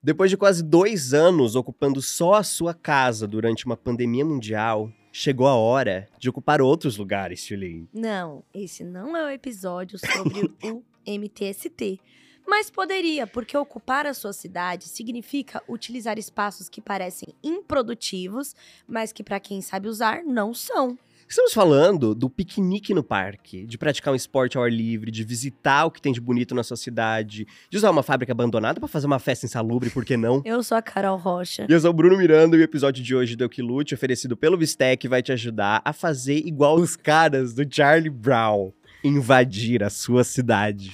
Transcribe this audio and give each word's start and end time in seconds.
Depois 0.00 0.30
de 0.30 0.36
quase 0.36 0.62
dois 0.62 1.12
anos 1.12 1.56
ocupando 1.56 2.00
só 2.00 2.34
a 2.34 2.44
sua 2.44 2.72
casa 2.72 3.26
durante 3.26 3.66
uma 3.66 3.76
pandemia 3.76 4.24
mundial, 4.24 4.92
chegou 5.10 5.48
a 5.48 5.56
hora 5.56 6.08
de 6.18 6.28
ocupar 6.28 6.62
outros 6.62 6.96
lugares, 6.96 7.44
Tulin. 7.44 7.88
Não, 7.92 8.44
esse 8.54 8.84
não 8.84 9.16
é 9.16 9.26
o 9.26 9.30
episódio 9.30 9.98
sobre 9.98 10.52
o 10.62 10.84
MTST. 11.04 12.00
Mas 12.46 12.70
poderia, 12.70 13.26
porque 13.26 13.56
ocupar 13.56 14.06
a 14.06 14.14
sua 14.14 14.32
cidade 14.32 14.84
significa 14.84 15.62
utilizar 15.68 16.16
espaços 16.16 16.68
que 16.68 16.80
parecem 16.80 17.34
improdutivos, 17.42 18.54
mas 18.86 19.12
que 19.12 19.24
para 19.24 19.40
quem 19.40 19.60
sabe 19.60 19.88
usar 19.88 20.22
não 20.22 20.54
são. 20.54 20.96
Estamos 21.30 21.52
falando 21.52 22.14
do 22.14 22.30
piquenique 22.30 22.94
no 22.94 23.02
parque, 23.02 23.66
de 23.66 23.76
praticar 23.76 24.14
um 24.14 24.16
esporte 24.16 24.56
ao 24.56 24.64
ar 24.64 24.72
livre, 24.72 25.10
de 25.10 25.22
visitar 25.22 25.84
o 25.84 25.90
que 25.90 26.00
tem 26.00 26.10
de 26.10 26.22
bonito 26.22 26.54
na 26.54 26.62
sua 26.62 26.76
cidade, 26.76 27.46
de 27.68 27.76
usar 27.76 27.90
uma 27.90 28.02
fábrica 28.02 28.32
abandonada 28.32 28.80
para 28.80 28.88
fazer 28.88 29.06
uma 29.06 29.18
festa 29.18 29.44
insalubre, 29.44 29.90
por 29.90 30.06
que 30.06 30.16
não? 30.16 30.40
Eu 30.46 30.62
sou 30.62 30.78
a 30.78 30.80
Carol 30.80 31.18
Rocha. 31.18 31.66
E 31.68 31.72
eu 31.72 31.78
sou 31.80 31.90
o 31.90 31.92
Bruno 31.92 32.16
Miranda 32.16 32.56
e 32.56 32.60
o 32.60 32.62
episódio 32.62 33.04
de 33.04 33.14
hoje 33.14 33.36
do 33.36 33.44
Equilute, 33.44 33.94
oferecido 33.94 34.38
pelo 34.38 34.56
Bistec, 34.56 35.06
vai 35.06 35.22
te 35.22 35.30
ajudar 35.30 35.82
a 35.84 35.92
fazer 35.92 36.38
igual 36.46 36.76
os 36.76 36.96
caras 36.96 37.52
do 37.52 37.62
Charlie 37.70 38.08
Brown, 38.08 38.72
invadir 39.04 39.84
a 39.84 39.90
sua 39.90 40.24
cidade. 40.24 40.92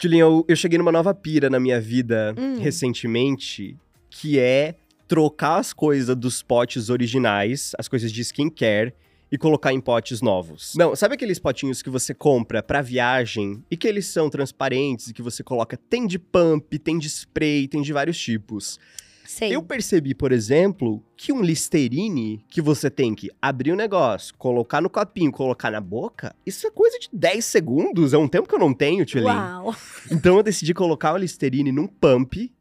Julinha, 0.00 0.22
eu, 0.22 0.44
eu 0.48 0.56
cheguei 0.56 0.78
numa 0.78 0.92
nova 0.92 1.12
pira 1.14 1.50
na 1.50 1.60
minha 1.60 1.80
vida 1.80 2.34
Hum. 2.38 2.58
recentemente, 2.60 3.76
que 4.10 4.38
é 4.38 4.74
trocar 5.06 5.58
as 5.58 5.72
coisas 5.72 6.16
dos 6.16 6.42
potes 6.42 6.90
originais, 6.90 7.72
as 7.78 7.88
coisas 7.88 8.12
de 8.12 8.20
skincare, 8.22 8.94
e 9.34 9.38
colocar 9.38 9.72
em 9.72 9.80
potes 9.80 10.22
novos. 10.22 10.74
Não, 10.76 10.94
sabe 10.94 11.14
aqueles 11.14 11.40
potinhos 11.40 11.82
que 11.82 11.90
você 11.90 12.14
compra 12.14 12.62
pra 12.62 12.80
viagem 12.80 13.64
e 13.68 13.76
que 13.76 13.88
eles 13.88 14.06
são 14.06 14.30
transparentes 14.30 15.08
e 15.08 15.12
que 15.12 15.22
você 15.22 15.42
coloca 15.42 15.76
tem 15.76 16.06
de 16.06 16.20
pump, 16.20 16.78
tem 16.78 16.98
de 16.98 17.08
spray, 17.08 17.66
tem 17.66 17.82
de 17.82 17.92
vários 17.92 18.16
tipos. 18.16 18.78
Sei. 19.24 19.56
Eu 19.56 19.62
percebi, 19.62 20.14
por 20.14 20.30
exemplo, 20.30 21.02
que 21.16 21.32
um 21.32 21.42
Listerine 21.42 22.44
que 22.48 22.60
você 22.60 22.88
tem 22.88 23.12
que 23.14 23.28
abrir 23.42 23.72
o 23.72 23.76
negócio, 23.76 24.34
colocar 24.36 24.80
no 24.80 24.88
copinho, 24.88 25.32
colocar 25.32 25.70
na 25.70 25.80
boca, 25.80 26.32
isso 26.46 26.66
é 26.66 26.70
coisa 26.70 26.96
de 27.00 27.08
10 27.12 27.44
segundos, 27.44 28.12
é 28.12 28.18
um 28.18 28.28
tempo 28.28 28.48
que 28.48 28.54
eu 28.54 28.58
não 28.60 28.72
tenho, 28.72 29.04
Tchulin. 29.04 29.24
Uau. 29.24 29.74
Então 30.12 30.36
eu 30.36 30.42
decidi 30.44 30.72
colocar 30.72 31.12
o 31.12 31.16
Listerine 31.16 31.72
num 31.72 31.88
pump 31.88 32.52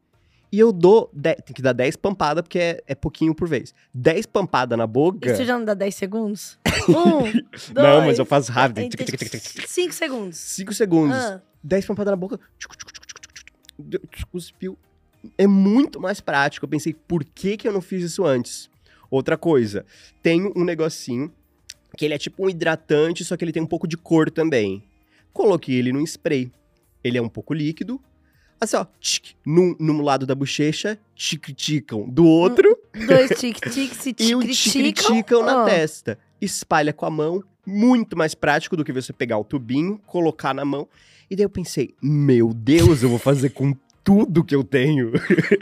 e 0.54 0.60
eu 0.60 0.72
dou. 0.72 1.12
Tem 1.20 1.56
que 1.56 1.64
dar 1.64 1.74
10 1.74 1.96
pampadas, 1.96 2.44
porque 2.44 2.60
é, 2.60 2.84
é 2.86 2.94
pouquinho 2.94 3.34
por 3.34 3.48
vez. 3.50 3.74
10 3.92 4.28
pampadas 4.28 4.78
na 4.78 4.86
boca. 4.86 5.32
Isso 5.32 5.44
já 5.44 5.58
não 5.58 5.66
dá 5.66 5.74
10 5.74 5.96
segundos? 5.96 6.60
Um, 6.84 7.22
dois, 7.24 7.72
Não, 7.74 8.02
mas 8.02 8.20
eu 8.20 8.26
faço 8.26 8.52
rápido. 8.52 8.82
entendi. 8.82 9.40
Cinco 9.68 9.94
segundos. 9.94 10.38
5 10.38 10.74
segundos. 10.74 11.16
Ah, 11.16 11.42
10 11.64 11.86
pampadas 11.86 12.12
na 12.12 12.18
boca. 12.18 12.38
Cuspiu. 14.30 14.78
É 15.38 15.48
muito 15.48 16.00
mais 16.02 16.20
prático. 16.20 16.66
Eu 16.66 16.70
pensei, 16.70 16.94
por 16.94 17.24
que, 17.24 17.56
que 17.56 17.66
eu 17.66 17.72
não 17.72 17.80
fiz 17.80 18.04
isso 18.04 18.26
antes? 18.26 18.70
Outra 19.10 19.38
coisa, 19.38 19.86
tem 20.22 20.52
um 20.58 20.66
negocinho 20.66 21.32
que 21.98 22.04
ele 22.04 22.16
é 22.16 22.18
tipo 22.18 22.46
um 22.46 22.50
hidratante, 22.50 23.24
só 23.24 23.38
que 23.38 23.46
ele 23.46 23.54
tem 23.54 23.64
um 23.64 23.68
pouco 23.68 23.88
de 23.88 23.96
cor 23.96 24.30
também. 24.30 24.84
Coloquei 25.32 25.76
ele 25.76 25.94
num 25.94 26.04
spray. 26.04 26.52
Ele 27.02 27.18
é 27.18 27.22
um 27.22 27.30
pouco 27.30 27.54
líquido. 27.54 28.02
Assim, 28.64 28.78
ó, 28.78 28.86
tchic, 29.00 29.36
num, 29.46 29.76
num 29.80 30.02
lado 30.02 30.26
da 30.26 30.34
bochecha, 30.34 30.98
tic-ticam 31.16 32.08
do 32.10 32.26
outro 32.26 32.78
dois 33.08 33.32
tic-tics 33.40 33.98
se 33.98 34.16
e 34.20 34.36
um 34.36 34.40
tic-ticam. 34.40 35.44
na 35.44 35.64
Ó, 35.64 35.66
testa. 35.66 36.18
Espalha 36.42 36.94
com 36.94 37.06
a 37.06 37.10
mão, 37.10 37.44
muito 37.66 38.18
mais 38.18 38.34
prático 38.36 38.76
do 38.78 38.84
que 38.84 38.92
você 38.94 39.12
pegar 39.14 39.38
o 39.38 39.44
tubinho, 39.44 40.00
colocar 40.06 40.54
na 40.54 40.64
mão. 40.66 40.88
E 41.30 41.36
daí 41.36 41.46
eu 41.46 41.50
pensei, 41.50 41.94
meu 42.02 42.54
Deus, 42.54 43.02
eu 43.04 43.10
vou 43.10 43.20
fazer 43.20 43.50
com 43.52 43.74
tudo 44.04 44.44
que 44.44 44.54
eu 44.54 44.64
tenho. 44.64 45.12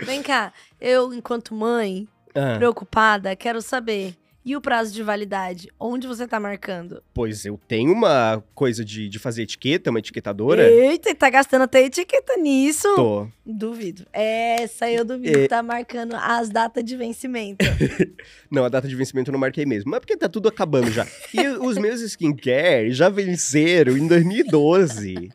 Vem 0.06 0.22
cá, 0.24 0.52
eu, 0.80 1.14
enquanto 1.14 1.54
mãe, 1.54 2.08
Ah, 2.36 2.56
preocupada, 2.58 3.36
quero 3.36 3.62
saber. 3.62 4.16
E 4.44 4.56
o 4.56 4.61
prazo 4.61 4.92
de 4.92 5.03
validade? 5.03 5.67
Onde 5.80 6.08
você 6.08 6.28
tá 6.28 6.40
marcando? 6.40 7.03
pois 7.13 7.46
eu 7.46 7.59
tenho 7.68 7.91
uma 7.91 8.44
coisa 8.56 8.84
de, 8.84 9.07
de 9.07 9.19
fazer 9.19 9.44
etiqueta, 9.44 9.91
uma 9.91 10.00
etiquetadora. 10.00 10.68
Eita, 10.68 11.13
tá 11.13 11.29
gastando 11.29 11.62
até 11.62 11.84
etiqueta 11.84 12.35
nisso? 12.38 12.88
Tô. 12.96 13.28
Duvido. 13.46 14.06
Essa 14.12 14.90
eu 14.90 15.06
duvido. 15.06 15.41
É. 15.41 15.47
Tá 15.47 15.62
marcando 15.62 16.16
as 16.16 16.50
datas 16.50 16.84
de 16.84 16.97
vencimento. 16.97 17.63
Não, 18.50 18.66
a 18.66 18.69
data 18.69 18.88
de 18.88 18.96
vencimento 18.96 19.30
eu 19.30 19.34
não 19.34 19.40
marquei 19.40 19.66
mesmo. 19.66 19.91
Mas 19.91 20.00
porque 20.00 20.18
tá 20.18 20.28
tudo 20.28 20.50
acabando 20.50 20.91
já. 20.91 21.06
E 21.34 21.47
os 21.47 21.78
meus 21.78 22.01
skincare 22.01 22.91
já 22.91 23.09
venceram 23.09 23.96
em 23.96 24.07
2012. 24.07 25.30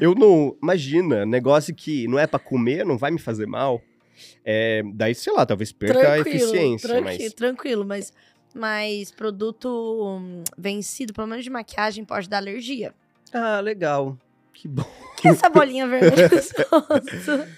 Eu 0.00 0.14
não. 0.14 0.56
Imagina, 0.62 1.26
negócio 1.26 1.74
que 1.74 2.06
não 2.08 2.18
é 2.18 2.26
pra 2.26 2.38
comer, 2.38 2.84
não 2.84 2.96
vai 2.96 3.10
me 3.10 3.18
fazer 3.18 3.46
mal. 3.46 3.82
É, 4.44 4.82
daí, 4.94 5.14
sei 5.14 5.32
lá, 5.32 5.46
talvez 5.46 5.72
perca 5.72 6.12
a 6.12 6.18
eficiência. 6.18 6.88
tranquilo, 6.88 7.18
mas... 7.18 7.32
tranquilo, 7.34 7.84
mas, 7.84 8.12
mas 8.54 9.10
produto 9.10 9.68
hum, 10.20 10.42
vencido, 10.56 11.12
pelo 11.12 11.26
menos 11.26 11.44
de 11.44 11.50
maquiagem, 11.50 12.04
pode 12.04 12.28
dar 12.28 12.38
alergia. 12.38 12.94
Ah, 13.32 13.60
legal. 13.60 14.18
Que 14.52 14.68
bom. 14.68 14.84
Que 15.16 15.28
essa 15.28 15.48
bolinha 15.48 15.86
vermelha 15.86 16.28
no 16.70 16.78
rosto? 16.80 17.48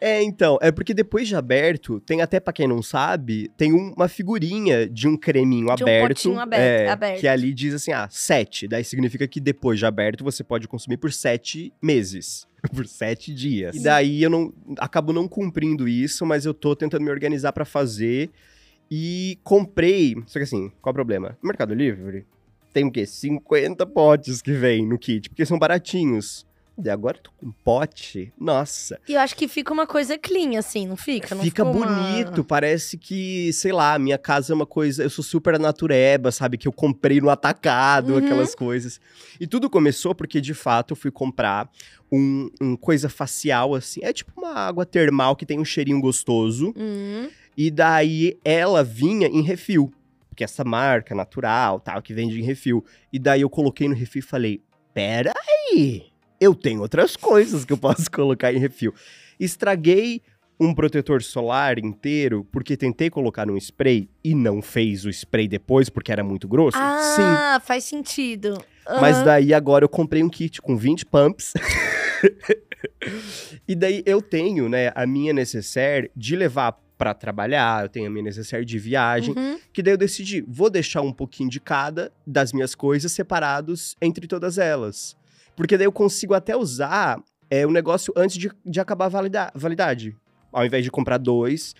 É, 0.00 0.22
então, 0.22 0.58
é 0.60 0.70
porque 0.70 0.92
depois 0.92 1.26
de 1.28 1.34
aberto, 1.36 1.98
tem 2.00 2.20
até 2.20 2.38
pra 2.38 2.52
quem 2.52 2.66
não 2.68 2.82
sabe, 2.82 3.50
tem 3.56 3.72
um- 3.72 3.92
uma 3.96 4.06
figurinha 4.08 4.86
de 4.88 5.08
um 5.08 5.16
creminho 5.16 5.66
De 5.76 5.82
um 5.82 5.86
aberto, 5.86 6.08
potinho 6.08 6.38
aberto- 6.40 6.60
é, 6.60 6.88
aberto. 6.88 7.20
que 7.20 7.28
ali 7.28 7.54
diz 7.54 7.74
assim, 7.74 7.92
ah, 7.92 8.06
sete. 8.10 8.68
Daí 8.68 8.84
significa 8.84 9.26
que 9.26 9.40
depois 9.40 9.78
de 9.78 9.86
aberto 9.86 10.22
você 10.22 10.44
pode 10.44 10.68
consumir 10.68 10.96
por 10.98 11.12
sete 11.12 11.72
meses, 11.80 12.46
por 12.74 12.86
sete 12.86 13.32
dias. 13.32 13.76
E 13.76 13.82
daí 13.82 14.22
eu 14.22 14.28
não 14.28 14.52
acabo 14.78 15.12
não 15.12 15.26
cumprindo 15.26 15.88
isso, 15.88 16.26
mas 16.26 16.44
eu 16.44 16.52
tô 16.52 16.76
tentando 16.76 17.02
me 17.02 17.10
organizar 17.10 17.52
pra 17.52 17.64
fazer 17.64 18.30
e 18.96 19.38
comprei. 19.42 20.14
Só 20.26 20.38
que 20.38 20.44
assim, 20.44 20.70
qual 20.80 20.90
é 20.90 20.92
o 20.92 20.94
problema? 20.94 21.36
No 21.42 21.48
Mercado 21.48 21.74
Livre 21.74 22.24
tem 22.72 22.84
o 22.84 22.90
quê? 22.92 23.04
50 23.06 23.84
potes 23.86 24.40
que 24.40 24.52
vem 24.52 24.86
no 24.86 24.98
kit, 24.98 25.28
porque 25.28 25.44
são 25.44 25.58
baratinhos. 25.58 26.46
E 26.82 26.90
agora 26.90 27.16
eu 27.18 27.22
tô 27.22 27.30
com 27.38 27.52
pote. 27.64 28.32
Nossa, 28.38 29.00
E 29.08 29.14
eu 29.14 29.20
acho 29.20 29.36
que 29.36 29.46
fica 29.46 29.72
uma 29.72 29.86
coisa 29.86 30.18
clean, 30.18 30.58
assim, 30.58 30.86
não 30.88 30.96
fica? 30.96 31.32
Não 31.34 31.42
Fica 31.42 31.62
uma- 31.62 31.72
bonito, 31.72 32.42
parece 32.44 32.98
que, 32.98 33.52
sei 33.52 33.70
lá, 33.72 33.96
minha 33.96 34.18
casa 34.18 34.52
é 34.52 34.54
uma 34.56 34.66
coisa. 34.66 35.04
Eu 35.04 35.10
sou 35.10 35.22
super 35.24 35.56
natureba, 35.58 36.32
sabe? 36.32 36.58
Que 36.58 36.66
eu 36.66 36.72
comprei 36.72 37.20
no 37.20 37.30
atacado, 37.30 38.12
Uhum. 38.14 38.18
aquelas 38.18 38.56
coisas. 38.56 39.00
E 39.40 39.46
tudo 39.46 39.70
começou 39.70 40.16
porque, 40.16 40.40
de 40.40 40.52
fato, 40.54 40.92
eu 40.92 40.96
fui 40.96 41.12
comprar 41.12 41.70
um, 42.10 42.50
um 42.60 42.76
coisa 42.76 43.08
facial, 43.08 43.74
assim. 43.76 44.00
É 44.02 44.12
tipo 44.12 44.32
uma 44.36 44.54
água 44.54 44.84
termal 44.84 45.36
que 45.36 45.46
tem 45.46 45.60
um 45.60 45.64
cheirinho 45.64 46.00
gostoso. 46.00 46.74
Hum, 46.76 47.28
E 47.56 47.70
daí 47.70 48.38
ela 48.44 48.82
vinha 48.82 49.28
em 49.28 49.42
refil. 49.42 49.92
Porque 50.28 50.42
essa 50.42 50.64
marca 50.64 51.14
natural, 51.14 51.78
tal, 51.78 52.02
que 52.02 52.12
vende 52.12 52.40
em 52.40 52.44
refil. 52.44 52.84
E 53.12 53.18
daí 53.18 53.42
eu 53.42 53.50
coloquei 53.50 53.88
no 53.88 53.94
refil 53.94 54.20
e 54.20 54.22
falei: 54.22 54.62
pera 54.92 55.32
aí, 55.36 56.06
eu 56.40 56.54
tenho 56.54 56.80
outras 56.80 57.16
coisas 57.16 57.64
que 57.64 57.72
eu 57.72 57.78
posso 57.78 58.10
colocar 58.10 58.52
em 58.52 58.58
refil. 58.58 58.92
Estraguei 59.38 60.22
um 60.58 60.74
protetor 60.74 61.22
solar 61.22 61.78
inteiro 61.78 62.46
porque 62.52 62.76
tentei 62.76 63.10
colocar 63.10 63.46
num 63.46 63.56
spray 63.56 64.08
e 64.22 64.34
não 64.34 64.62
fez 64.62 65.04
o 65.04 65.10
spray 65.10 65.48
depois 65.48 65.88
porque 65.88 66.12
era 66.12 66.22
muito 66.22 66.46
grosso. 66.46 66.78
Sim. 66.98 67.22
Ah, 67.22 67.60
faz 67.60 67.84
sentido. 67.84 68.64
Mas 69.00 69.16
Aham. 69.16 69.24
daí 69.24 69.54
agora 69.54 69.84
eu 69.84 69.88
comprei 69.88 70.22
um 70.22 70.28
kit 70.28 70.60
com 70.60 70.76
20 70.76 71.06
pumps. 71.06 71.54
e 73.66 73.74
daí 73.74 74.02
eu 74.06 74.20
tenho, 74.20 74.68
né, 74.68 74.92
a 74.94 75.06
minha 75.06 75.32
necessaire 75.32 76.10
de 76.14 76.36
levar 76.36 76.78
pra 76.96 77.12
trabalhar, 77.14 77.84
eu 77.84 77.88
tenho 77.88 78.06
a 78.06 78.10
minha 78.10 78.22
necessaire 78.22 78.64
de 78.64 78.78
viagem, 78.78 79.34
Uhum. 79.36 79.58
que 79.72 79.82
daí 79.82 79.94
eu 79.94 79.98
decidi, 79.98 80.42
vou 80.46 80.70
deixar 80.70 81.00
um 81.02 81.12
pouquinho 81.12 81.50
de 81.50 81.58
cada 81.60 82.12
das 82.26 82.52
minhas 82.52 82.74
coisas 82.74 83.10
separados 83.12 83.96
entre 84.00 84.26
todas 84.26 84.58
elas. 84.58 85.16
Porque 85.56 85.76
daí 85.76 85.86
eu 85.86 85.92
consigo 85.92 86.34
até 86.34 86.56
usar 86.56 87.20
é, 87.50 87.66
o 87.66 87.70
negócio 87.70 88.12
antes 88.16 88.36
de, 88.36 88.50
de 88.64 88.80
acabar 88.80 89.06
a 89.06 89.08
valida- 89.08 89.52
validade. 89.54 90.16
Ao 90.52 90.64
invés 90.64 90.84
de 90.84 90.90
comprar 90.90 91.18
dois. 91.18 91.74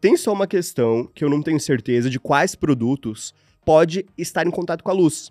Tem 0.00 0.16
só 0.16 0.32
uma 0.32 0.46
questão 0.46 1.06
que 1.14 1.22
eu 1.24 1.28
não 1.28 1.42
tenho 1.42 1.58
certeza 1.60 2.08
de 2.08 2.18
quais 2.20 2.54
produtos 2.54 3.34
pode 3.64 4.06
estar 4.16 4.46
em 4.46 4.50
contato 4.50 4.82
com 4.84 4.90
a 4.90 4.94
luz. 4.94 5.30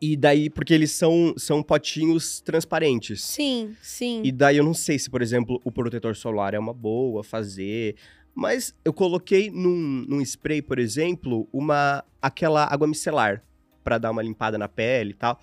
E 0.00 0.16
daí, 0.16 0.50
porque 0.50 0.74
eles 0.74 0.90
são, 0.92 1.34
são 1.36 1.62
potinhos 1.62 2.40
transparentes. 2.40 3.22
Sim, 3.24 3.74
sim. 3.80 4.20
E 4.24 4.30
daí 4.30 4.56
eu 4.58 4.64
não 4.64 4.74
sei 4.74 4.98
se, 4.98 5.08
por 5.08 5.22
exemplo, 5.22 5.60
o 5.64 5.72
protetor 5.72 6.14
solar 6.14 6.52
é 6.54 6.58
uma 6.58 6.74
boa 6.74 7.24
fazer. 7.24 7.96
Mas 8.34 8.74
eu 8.84 8.92
coloquei 8.92 9.50
num, 9.50 10.04
num 10.08 10.20
spray, 10.20 10.60
por 10.60 10.78
exemplo, 10.78 11.48
uma 11.52 12.04
aquela 12.20 12.64
água 12.72 12.86
micelar 12.86 13.42
pra 13.84 13.96
dar 13.98 14.10
uma 14.10 14.22
limpada 14.22 14.58
na 14.58 14.68
pele 14.68 15.10
e 15.10 15.14
tal. 15.14 15.38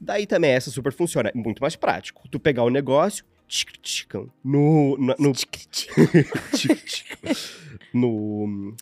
Daí 0.00 0.26
também 0.26 0.50
essa 0.52 0.70
super 0.70 0.92
funciona. 0.92 1.30
É 1.30 1.36
muito 1.36 1.60
mais 1.60 1.74
prático. 1.74 2.28
Tu 2.30 2.38
pegar 2.38 2.62
o 2.62 2.70
negócio, 2.70 3.24
tic-ticam 3.48 4.30
no, 4.44 4.96
no, 4.98 5.14
no 5.18 5.32
tic-ticam 5.32 6.04
no, 7.92 8.74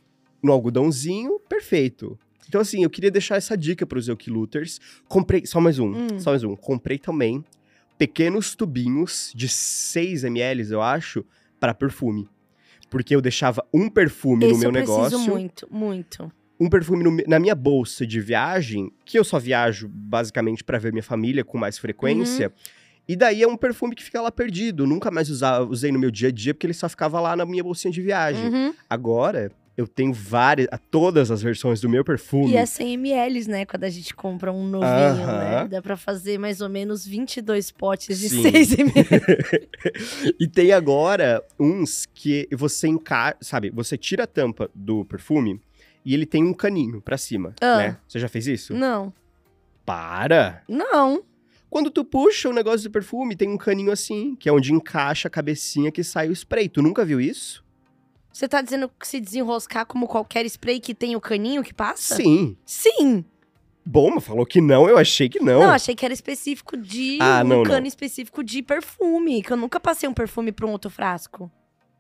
no 0.43 0.53
algodãozinho, 0.53 1.39
perfeito. 1.49 2.19
Então, 2.49 2.61
assim, 2.61 2.83
eu 2.83 2.91
queria 2.91 3.11
deixar 3.11 3.37
essa 3.37 3.57
dica 3.57 3.87
pros 3.87 4.09
Eukiluters. 4.09 4.81
Comprei, 5.09 5.47
só 5.47 5.61
mais 5.61 5.79
um, 5.79 5.93
Hum. 5.95 6.19
só 6.19 6.31
mais 6.31 6.45
um. 6.45 6.55
Comprei 6.55 6.99
também 6.99 7.43
pequenos 7.97 8.55
tubinhos 8.55 9.33
de 9.35 9.49
6 9.49 10.25
ml, 10.25 10.71
eu 10.71 10.83
acho, 10.83 11.25
para 11.59 11.73
perfume. 11.73 12.29
Porque 12.95 13.13
eu 13.17 13.21
deixava 13.21 13.61
um 13.75 13.89
perfume 13.89 14.45
Esse 14.45 14.55
no 14.55 14.59
meu 14.61 14.71
negócio, 14.71 15.19
muito, 15.19 15.67
muito. 15.69 16.31
um 16.61 16.69
perfume 16.71 17.03
no 17.03 17.17
na 17.27 17.41
minha 17.41 17.55
bolsa 17.57 18.07
de 18.07 18.21
viagem, 18.21 18.93
que 19.05 19.19
eu 19.19 19.25
só 19.25 19.37
viajo 19.37 19.89
basicamente 19.89 20.63
para 20.63 20.79
ver 20.79 20.93
minha 20.93 21.03
família 21.03 21.43
com 21.45 21.59
mais 21.59 21.77
frequência. 21.77 22.53
E 23.09 23.17
daí 23.17 23.43
é 23.43 23.49
um 23.49 23.57
perfume 23.57 23.97
que 23.97 24.03
fica 24.05 24.23
lá 24.23 24.31
perdido. 24.31 24.87
Nunca 24.87 25.11
mais 25.11 25.29
usa- 25.29 25.61
usei 25.65 25.91
no 25.91 25.99
meu 25.99 26.11
dia 26.13 26.29
a 26.29 26.31
dia, 26.31 26.55
porque 26.55 26.67
ele 26.69 26.73
só 26.73 26.89
ficava 26.89 27.21
lá 27.21 27.35
na 27.35 27.45
minha 27.45 27.65
bolsinha 27.65 27.91
de 27.93 28.01
viagem. 28.01 28.47
Uhum. 28.49 28.75
Agora, 28.89 29.51
eu 29.77 29.89
tenho 29.89 30.13
várias, 30.13 30.69
todas 30.91 31.31
as 31.31 31.43
versões 31.43 31.81
do 31.81 31.89
meu 31.89 32.05
perfume. 32.05 32.53
E 32.53 32.57
é 32.57 32.65
100 32.65 32.95
ml, 32.95 33.49
né? 33.49 33.65
Quando 33.67 33.85
a 33.85 33.89
gente 33.91 34.15
compra 34.15 34.53
um 34.53 34.65
novinho, 34.69 35.27
né? 35.27 35.67
Dá 35.69 35.83
pra 35.83 35.97
fazer 35.97 36.39
mais 36.39 36.61
ou 36.61 36.69
menos 36.69 37.05
22 37.07 37.71
potes 37.73 38.19
de 38.21 38.29
Sim. 38.29 38.43
6 38.43 38.73
ml. 38.79 38.95
E 40.39 40.47
tem 40.47 40.73
agora 40.73 41.43
uns 41.59 42.07
que 42.15 42.49
você 42.53 42.87
encaixa, 42.89 43.37
sabe? 43.41 43.71
Você 43.71 43.97
tira 43.99 44.25
a 44.25 44.27
tampa 44.27 44.71
do 44.75 45.05
perfume 45.05 45.61
e 46.05 46.15
ele 46.15 46.27
tem 46.27 46.45
um 46.45 46.53
caninho 46.55 47.01
pra 47.01 47.17
cima, 47.19 47.55
Ah. 47.61 47.77
né? 47.79 47.97
Você 48.07 48.19
já 48.19 48.29
fez 48.29 48.47
isso? 48.47 48.75
Não, 48.75 49.13
Para! 49.85 50.63
não. 50.69 51.23
Quando 51.69 51.91
tu 51.91 52.05
puxa 52.05 52.49
o 52.49 52.53
negócio 52.53 52.89
do 52.89 52.93
perfume, 52.93 53.35
tem 53.35 53.49
um 53.49 53.57
caninho 53.57 53.91
assim, 53.91 54.37
que 54.37 54.49
é 54.49 54.53
onde 54.53 54.73
encaixa 54.73 55.27
a 55.27 55.31
cabecinha 55.31 55.91
que 55.91 56.05
sai 56.05 56.29
o 56.29 56.33
spray. 56.33 56.69
Tu 56.69 56.81
nunca 56.81 57.05
viu 57.05 57.21
isso? 57.21 57.64
Você 58.35 58.49
tá 58.49 58.61
dizendo 58.61 58.91
que 58.99 59.07
se 59.07 59.21
desenroscar 59.21 59.87
como 59.87 60.09
qualquer 60.09 60.45
spray 60.47 60.81
que 60.81 60.93
tem 60.93 61.15
o 61.15 61.21
caninho 61.21 61.63
que 61.63 61.73
passa? 61.73 62.17
Sim. 62.17 62.57
Sim. 62.67 63.25
Bom, 63.87 64.11
mas 64.13 64.25
falou 64.25 64.45
que 64.45 64.61
não, 64.61 64.89
eu 64.89 64.99
achei 64.99 65.29
que 65.29 65.39
não. 65.39 65.61
Não, 65.61 65.71
achei 65.71 65.95
que 65.95 66.05
era 66.05 66.13
específico 66.13 66.77
de 66.77 67.19
Ah, 67.21 67.43
um 67.45 67.49
não, 67.49 67.57
não. 67.59 67.71
cano 67.71 67.87
específico 67.87 68.43
de 68.43 68.61
perfume, 68.61 69.41
que 69.41 69.53
eu 69.53 69.57
nunca 69.57 69.79
passei 69.79 70.09
um 70.09 70.13
perfume 70.13 70.51
pra 70.51 70.67
um 70.67 70.73
outro 70.73 70.91
frasco. 70.91 71.49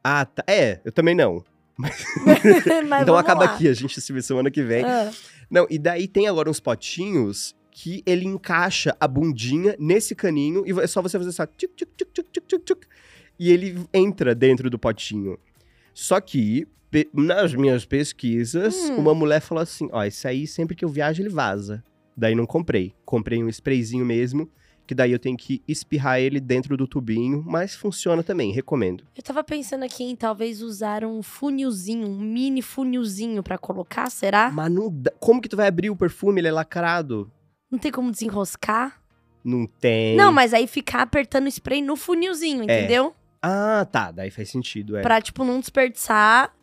Ah, 0.02 0.24
tá. 0.24 0.42
É, 0.48 0.80
eu 0.84 0.90
também 0.90 1.14
não. 1.14 1.44
Mas 1.78 3.02
então 3.02 3.14
vamos 3.14 3.20
acaba 3.20 3.44
lá. 3.44 3.54
aqui, 3.54 3.68
a 3.68 3.72
gente 3.74 4.00
se 4.00 4.12
vê 4.12 4.20
semana 4.20 4.50
que 4.50 4.62
vem. 4.62 4.84
Ah, 4.84 5.12
Não, 5.48 5.66
e 5.70 5.78
daí 5.78 6.08
tem 6.08 6.26
agora 6.26 6.50
uns 6.50 6.58
potinhos 6.58 7.54
que 7.70 8.02
ele 8.04 8.24
encaixa 8.24 8.96
a 8.98 9.06
bundinha 9.06 9.76
nesse 9.78 10.14
caninho 10.16 10.64
e 10.66 10.72
é 10.80 10.86
só 10.88 11.00
você 11.00 11.16
fazer 11.16 11.30
só 11.32 11.46
tchuc, 11.46 11.74
tchuc, 11.76 11.90
tchuc, 11.96 12.12
tchuc, 12.12 12.40
tchuc, 12.48 12.64
tchuc, 12.64 12.86
e 13.38 13.52
ele 13.52 13.84
entra 13.92 14.34
dentro 14.34 14.68
do 14.68 14.78
potinho. 14.80 15.38
Só 15.94 16.20
que 16.20 16.66
nas 17.12 17.54
minhas 17.54 17.84
pesquisas, 17.84 18.74
Hum. 18.90 18.96
uma 18.96 19.14
mulher 19.14 19.40
falou 19.40 19.62
assim: 19.62 19.88
"Ó, 19.92 20.02
esse 20.04 20.28
aí 20.28 20.46
sempre 20.46 20.76
que 20.76 20.84
eu 20.84 20.88
viajo 20.88 21.22
ele 21.22 21.28
vaza". 21.30 21.82
Daí 22.16 22.34
não 22.34 22.46
comprei. 22.46 22.92
Comprei 23.04 23.42
um 23.42 23.48
sprayzinho 23.48 24.04
mesmo, 24.04 24.48
que 24.86 24.94
daí 24.94 25.10
eu 25.10 25.18
tenho 25.18 25.36
que 25.36 25.60
espirrar 25.66 26.20
ele 26.20 26.38
dentro 26.38 26.76
do 26.76 26.86
tubinho, 26.86 27.42
mas 27.44 27.74
funciona 27.74 28.22
também, 28.22 28.52
recomendo. 28.52 29.02
eu 29.16 29.22
tava 29.22 29.42
pensando 29.42 29.82
aqui 29.84 30.04
em 30.04 30.14
talvez 30.14 30.62
usar 30.62 31.04
um 31.04 31.22
funilzinho, 31.22 32.06
um 32.06 32.20
mini 32.20 32.62
funilzinho 32.62 33.42
pra 33.42 33.58
colocar, 33.58 34.08
será? 34.10 34.50
Mas 34.52 34.70
não 34.70 34.88
dá- 34.92 35.10
como 35.18 35.40
que 35.40 35.48
tu 35.48 35.56
vai 35.56 35.66
abrir 35.66 35.90
o 35.90 35.96
perfume? 35.96 36.40
Ele 36.40 36.48
é 36.48 36.52
lacrado. 36.52 37.28
Não 37.70 37.78
tem 37.78 37.90
como 37.90 38.10
desenroscar? 38.12 39.02
Não 39.42 39.66
tem. 39.66 40.16
Não, 40.16 40.30
mas 40.30 40.54
aí 40.54 40.66
ficar 40.68 41.02
apertando 41.02 41.46
o 41.46 41.48
spray 41.50 41.82
no 41.82 41.96
funilzinho, 41.96 42.64
É. 42.70 42.82
Ah, 43.46 43.84
tá, 43.90 44.10
daí 44.10 44.30
faz 44.30 44.48
sentido, 44.50 44.96
é. 44.96 45.02
Pra, 45.02 45.20
tipo, 45.20 45.44
não 45.44 45.60
desperdiçar 45.60 46.54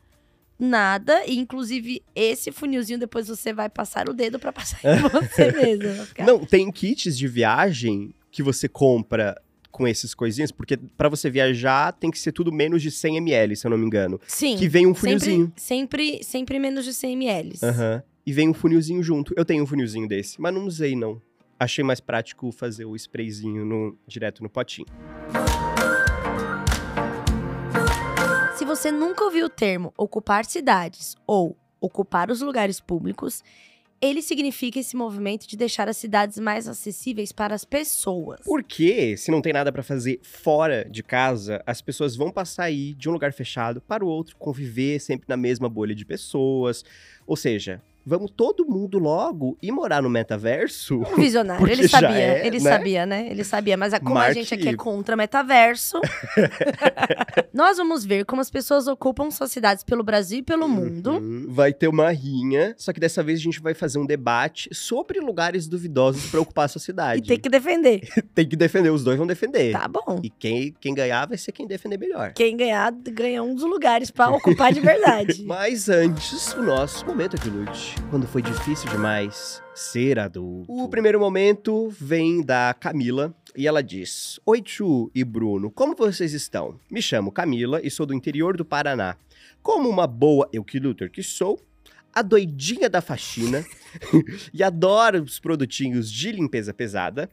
nada. 0.59 1.23
E, 1.25 1.37
inclusive, 1.37 2.01
esse 2.15 2.51
funilzinho 2.51 2.99
depois 2.99 3.27
você 3.27 3.53
vai 3.53 3.69
passar 3.69 4.09
o 4.09 4.13
dedo 4.13 4.39
pra 4.39 4.51
passar 4.51 4.79
em 4.83 4.97
você 5.09 5.51
mesmo. 5.51 6.07
Não, 6.25 6.45
tem 6.45 6.71
kits 6.71 7.17
de 7.17 7.27
viagem 7.27 8.13
que 8.31 8.41
você 8.43 8.67
compra 8.67 9.39
com 9.71 9.87
esses 9.87 10.13
coisinhas, 10.13 10.51
porque 10.51 10.75
pra 10.97 11.07
você 11.07 11.29
viajar 11.29 11.93
tem 11.93 12.11
que 12.11 12.19
ser 12.19 12.31
tudo 12.33 12.51
menos 12.51 12.81
de 12.81 12.91
100 12.91 13.17
ml, 13.17 13.55
se 13.55 13.65
eu 13.65 13.71
não 13.71 13.77
me 13.77 13.85
engano. 13.85 14.19
Sim. 14.27 14.57
Que 14.57 14.67
vem 14.67 14.85
um 14.85 14.93
funilzinho. 14.93 15.51
Sempre, 15.55 16.13
sempre, 16.15 16.23
sempre 16.23 16.59
menos 16.59 16.83
de 16.85 16.93
100 16.93 17.13
ml. 17.13 17.57
Aham. 17.63 18.03
E 18.25 18.33
vem 18.33 18.49
um 18.49 18.53
funilzinho 18.53 19.01
junto. 19.01 19.33
Eu 19.35 19.45
tenho 19.45 19.63
um 19.63 19.67
funilzinho 19.67 20.07
desse, 20.07 20.39
mas 20.39 20.53
não 20.53 20.65
usei 20.65 20.95
não. 20.95 21.21
Achei 21.59 21.83
mais 21.83 21.99
prático 21.99 22.51
fazer 22.51 22.85
o 22.85 22.95
sprayzinho 22.95 23.63
no- 23.65 23.97
direto 24.07 24.43
no 24.43 24.49
potinho. 24.49 24.87
Você 28.75 28.89
nunca 28.89 29.25
ouviu 29.25 29.47
o 29.47 29.49
termo 29.49 29.93
ocupar 29.97 30.45
cidades 30.45 31.17
ou 31.27 31.57
ocupar 31.81 32.31
os 32.31 32.39
lugares 32.39 32.79
públicos, 32.79 33.43
ele 33.99 34.21
significa 34.21 34.79
esse 34.79 34.95
movimento 34.95 35.45
de 35.45 35.57
deixar 35.57 35.89
as 35.89 35.97
cidades 35.97 36.39
mais 36.39 36.69
acessíveis 36.69 37.33
para 37.33 37.53
as 37.53 37.65
pessoas. 37.65 38.39
Porque, 38.45 39.17
se 39.17 39.29
não 39.29 39.41
tem 39.41 39.51
nada 39.51 39.73
pra 39.73 39.83
fazer 39.83 40.21
fora 40.23 40.87
de 40.89 41.03
casa, 41.03 41.61
as 41.65 41.81
pessoas 41.81 42.15
vão 42.15 42.31
passar 42.31 42.63
aí 42.63 42.93
de 42.93 43.09
um 43.09 43.11
lugar 43.11 43.33
fechado 43.33 43.81
para 43.81 44.05
o 44.05 44.07
outro, 44.07 44.37
conviver 44.37 45.01
sempre 45.01 45.25
na 45.27 45.35
mesma 45.35 45.67
bolha 45.67 45.93
de 45.93 46.05
pessoas. 46.05 46.85
Ou 47.27 47.35
seja, 47.35 47.81
vamos 48.05 48.31
todo 48.31 48.65
mundo 48.65 48.97
logo 48.99 49.57
ir 49.61 49.71
morar 49.71 50.01
no 50.01 50.09
metaverso? 50.09 50.99
Um 50.99 51.15
visionário, 51.15 51.67
ele 51.67 51.87
sabia, 51.89 52.09
é, 52.17 52.47
ele 52.47 52.59
né? 52.59 52.69
sabia, 52.71 53.05
né? 53.05 53.27
Ele 53.29 53.43
sabia, 53.43 53.77
mas 53.77 53.97
como 53.99 54.17
a 54.17 54.33
gente 54.33 54.53
aqui 54.53 54.69
é 54.69 54.75
contra 54.75 55.15
metaverso, 55.15 55.99
nós 57.53 57.77
vamos 57.77 58.05
ver 58.05 58.25
como 58.25 58.41
as 58.41 58.49
pessoas 58.49 58.87
ocupam 58.87 59.29
suas 59.31 59.51
cidades 59.51 59.83
pelo 59.83 60.03
Brasil 60.03 60.39
e 60.39 60.43
pelo 60.43 60.67
mundo. 60.67 61.11
Uhum. 61.11 61.45
Vai 61.49 61.73
ter 61.73 61.87
uma 61.87 62.09
rinha, 62.11 62.73
só 62.77 62.91
que 62.93 62.99
dessa 62.99 63.21
vez 63.23 63.39
a 63.39 63.43
gente 63.43 63.61
vai 63.61 63.73
fazer 63.73 63.99
um 63.99 64.05
debate 64.05 64.69
sobre 64.73 65.19
lugares 65.19 65.67
duvidosos 65.67 66.29
pra 66.29 66.39
ocupar 66.41 66.65
a 66.65 66.67
sua 66.67 66.79
E 66.79 66.83
cidade. 66.83 67.21
tem 67.27 67.39
que 67.39 67.49
defender. 67.49 68.01
Tem 68.33 68.47
que 68.47 68.55
defender, 68.55 68.89
os 68.89 69.03
dois 69.03 69.17
vão 69.17 69.27
defender. 69.27 69.73
Tá 69.73 69.87
bom. 69.87 70.19
E 70.23 70.29
quem, 70.29 70.73
quem 70.79 70.93
ganhar 70.93 71.27
vai 71.27 71.37
ser 71.37 71.51
quem 71.51 71.67
defender 71.67 71.97
melhor. 71.97 72.33
Quem 72.33 72.55
ganhar, 72.55 72.91
ganha 72.91 73.43
um 73.43 73.53
dos 73.53 73.63
lugares 73.63 74.09
pra 74.09 74.29
ocupar 74.29 74.73
de 74.73 74.79
verdade. 74.79 75.43
Mas 75.45 75.89
antes, 75.89 76.53
o 76.53 76.61
nosso 76.61 77.05
momento 77.05 77.35
aqui, 77.35 77.49
Lute. 77.49 77.90
Quando 78.09 78.27
foi 78.27 78.41
difícil 78.41 78.89
demais 78.89 79.61
ser 79.73 80.19
adulto. 80.19 80.71
O 80.71 80.87
primeiro 80.87 81.19
momento 81.19 81.89
vem 81.89 82.41
da 82.41 82.73
Camila. 82.73 83.33
E 83.55 83.67
ela 83.67 83.83
diz: 83.83 84.39
Oi, 84.45 84.61
Chu 84.65 85.11
e 85.13 85.23
Bruno, 85.23 85.69
como 85.71 85.95
vocês 85.95 86.33
estão? 86.33 86.79
Me 86.89 87.01
chamo 87.01 87.31
Camila 87.31 87.81
e 87.83 87.89
sou 87.89 88.05
do 88.05 88.13
interior 88.13 88.55
do 88.55 88.63
Paraná. 88.63 89.15
Como 89.61 89.89
uma 89.89 90.07
boa 90.07 90.49
Euquiluter 90.53 91.11
que 91.11 91.21
sou, 91.21 91.59
a 92.13 92.21
doidinha 92.21 92.89
da 92.89 93.01
faxina 93.01 93.65
e 94.53 94.63
adoro 94.63 95.21
os 95.21 95.39
produtinhos 95.39 96.11
de 96.11 96.31
limpeza 96.31 96.73
pesada. 96.73 97.29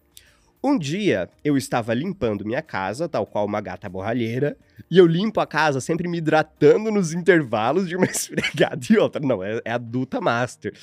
Um 0.62 0.76
dia 0.76 1.30
eu 1.44 1.56
estava 1.56 1.94
limpando 1.94 2.44
minha 2.44 2.62
casa, 2.62 3.08
tal 3.08 3.24
qual 3.24 3.46
uma 3.46 3.60
gata 3.60 3.88
borralheira, 3.88 4.56
e 4.90 4.98
eu 4.98 5.06
limpo 5.06 5.40
a 5.40 5.46
casa 5.46 5.80
sempre 5.80 6.08
me 6.08 6.18
hidratando 6.18 6.90
nos 6.90 7.12
intervalos 7.12 7.88
de 7.88 7.96
uma 7.96 8.06
esfregada 8.10 8.84
e 8.90 8.98
outra. 8.98 9.24
Não, 9.24 9.42
é, 9.42 9.60
é 9.64 9.70
adulta 9.70 10.20
master. 10.20 10.74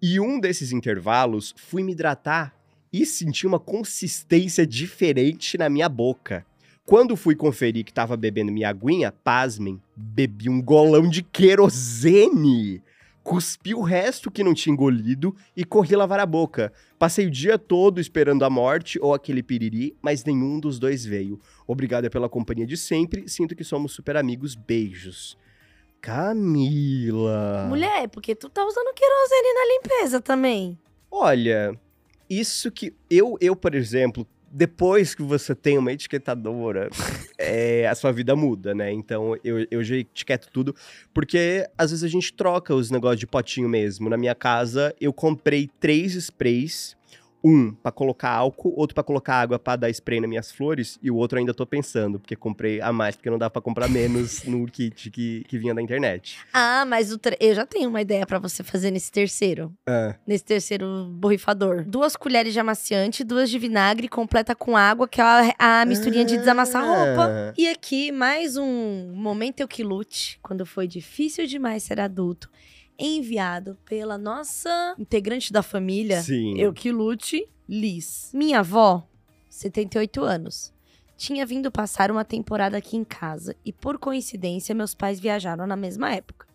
E 0.00 0.20
um 0.20 0.38
desses 0.38 0.70
intervalos, 0.70 1.54
fui 1.56 1.82
me 1.82 1.92
hidratar 1.92 2.54
e 2.92 3.06
senti 3.06 3.46
uma 3.46 3.58
consistência 3.58 4.66
diferente 4.66 5.56
na 5.56 5.70
minha 5.70 5.88
boca. 5.88 6.44
Quando 6.84 7.16
fui 7.16 7.34
conferir 7.34 7.84
que 7.84 7.92
tava 7.92 8.16
bebendo 8.16 8.52
minha 8.52 8.68
aguinha, 8.68 9.12
pasmem, 9.12 9.80
bebi 9.96 10.50
um 10.50 10.60
golão 10.60 11.08
de 11.08 11.22
querosene. 11.22 12.82
Cuspi 13.22 13.74
o 13.74 13.82
resto 13.82 14.30
que 14.30 14.42
não 14.42 14.52
tinha 14.52 14.72
engolido 14.72 15.34
e 15.56 15.64
corri 15.64 15.94
lavar 15.94 16.18
a 16.18 16.26
boca. 16.26 16.72
Passei 16.98 17.26
o 17.26 17.30
dia 17.30 17.56
todo 17.56 18.00
esperando 18.00 18.44
a 18.44 18.50
morte 18.50 18.98
ou 19.00 19.14
aquele 19.14 19.42
piriri, 19.42 19.96
mas 20.02 20.24
nenhum 20.24 20.58
dos 20.58 20.78
dois 20.78 21.04
veio. 21.04 21.40
Obrigada 21.66 22.10
pela 22.10 22.28
companhia 22.28 22.66
de 22.66 22.76
sempre. 22.76 23.28
Sinto 23.28 23.54
que 23.54 23.62
somos 23.62 23.92
super 23.92 24.16
amigos. 24.16 24.54
Beijos. 24.54 25.38
Camila. 26.00 27.66
Mulher, 27.68 28.08
porque 28.08 28.34
tu 28.34 28.48
tá 28.48 28.66
usando 28.66 28.92
querosene 28.92 29.54
na 29.54 29.74
limpeza 29.74 30.20
também. 30.20 30.76
Olha, 31.08 31.78
isso 32.28 32.72
que 32.72 32.92
eu, 33.08 33.36
eu, 33.40 33.54
por 33.54 33.74
exemplo, 33.74 34.26
depois 34.52 35.14
que 35.14 35.22
você 35.22 35.54
tem 35.54 35.78
uma 35.78 35.92
etiquetadora, 35.92 36.90
é, 37.38 37.88
a 37.88 37.94
sua 37.94 38.12
vida 38.12 38.36
muda, 38.36 38.74
né? 38.74 38.92
Então 38.92 39.34
eu, 39.42 39.66
eu 39.70 39.82
já 39.82 39.96
etiqueto 39.96 40.48
tudo, 40.52 40.76
porque 41.14 41.66
às 41.76 41.90
vezes 41.90 42.04
a 42.04 42.08
gente 42.08 42.32
troca 42.34 42.74
os 42.74 42.90
negócios 42.90 43.20
de 43.20 43.26
potinho 43.26 43.68
mesmo. 43.68 44.10
Na 44.10 44.18
minha 44.18 44.34
casa, 44.34 44.94
eu 45.00 45.12
comprei 45.12 45.70
três 45.80 46.14
sprays. 46.14 46.94
Um 47.44 47.72
pra 47.72 47.90
colocar 47.90 48.30
álcool, 48.30 48.72
outro 48.76 48.94
pra 48.94 49.02
colocar 49.02 49.36
água 49.40 49.58
pra 49.58 49.76
dar 49.76 49.90
spray 49.90 50.20
nas 50.20 50.28
minhas 50.28 50.52
flores, 50.52 50.98
e 51.02 51.10
o 51.10 51.16
outro 51.16 51.38
ainda 51.38 51.52
tô 51.52 51.66
pensando, 51.66 52.18
porque 52.20 52.36
comprei 52.36 52.80
a 52.80 52.92
mais, 52.92 53.16
porque 53.16 53.30
não 53.30 53.38
dá 53.38 53.50
pra 53.50 53.60
comprar 53.60 53.88
menos 53.88 54.42
no 54.46 54.66
kit 54.66 55.10
que, 55.10 55.44
que 55.48 55.58
vinha 55.58 55.74
da 55.74 55.82
internet. 55.82 56.38
Ah, 56.52 56.84
mas 56.86 57.10
eu 57.40 57.54
já 57.54 57.66
tenho 57.66 57.88
uma 57.88 58.00
ideia 58.00 58.26
pra 58.26 58.38
você 58.38 58.62
fazer 58.62 58.90
nesse 58.90 59.10
terceiro. 59.10 59.72
Ah, 59.86 60.14
Nesse 60.26 60.44
terceiro 60.44 61.06
borrifador. 61.12 61.84
Duas 61.86 62.16
colheres 62.16 62.52
de 62.52 62.60
amaciante, 62.60 63.24
duas 63.24 63.50
de 63.50 63.58
vinagre, 63.58 64.08
completa 64.08 64.54
com 64.54 64.76
água, 64.76 65.08
que 65.08 65.20
é 65.20 65.24
a, 65.24 65.80
a 65.82 65.84
misturinha 65.84 66.24
de 66.24 66.36
desamassar 66.36 66.84
roupa. 66.84 67.28
Ah. 67.28 67.54
E 67.56 67.68
aqui, 67.68 68.12
mais 68.12 68.56
um 68.56 69.12
momento 69.14 69.60
eu 69.60 69.68
que 69.68 69.82
lute, 69.82 70.38
quando 70.42 70.64
foi 70.64 70.86
difícil 70.86 71.46
demais 71.46 71.82
ser 71.82 72.00
adulto, 72.00 72.48
enviado 73.02 73.76
pela 73.84 74.16
nossa 74.16 74.94
integrante 74.98 75.52
da 75.52 75.62
família, 75.62 76.22
Sim. 76.22 76.58
eu 76.58 76.72
que 76.72 76.92
lute, 76.92 77.48
Liz. 77.68 78.30
Minha 78.32 78.60
avó 78.60 79.06
78 79.48 80.22
anos. 80.22 80.72
Tinha 81.16 81.44
vindo 81.46 81.70
passar 81.70 82.10
uma 82.10 82.24
temporada 82.24 82.76
aqui 82.76 82.96
em 82.96 83.04
casa 83.04 83.54
e, 83.64 83.72
por 83.72 83.98
coincidência, 83.98 84.74
meus 84.74 84.94
pais 84.94 85.20
viajaram 85.20 85.66
na 85.66 85.76
mesma 85.76 86.12
época. 86.12 86.46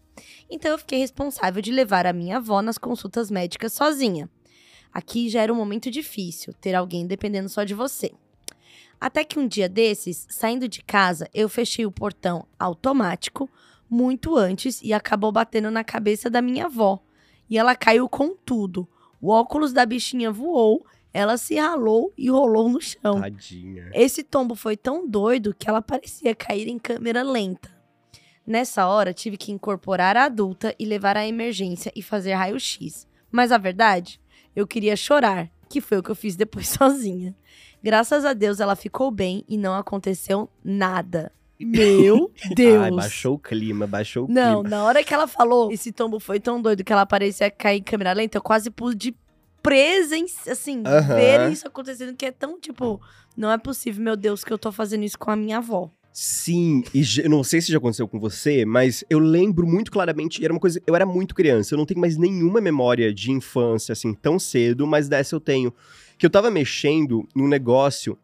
Então 0.50 0.72
eu 0.72 0.77
fiquei 0.77 1.00
responsável 1.00 1.62
de 1.62 1.72
levar 1.72 2.06
a 2.06 2.13
minha 2.13 2.38
avó 2.38 2.62
nas 2.62 2.77
consultas 2.77 3.30
médicas 3.30 3.74
sozinha. 3.74 4.30
Aqui 4.92 5.30
já 5.30 5.42
era 5.42 5.54
um 5.54 5.56
momento 5.56 5.92
difícil, 5.92 6.54
ter 6.54 6.74
alguém 6.74 7.06
dependendo 7.06 7.50
só 7.50 7.63
de 7.63 7.74
você. 7.74 8.12
Até 9.00 9.24
que 9.24 9.38
um 9.38 9.48
dia 9.48 9.70
desses, 9.70 10.25
saindo 10.30 10.68
de 10.68 10.82
casa, 10.82 11.30
eu 11.34 11.48
fechei 11.48 11.86
o 11.86 11.92
portão 11.92 12.48
automático 12.60 13.50
muito 13.89 14.36
antes 14.36 14.82
e 14.82 14.94
acabou 14.94 15.32
batendo 15.32 15.72
na 15.72 15.84
cabeça 15.84 16.29
da 16.29 16.41
minha 16.41 16.65
avó. 16.65 17.00
E 17.50 17.58
ela 17.58 17.75
caiu 17.75 18.08
com 18.10 18.36
tudo. 18.36 18.88
O 19.22 19.29
óculos 19.29 19.74
da 19.74 19.86
bichinha 19.86 20.32
voou, 20.32 20.86
ela 21.13 21.38
se 21.38 21.56
ralou 21.56 22.13
e 22.17 22.29
rolou 22.29 22.70
no 22.70 22.82
chão. 22.82 23.22
Tadinha. 23.22 23.89
Esse 23.94 24.24
tombo 24.24 24.53
foi 24.53 24.77
tão 24.77 25.08
doido 25.08 25.56
que 25.58 25.70
ela 25.70 25.82
parecia 25.82 26.36
cair 26.36 26.67
em 26.67 26.77
câmera 26.77 27.24
lenta. 27.24 27.75
Nessa 28.46 28.88
hora, 28.88 29.13
tive 29.13 29.36
que 29.36 29.51
incorporar 29.51 30.15
a 30.15 30.25
adulta 30.25 30.74
e 30.79 30.86
levar 30.86 31.17
à 31.17 31.25
emergência 31.27 31.91
e 31.96 32.01
fazer 32.01 32.34
raio-x. 32.34 33.08
Mas 33.32 33.51
a 33.51 33.58
verdade, 33.58 34.22
eu 34.56 34.65
queria 34.65 34.96
chorar, 34.96 35.51
que 35.70 35.82
foi 35.82 35.98
o 35.98 36.03
que 36.03 36.12
eu 36.12 36.15
fiz 36.15 36.36
depois 36.36 36.67
sozinha. 36.70 37.36
Graças 37.84 38.25
a 38.25 38.34
Deus 38.34 38.60
ela 38.60 38.75
ficou 38.75 39.12
bem 39.12 39.44
e 39.48 39.58
não 39.58 39.74
aconteceu 39.75 40.50
nada. 40.63 41.32
Meu 41.60 42.32
Deus! 42.56 42.84
Ai, 42.84 42.92
baixou 42.92 43.36
o 43.36 43.40
clima, 43.40 43.88
baixou 43.88 44.26
o 44.26 44.28
Não, 44.28 44.62
clima. 44.62 44.70
na 44.70 44.84
hora 44.84 45.04
que 45.04 45.14
ela 45.14 45.28
falou, 45.28 45.72
esse 45.72 45.92
tombo 45.92 46.20
foi 46.20 46.40
tão 46.40 46.62
doido 46.62 46.84
que 46.84 46.94
ela 46.94 47.06
parecia 47.06 47.50
cair 47.50 47.80
em 47.80 47.84
câmera 47.84 48.14
lenta, 48.14 48.38
eu 48.38 48.42
quase 48.42 48.70
pude 48.70 49.16
presen- 49.62 50.26
assim, 50.50 50.84
Aham. 50.86 51.16
ver 51.16 51.52
isso 51.52 51.68
acontecendo, 51.68 52.16
que 52.16 52.26
é 52.26 52.32
tão, 52.32 52.60
tipo, 52.60 53.02
não 53.36 53.52
é 53.52 53.58
possível, 53.58 54.04
meu 54.04 54.16
Deus, 54.16 54.44
que 54.44 54.54
eu 54.54 54.58
tô 54.58 54.72
fazendo 54.72 55.04
isso 55.04 55.18
com 55.20 55.32
a 55.32 55.36
minha 55.36 55.58
avó. 55.58 55.90
Sim, 56.14 56.84
e 56.96 57.04
eu 57.24 57.30
não 57.30 57.44
sei 57.44 57.62
se 57.62 57.72
já 57.72 57.78
aconteceu 57.78 58.08
com 58.08 58.20
você, 58.20 58.66
mas 58.66 59.04
eu 59.08 59.20
lembro 59.20 59.68
muito 59.68 59.92
claramente, 59.92 60.44
era 60.44 60.52
uma 60.52 60.60
coisa, 60.60 60.82
eu 60.88 60.96
era 60.96 61.06
muito 61.06 61.36
criança, 61.36 61.74
eu 61.76 61.78
não 61.78 61.86
tenho 61.86 62.00
mais 62.00 62.18
nenhuma 62.18 62.60
memória 62.60 63.14
de 63.14 63.32
infância 63.32 63.94
assim 63.94 64.14
tão 64.16 64.40
cedo, 64.40 64.88
mas 64.88 65.08
dessa 65.08 65.36
eu 65.36 65.40
tenho, 65.40 65.72
que 66.18 66.26
eu 66.26 66.30
tava 66.30 66.50
mexendo 66.50 67.28
num 67.36 67.48
negócio 67.48 68.18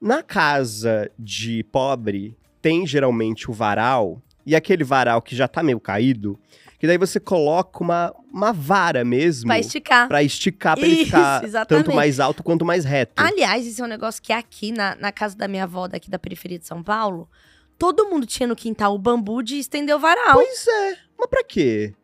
na 0.00 0.22
casa 0.22 1.10
de 1.18 1.62
pobre, 1.64 2.34
tem 2.60 2.86
geralmente 2.86 3.50
o 3.50 3.52
varal, 3.54 4.20
e 4.46 4.54
aquele 4.56 4.84
varal 4.84 5.20
que 5.22 5.36
já 5.36 5.46
tá 5.48 5.62
meio 5.62 5.78
caído, 5.80 6.38
que 6.78 6.86
daí 6.86 6.96
você 6.96 7.18
coloca 7.18 7.82
uma, 7.82 8.14
uma 8.32 8.52
vara 8.52 9.04
mesmo 9.04 9.48
Pra 9.48 9.58
esticar. 9.58 10.06
pra 10.08 10.22
esticar, 10.22 10.76
pra 10.76 10.86
ele 10.86 10.96
Isso, 10.96 11.04
ficar 11.06 11.44
exatamente. 11.44 11.84
tanto 11.86 11.94
mais 11.96 12.20
alto 12.20 12.42
quanto 12.42 12.64
mais 12.64 12.84
reto. 12.84 13.12
Aliás, 13.16 13.66
isso 13.66 13.82
é 13.82 13.84
um 13.84 13.88
negócio 13.88 14.22
que 14.22 14.32
aqui 14.32 14.70
na, 14.72 14.94
na 14.96 15.10
casa 15.12 15.36
da 15.36 15.48
minha 15.48 15.64
avó, 15.64 15.88
daqui 15.88 16.08
da 16.08 16.18
periferia 16.18 16.58
de 16.58 16.66
São 16.66 16.82
Paulo, 16.82 17.28
todo 17.76 18.08
mundo 18.08 18.26
tinha 18.26 18.46
no 18.46 18.54
quintal 18.56 18.94
o 18.94 18.98
bambu 18.98 19.42
de 19.42 19.58
estender 19.58 19.94
o 19.94 19.98
varal. 19.98 20.34
Pois 20.34 20.66
é, 20.68 20.96
mas 21.18 21.28
pra 21.28 21.42
quê? 21.44 21.94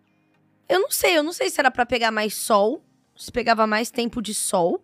Eu 0.69 0.81
não 0.81 0.91
sei, 0.91 1.17
eu 1.17 1.23
não 1.23 1.33
sei 1.33 1.51
se 1.51 1.61
era 1.61 1.71
pra 1.71 1.87
pegar 1.87 2.11
mais 2.11 2.35
sol, 2.35 2.83
se 3.17 3.31
pegava 3.31 3.67
mais 3.67 3.91
tempo 3.91 4.21
de 4.21 4.35
sol. 4.35 4.83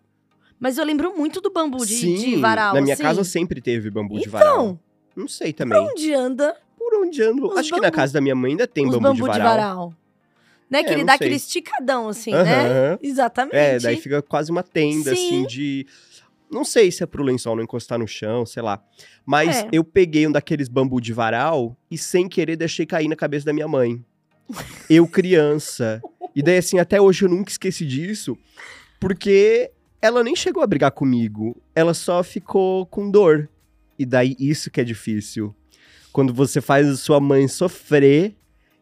Mas 0.59 0.77
eu 0.77 0.85
lembro 0.85 1.17
muito 1.17 1.41
do 1.41 1.51
bambu 1.51 1.83
de, 1.85 1.95
Sim, 1.95 2.15
de 2.15 2.35
varal. 2.37 2.75
na 2.75 2.81
minha 2.81 2.93
assim. 2.93 3.01
casa 3.03 3.23
sempre 3.23 3.59
teve 3.59 3.89
bambu 3.89 4.19
de 4.19 4.29
varal. 4.29 4.53
Então, 4.63 4.79
Não 5.15 5.27
sei 5.27 5.51
também. 5.53 5.77
onde 5.79 6.13
anda 6.13 6.55
Por 6.77 6.95
onde 6.95 7.21
ando? 7.21 7.47
Os 7.47 7.57
Acho 7.57 7.69
que 7.69 7.75
na 7.75 7.83
bambu- 7.83 7.95
casa 7.95 8.13
da 8.13 8.21
minha 8.21 8.35
mãe 8.35 8.51
ainda 8.51 8.67
tem 8.67 8.87
os 8.87 8.97
bambu, 8.97 9.13
de 9.13 9.21
varal. 9.39 9.93
Né? 10.69 10.83
Que 10.83 10.89
É, 10.89 10.91
ele 10.93 10.99
não 11.01 11.05
dá 11.05 11.13
sei. 11.13 11.25
aquele 11.27 11.35
esticadão, 11.35 12.07
assim, 12.09 12.31
né? 12.31 12.39
Aham. 12.39 12.99
Exatamente. 13.03 13.55
É, 13.55 13.77
daí 13.79 13.97
fica 13.97 14.21
quase 14.21 14.49
uma 14.51 14.63
tenda, 14.63 15.13
Sim. 15.15 15.27
assim, 15.43 15.47
de. 15.47 15.85
Não 16.49 16.63
sei 16.65 16.91
se 16.91 17.03
é 17.03 17.05
pro 17.05 17.23
lençol 17.23 17.55
não 17.55 17.63
encostar 17.63 17.97
no 17.99 18.07
chão, 18.07 18.45
sei 18.45 18.61
lá. 18.63 18.81
Mas 19.25 19.57
É. 19.63 19.69
eu 19.71 19.83
peguei 19.83 20.27
um 20.27 20.31
daqueles 20.31 20.67
bambu 20.67 20.99
de 20.99 21.13
varal 21.13 21.77
e 21.89 21.97
sem 21.97 22.27
querer 22.27 22.55
deixei 22.57 22.85
cair 22.85 23.07
na 23.07 23.15
cabeça 23.15 23.45
da 23.45 23.53
minha 23.53 23.67
mãe. 23.67 24.03
Eu, 24.89 25.07
criança. 25.07 26.01
E 26.35 26.41
daí, 26.41 26.57
assim, 26.57 26.79
até 26.79 26.99
hoje 26.99 27.23
eu 27.25 27.29
nunca 27.29 27.51
esqueci 27.51 27.85
disso, 27.85 28.37
porque 28.99 29.71
ela 30.01 30.23
nem 30.23 30.35
chegou 30.35 30.61
a 30.63 30.67
brigar 30.67 30.91
comigo. 30.91 31.55
Ela 31.75 31.93
só 31.93 32.23
ficou 32.23 32.85
com 32.85 33.09
dor. 33.09 33.47
E 34.01 34.05
daí, 34.05 34.35
isso 34.39 34.71
que 34.71 34.81
é 34.81 34.83
difícil. 34.83 35.55
Quando 36.11 36.33
você 36.33 36.59
faz 36.59 36.87
a 36.89 36.95
sua 36.97 37.19
mãe 37.19 37.47
sofrer 37.47 38.35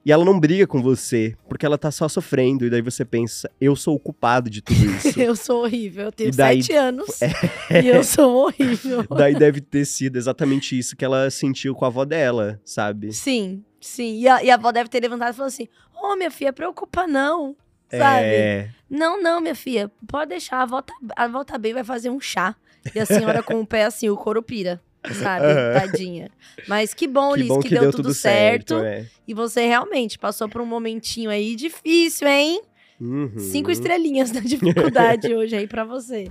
e 0.06 0.12
ela 0.14 0.24
não 0.24 0.40
briga 0.40 0.66
com 0.66 0.82
você, 0.82 1.36
porque 1.50 1.66
ela 1.66 1.78
tá 1.78 1.92
só 1.92 2.08
sofrendo. 2.08 2.66
E 2.66 2.70
daí 2.70 2.82
você 2.82 3.04
pensa, 3.04 3.52
eu 3.60 3.76
sou 3.76 3.96
o 3.96 4.00
culpado 4.00 4.50
de 4.50 4.62
tudo 4.62 4.80
isso. 4.86 5.20
Eu 5.20 5.36
sou 5.36 5.64
horrível, 5.64 6.06
eu 6.06 6.12
tenho 6.12 6.32
daí- 6.32 6.64
sete 6.64 6.74
anos. 6.76 7.20
E 7.84 7.88
eu 7.88 8.02
sou 8.04 8.46
horrível. 8.46 9.04
Daí 9.16 9.36
deve 9.36 9.60
ter 9.62 9.86
sido 9.86 10.16
exatamente 10.16 10.78
isso 10.80 10.96
que 10.96 11.04
ela 11.06 11.30
sentiu 11.30 11.76
com 11.76 11.84
a 11.86 11.90
avó 11.90 12.06
dela, 12.06 12.60
sabe? 12.64 13.12
Sim, 13.14 13.64
sim. 13.82 14.20
E 14.22 14.28
a, 14.28 14.42
e 14.44 14.50
a 14.50 14.56
avó 14.56 14.72
deve 14.72 14.90
ter 14.90 15.02
levantado 15.02 15.34
e 15.34 15.36
falado 15.36 15.50
assim: 15.50 15.68
Ô, 16.02 16.16
minha 16.16 16.32
filha, 16.32 16.52
preocupa 16.54 17.06
não. 17.06 17.56
Sabe? 17.92 18.26
É. 18.26 18.70
Não, 18.90 19.22
não, 19.22 19.40
minha 19.42 19.54
filha, 19.56 19.92
pode 20.08 20.30
deixar, 20.30 20.58
a 20.58 20.62
avó, 20.64 20.82
tá, 20.82 20.94
a 21.16 21.24
avó 21.26 21.44
tá 21.44 21.58
bem, 21.58 21.74
vai 21.74 21.84
fazer 21.84 22.10
um 22.10 22.20
chá. 22.20 22.56
E 22.96 23.00
a 23.00 23.06
senhora 23.06 23.44
com 23.44 23.60
o 23.60 23.66
pé 23.68 23.84
assim, 23.86 24.10
o 24.10 24.16
couro 24.18 24.42
pira, 24.42 24.82
sabe? 25.14 25.46
Tadinha. 25.74 26.30
Mas 26.68 26.94
que 26.94 27.08
bom, 27.08 27.34
Que 27.34 27.40
Liz, 27.40 27.48
bom 27.48 27.60
que, 27.60 27.70
que, 27.70 27.80
deu, 27.80 27.92
tudo, 27.92 28.14
certo. 28.14 28.76
é. 28.76 29.06
E 29.28 29.34
você 29.34 29.66
realmente 29.66 30.18
passou 30.18 30.50
por 30.50 30.62
um 30.62 30.66
momentinho 30.66 31.30
aí 31.30 31.56
difícil, 31.56 32.28
hein? 32.28 32.62
Uhum. 33.00 33.40
Cinco 33.40 33.72
estrelinhas 33.72 34.30
da 34.32 34.42
dificuldade 34.42 35.32
hoje 35.34 35.56
aí 35.56 35.68
pra 35.68 35.86
você. 35.86 36.30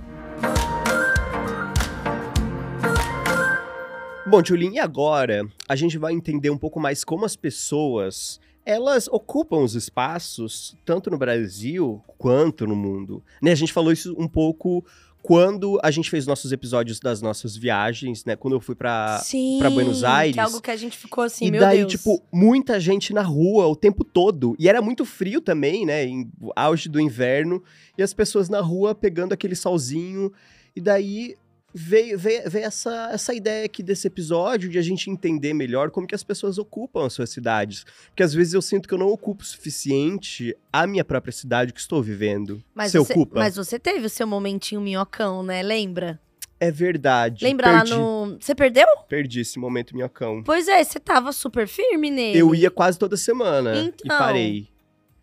Bom, 4.27 4.43
Tulin, 4.43 4.73
e 4.73 4.79
agora 4.79 5.47
a 5.67 5.75
gente 5.75 5.97
vai 5.97 6.13
entender 6.13 6.51
um 6.51 6.57
pouco 6.57 6.79
mais 6.79 7.03
como 7.03 7.25
as 7.25 7.35
pessoas 7.35 8.39
elas 8.69 9.07
ocupam 9.07 9.63
os 9.63 9.73
espaços 9.73 10.77
tanto 10.85 11.09
no 11.09 11.17
Brasil 11.17 12.03
quanto 12.19 12.67
no 12.67 12.75
mundo. 12.75 13.23
Né, 13.41 13.51
a 13.51 13.55
gente 13.55 13.73
falou 13.73 13.91
isso 13.91 14.13
um 14.15 14.27
pouco 14.27 14.85
quando 15.21 15.79
a 15.83 15.91
gente 15.91 16.09
fez 16.09 16.25
nossos 16.25 16.51
episódios 16.51 16.99
das 16.99 17.21
nossas 17.21 17.55
viagens, 17.55 18.23
né? 18.25 18.35
Quando 18.35 18.53
eu 18.55 18.61
fui 18.61 18.75
pra 18.75 19.19
Sim. 19.23 19.57
pra 19.59 19.69
Buenos 19.69 20.03
Aires. 20.03 20.33
Que 20.33 20.39
é 20.39 20.43
algo 20.43 20.61
que 20.61 20.71
a 20.71 20.75
gente 20.75 20.97
ficou 20.97 21.23
assim, 21.23 21.45
e 21.47 21.51
meu 21.51 21.59
daí, 21.59 21.79
Deus. 21.79 21.91
tipo, 21.91 22.23
muita 22.31 22.79
gente 22.79 23.13
na 23.13 23.21
rua 23.21 23.67
o 23.67 23.75
tempo 23.75 24.03
todo. 24.03 24.55
E 24.57 24.69
era 24.69 24.81
muito 24.81 25.05
frio 25.05 25.41
também, 25.41 25.85
né? 25.85 26.05
Em 26.05 26.31
auge 26.55 26.87
do 26.87 26.99
inverno. 26.99 27.61
E 27.97 28.03
as 28.03 28.13
pessoas 28.13 28.49
na 28.49 28.61
rua 28.61 28.95
pegando 28.95 29.33
aquele 29.33 29.55
solzinho. 29.55 30.31
E 30.75 30.79
daí 30.81 31.35
veio, 31.73 32.17
veio, 32.17 32.49
veio 32.49 32.65
essa, 32.65 33.09
essa 33.11 33.33
ideia 33.33 33.65
aqui 33.65 33.81
desse 33.83 34.07
episódio 34.07 34.69
de 34.69 34.77
a 34.77 34.81
gente 34.81 35.09
entender 35.09 35.53
melhor 35.53 35.91
como 35.91 36.07
que 36.07 36.15
as 36.15 36.23
pessoas 36.23 36.57
ocupam 36.57 37.05
as 37.05 37.13
suas 37.13 37.29
cidades. 37.29 37.85
Porque 38.07 38.23
às 38.23 38.33
vezes 38.33 38.53
eu 38.53 38.61
sinto 38.61 38.87
que 38.87 38.93
eu 38.93 38.97
não 38.97 39.09
ocupo 39.09 39.43
o 39.43 39.45
suficiente 39.45 40.55
a 40.71 40.85
minha 40.87 41.03
própria 41.05 41.31
cidade 41.31 41.73
que 41.73 41.79
estou 41.79 42.01
vivendo. 42.01 42.63
mas 42.73 42.91
Você 42.91 42.99
você, 42.99 43.13
ocupa? 43.13 43.39
Mas 43.39 43.55
você 43.55 43.77
teve 43.79 44.05
o 44.05 44.09
seu 44.09 44.27
momentinho 44.27 44.81
minhocão, 44.81 45.43
né? 45.43 45.61
Lembra? 45.61 46.19
É 46.59 46.69
verdade. 46.69 47.45
Lembra 47.45 47.71
perdi, 47.71 47.91
lá 47.93 47.97
no. 47.97 48.37
Você 48.39 48.53
perdeu? 48.53 48.85
Perdi 49.07 49.39
esse 49.39 49.57
momento 49.57 49.95
minhocão. 49.95 50.43
Pois 50.43 50.67
é, 50.67 50.83
você 50.83 50.99
tava 50.99 51.31
super 51.31 51.67
firme 51.67 52.09
nele. 52.11 52.37
Eu 52.37 52.53
ia 52.53 52.69
quase 52.69 52.99
toda 52.99 53.15
semana 53.15 53.75
e 53.75 53.85
Então. 53.85 54.17
parei. 54.17 54.67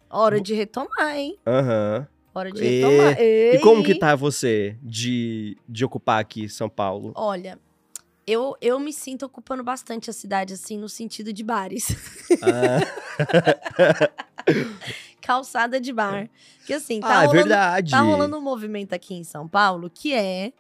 Hora 0.09 0.41
de 0.41 0.55
retomar, 0.55 1.15
hein? 1.17 1.37
Aham. 1.47 2.09
Hora 2.39 2.53
de 2.53 2.63
E- 2.63 2.81
retomar. 2.83 3.17
E 3.21 3.59
como 3.63 3.83
que 3.83 3.93
Ei! 3.93 3.99
tá 3.99 4.15
você 4.15 4.77
de, 4.83 5.57
de 5.69 5.85
ocupar 5.85 6.21
aqui 6.21 6.49
São 6.49 6.69
Paulo? 6.69 7.13
Olha, 7.17 7.59
eu, 8.27 8.55
eu 8.61 8.79
me 8.79 8.93
sinto 8.93 9.25
ocupando 9.25 9.65
bastante 9.65 10.11
a 10.11 10.13
cidade, 10.13 10.53
assim, 10.53 10.77
no 10.77 10.89
sentido 10.89 11.33
de 11.33 11.43
bares. 11.43 11.89
Ah, 12.43 12.81
Calçada 15.21 15.81
de 15.81 15.93
bar. 15.93 16.29
Que 16.67 16.73
assim, 16.75 17.01
tá 17.01 17.09
ah, 17.09 17.13
é 17.25 17.27
rolando 17.27 17.33
verdade. 17.49 17.91
Tá 17.91 18.01
rolando 18.01 18.37
um 18.37 18.41
movimento 18.43 18.93
aqui 18.93 19.15
em 19.15 19.25
São 19.25 19.49
Paulo 19.49 19.91
que 19.91 20.13
é 20.15 20.53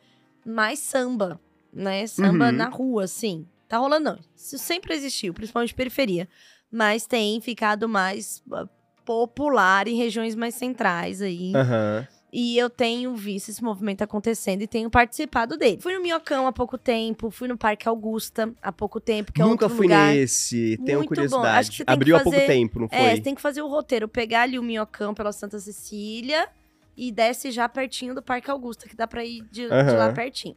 mais 0.44 0.78
samba, 0.78 1.40
né? 1.72 2.06
Samba 2.06 2.46
Uhum. 2.46 2.52
na 2.52 2.68
rua, 2.68 3.04
assim. 3.04 3.46
Tá 3.68 3.78
rolando, 3.78 4.10
não. 4.10 4.18
Isso 4.36 4.58
sempre 4.58 4.94
existiu, 4.94 5.34
principalmente 5.34 5.74
periferia. 5.74 6.28
Mas 6.70 7.06
tem 7.06 7.40
ficado 7.40 7.88
mais 7.88 8.42
ah, 8.52 8.66
popular 9.06 9.88
em 9.88 9.96
regiões 9.96 10.34
mais 10.34 10.54
centrais 10.54 11.22
aí. 11.22 11.52
Aham. 11.54 12.06
E 12.32 12.58
eu 12.58 12.68
tenho 12.68 13.14
visto 13.14 13.48
esse 13.48 13.62
movimento 13.64 14.02
acontecendo 14.02 14.60
e 14.60 14.66
tenho 14.66 14.90
participado 14.90 15.56
dele. 15.56 15.78
Fui 15.80 15.94
no 15.94 16.02
Minhocão 16.02 16.46
há 16.46 16.52
pouco 16.52 16.76
tempo, 16.76 17.30
fui 17.30 17.48
no 17.48 17.56
Parque 17.56 17.88
Augusta 17.88 18.52
há 18.60 18.70
pouco 18.70 19.00
tempo, 19.00 19.32
que 19.32 19.40
é 19.40 19.44
Nunca 19.44 19.70
fui 19.70 19.86
lugar. 19.86 20.12
nesse, 20.12 20.76
tenho 20.84 20.98
Muito 20.98 21.14
bom. 21.14 21.22
Acho 21.22 21.30
curiosidade. 21.30 21.70
que 21.70 21.76
você 21.78 21.84
Abriu 21.86 22.16
há 22.16 22.20
pouco 22.20 22.36
fazer- 22.36 22.46
tempo, 22.52 22.80
não 22.80 22.88
foi? 22.88 22.98
É, 22.98 23.16
você 23.16 23.22
tem 23.22 23.34
que 23.34 23.40
fazer 23.40 23.62
o 23.62 23.68
roteiro, 23.68 24.06
pegar 24.06 24.42
ali 24.42 24.58
o 24.58 24.62
Minhocão 24.62 25.14
pela 25.14 25.32
Santa 25.32 25.58
Cecília 25.58 26.46
e 26.94 27.10
desce 27.10 27.50
já 27.50 27.68
pertinho 27.70 28.14
do 28.14 28.20
Parque 28.20 28.50
Augusta, 28.50 28.86
que 28.86 28.96
dá 28.96 29.06
pra 29.06 29.24
ir 29.24 29.40
de, 29.50 29.66
de 29.68 29.72
Aham. 29.72 29.96
lá 29.96 30.12
pertinho. 30.12 30.56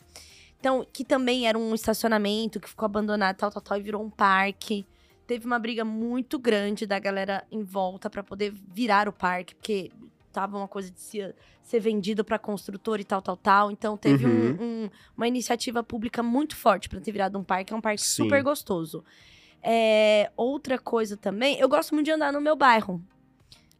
Então, 0.59 0.85
que 0.91 1.05
também 1.05 1.47
era 1.47 1.57
um 1.57 1.73
estacionamento 1.73 2.59
que 2.59 2.67
ficou 2.67 2.87
abandonado, 2.87 3.37
tal, 3.37 3.51
tal, 3.51 3.61
tal, 3.61 3.77
e 3.77 3.81
virou 3.81 4.03
um 4.03 4.09
parque. 4.09 4.85
Teve 5.29 5.45
uma 5.45 5.59
briga 5.59 5.86
muito 5.86 6.39
grande 6.39 6.88
da 6.88 6.98
galera 6.98 7.45
em 7.51 7.62
volta 7.62 8.09
pra 8.09 8.24
poder 8.24 8.51
virar 8.74 9.07
o 9.07 9.13
parque, 9.13 9.53
porque 9.53 9.91
tava 10.33 10.57
uma 10.57 10.67
coisa 10.67 10.89
de 10.89 11.00
ser, 11.00 11.36
ser 11.62 11.79
vendido 11.79 12.25
para 12.25 12.39
construtor 12.39 13.00
e 13.00 13.03
tal, 13.03 13.21
tal, 13.21 13.38
tal. 13.38 13.69
Então 13.71 13.95
teve 13.95 14.25
um- 14.25 14.29
Uhum. 14.29 14.57
um- 14.86 14.89
uma 15.15 15.27
iniciativa 15.27 15.83
pública 15.83 16.24
muito 16.24 16.55
forte 16.55 16.89
para 16.89 17.00
ter 17.00 17.12
virado 17.12 17.38
um 17.38 17.43
parque. 17.43 17.71
É 17.71 17.75
um 17.75 17.79
parque 17.81 18.01
Sim. 18.01 18.24
super 18.24 18.41
gostoso. 18.41 19.03
É, 19.62 20.31
outra 20.36 20.79
coisa 20.79 21.15
também, 21.15 21.59
eu 21.59 21.69
gosto 21.69 21.93
muito 21.93 22.05
de 22.05 22.12
andar 22.12 22.33
no 22.33 22.41
meu 22.41 22.55
bairro. 22.55 23.00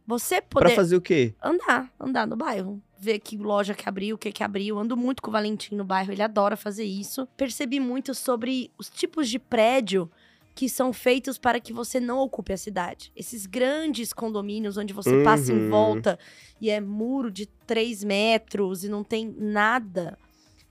Você 0.06 0.40
Pra 0.40 0.62
poder 0.62 0.76
fazer 0.76 0.94
o 0.94 1.00
quê? 1.00 1.34
andar, 1.42 1.90
andar 1.98 2.28
no 2.28 2.36
bairro. 2.36 2.80
Ver 2.96 3.18
que 3.18 3.36
loja 3.36 3.74
que 3.74 3.88
abriu, 3.88 4.14
o 4.14 4.18
que 4.18 4.30
que 4.30 4.44
abriu. 4.44 4.78
Ando 4.78 4.96
muito 4.96 5.20
com 5.20 5.30
o 5.30 5.32
Valentim 5.32 5.74
no 5.74 5.84
bairro, 5.84 6.12
ele 6.12 6.22
adora 6.22 6.56
fazer 6.56 6.84
isso. 6.84 7.26
Percebi 7.36 7.80
muito 7.80 8.14
sobre 8.14 8.70
os 8.78 8.88
tipos 8.88 9.28
de 9.28 9.38
prédio 9.40 10.08
que 10.54 10.68
são 10.68 10.92
feitos 10.92 11.38
para 11.38 11.60
que 11.60 11.72
você 11.72 11.98
não 12.00 12.18
ocupe 12.18 12.52
a 12.52 12.56
cidade. 12.56 13.12
Esses 13.16 13.46
grandes 13.46 14.12
condomínios 14.12 14.76
onde 14.76 14.92
você 14.92 15.22
passa 15.22 15.52
em 15.52 15.56
Uhum. 15.56 15.68
volta 15.70 16.18
e 16.60 16.68
é 16.68 16.80
muro 16.80 17.30
de 17.30 17.46
3 17.46 18.04
metros 18.04 18.84
e 18.84 18.88
não 18.88 19.02
tem 19.04 19.34
nada. 19.38 20.18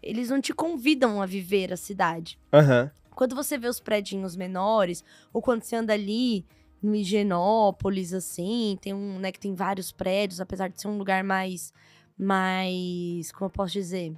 Eles 0.01 0.29
não 0.29 0.39
te 0.39 0.53
convidam 0.53 1.21
a 1.21 1.25
viver 1.25 1.73
a 1.73 1.77
cidade. 1.77 2.37
Aham. 2.53 2.91
Quando 3.15 3.35
você 3.35 3.57
vê 3.57 3.67
os 3.67 3.79
prédios 3.79 4.35
menores, 4.35 5.03
ou 5.33 5.41
quando 5.41 5.63
você 5.63 5.75
anda 5.75 5.93
ali 5.93 6.45
no 6.81 6.95
Higienópolis, 6.95 8.13
assim, 8.13 8.77
tem 8.81 8.93
um, 8.93 9.19
né, 9.19 9.31
que 9.31 9.39
tem 9.39 9.53
vários 9.53 9.91
prédios, 9.91 10.39
apesar 10.39 10.69
de 10.69 10.79
ser 10.79 10.87
um 10.87 10.97
lugar 10.97 11.21
mais, 11.23 11.73
mais, 12.17 13.31
como 13.33 13.47
eu 13.47 13.49
posso 13.49 13.73
dizer, 13.73 14.13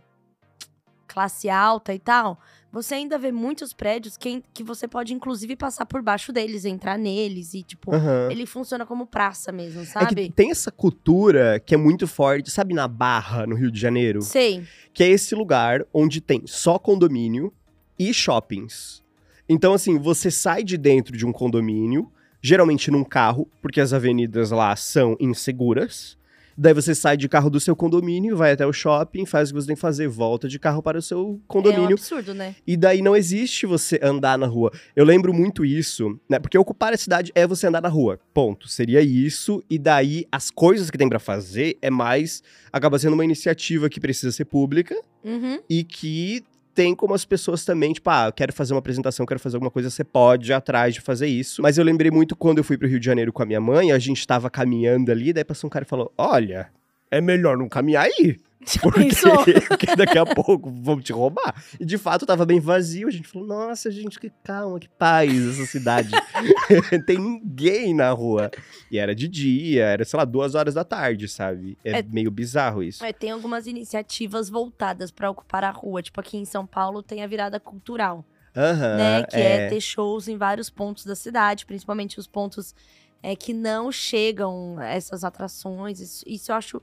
classe 1.07 1.49
alta 1.49 1.93
e 1.93 1.99
tal, 1.99 2.39
você 2.71 2.95
ainda 2.95 3.17
vê 3.17 3.31
muitos 3.31 3.73
prédios 3.73 4.15
que, 4.15 4.41
que 4.53 4.63
você 4.63 4.87
pode, 4.87 5.13
inclusive, 5.13 5.55
passar 5.55 5.85
por 5.85 6.01
baixo 6.01 6.31
deles, 6.31 6.63
entrar 6.63 6.97
neles 6.97 7.53
e, 7.53 7.63
tipo, 7.63 7.93
aham. 7.93 8.29
ele 8.31 8.45
funciona 8.45 8.85
como 8.85 9.05
praça 9.05 9.51
mesmo, 9.51 9.81
É 9.81 9.85
sabe? 9.85 10.31
tem 10.31 10.51
essa 10.51 10.71
cultura 10.71 11.59
que 11.59 11.75
é 11.75 11.77
muito 11.77 12.07
forte, 12.07 12.49
sabe, 12.49 12.73
na 12.73 12.87
Barra, 12.87 13.45
no 13.45 13.55
Rio 13.55 13.69
de 13.69 13.79
Janeiro? 13.79 14.21
Sei. 14.21 14.63
Que 14.93 15.03
é 15.03 15.09
esse 15.09 15.35
lugar 15.35 15.85
onde 15.93 16.21
tem 16.21 16.43
só 16.45 16.79
condomínio 16.79 17.53
e 17.99 18.13
shoppings. 18.13 19.03
Então, 19.49 19.73
assim, 19.73 19.99
você 19.99 20.31
sai 20.31 20.63
de 20.63 20.77
dentro 20.77 21.17
de 21.17 21.25
um 21.25 21.31
condomínio, 21.33 22.09
geralmente 22.41 22.89
num 22.89 23.03
carro, 23.03 23.49
porque 23.61 23.81
as 23.81 23.91
avenidas 23.91 24.49
lá 24.51 24.73
são 24.77 25.17
inseguras. 25.19 26.17
Daí 26.61 26.75
você 26.75 26.93
sai 26.93 27.17
de 27.17 27.27
carro 27.27 27.49
do 27.49 27.59
seu 27.59 27.75
condomínio, 27.75 28.37
vai 28.37 28.51
até 28.51 28.67
o 28.67 28.71
shopping, 28.71 29.25
faz 29.25 29.49
o 29.49 29.53
que 29.53 29.61
você 29.61 29.65
tem 29.67 29.75
que 29.75 29.81
fazer, 29.81 30.07
volta 30.07 30.47
de 30.47 30.59
carro 30.59 30.83
para 30.83 30.99
o 30.99 31.01
seu 31.01 31.17
É 31.17 31.21
um 31.23 31.39
condomínio. 31.47 31.93
absurdo, 31.93 32.35
né? 32.35 32.55
E 32.67 32.77
daí 32.77 33.01
não 33.01 33.15
existe 33.15 33.65
você 33.65 33.99
andar 34.03 34.37
na 34.37 34.45
rua. 34.45 34.71
Eu 34.95 35.03
lembro 35.03 35.33
muito 35.33 35.65
isso, 35.65 36.19
né? 36.29 36.37
Porque 36.37 36.55
ocupar 36.57 36.93
a 36.93 36.97
cidade 36.97 37.31
é 37.33 37.47
você 37.47 37.65
andar 37.65 37.81
na 37.81 37.89
rua. 37.89 38.19
Ponto. 38.31 38.67
Seria 38.67 39.01
isso. 39.01 39.63
E 39.69 39.79
daí 39.79 40.25
as 40.31 40.51
coisas 40.51 40.91
que 40.91 40.97
tem 40.99 41.09
pra 41.09 41.17
fazer 41.19 41.79
é 41.81 41.89
mais. 41.89 42.43
Acaba 42.71 42.99
sendo 42.99 43.13
uma 43.13 43.25
iniciativa 43.25 43.89
que 43.89 43.99
precisa 43.99 44.31
ser 44.31 44.45
pública 44.45 44.95
Uhum. 45.23 45.59
e 45.69 45.83
que 45.83 46.43
tem 46.73 46.95
como 46.95 47.13
as 47.13 47.25
pessoas 47.25 47.65
também, 47.65 47.93
tipo, 47.93 48.09
ah, 48.09 48.27
eu 48.27 48.33
quero 48.33 48.53
fazer 48.53 48.73
uma 48.73 48.79
apresentação, 48.79 49.25
quero 49.25 49.39
fazer 49.39 49.57
alguma 49.57 49.71
coisa, 49.71 49.89
você 49.89 50.03
pode 50.03 50.51
ir 50.51 50.53
atrás 50.53 50.93
de 50.93 51.01
fazer 51.01 51.27
isso. 51.27 51.61
Mas 51.61 51.77
eu 51.77 51.83
lembrei 51.83 52.11
muito 52.11 52.35
quando 52.35 52.59
eu 52.59 52.63
fui 52.63 52.77
pro 52.77 52.87
Rio 52.87 52.99
de 52.99 53.05
Janeiro 53.05 53.33
com 53.33 53.43
a 53.43 53.45
minha 53.45 53.61
mãe, 53.61 53.91
a 53.91 53.99
gente 53.99 54.25
tava 54.25 54.49
caminhando 54.49 55.11
ali, 55.11 55.33
daí 55.33 55.43
passou 55.43 55.67
um 55.67 55.71
cara 55.71 55.83
e 55.83 55.87
falou: 55.87 56.11
Olha, 56.17 56.69
é 57.09 57.19
melhor 57.21 57.57
não 57.57 57.67
caminhar 57.67 58.05
aí. 58.05 58.37
Porque, 58.81 59.09
porque 59.67 59.95
daqui 59.95 60.17
a 60.17 60.25
pouco 60.25 60.71
vão 60.81 60.99
te 61.01 61.11
roubar. 61.11 61.63
E 61.79 61.85
de 61.85 61.97
fato 61.97 62.25
tava 62.25 62.45
bem 62.45 62.59
vazio. 62.59 63.07
A 63.07 63.11
gente 63.11 63.27
falou: 63.27 63.47
Nossa, 63.47 63.89
gente, 63.89 64.19
que 64.19 64.31
calma, 64.43 64.79
que 64.79 64.87
paz 64.89 65.31
essa 65.47 65.65
cidade. 65.65 66.11
Tem 67.05 67.17
ninguém 67.17 67.93
na 67.93 68.11
rua. 68.11 68.51
E 68.91 68.97
era 68.97 69.15
de 69.15 69.27
dia, 69.27 69.85
era, 69.85 70.05
sei 70.05 70.17
lá, 70.17 70.25
duas 70.25 70.55
horas 70.55 70.73
da 70.73 70.83
tarde, 70.83 71.27
sabe? 71.27 71.77
É, 71.83 71.99
É- 71.99 72.03
meio 72.03 72.29
bizarro 72.31 72.83
isso. 72.83 73.03
É, 73.03 73.11
tem 73.11 73.31
algumas 73.31 73.67
iniciativas 73.67 74.49
voltadas 74.49 75.11
para 75.11 75.29
ocupar 75.29 75.63
a 75.63 75.71
rua. 75.71 76.01
Tipo, 76.01 76.19
aqui 76.19 76.37
em 76.37 76.45
São 76.45 76.65
Paulo 76.65 77.01
tem 77.01 77.23
a 77.23 77.27
virada 77.27 77.59
cultural, 77.59 78.25
Aham. 78.55 78.97
né? 78.97 79.23
Que 79.23 79.37
é. 79.37 79.67
ter 79.69 79.81
shows 79.81 80.27
em 80.27 80.37
vários 80.37 80.69
pontos 80.69 81.05
da 81.05 81.15
cidade, 81.15 81.65
principalmente 81.65 82.19
os 82.19 82.27
pontos 82.27 82.75
é, 83.23 83.35
que 83.35 83.53
não 83.53 83.91
chegam 83.91 84.77
a 84.79 84.87
essas 84.87 85.23
atrações. 85.23 85.99
Isso, 85.99 86.23
isso 86.27 86.51
eu 86.51 86.55
acho 86.55 86.81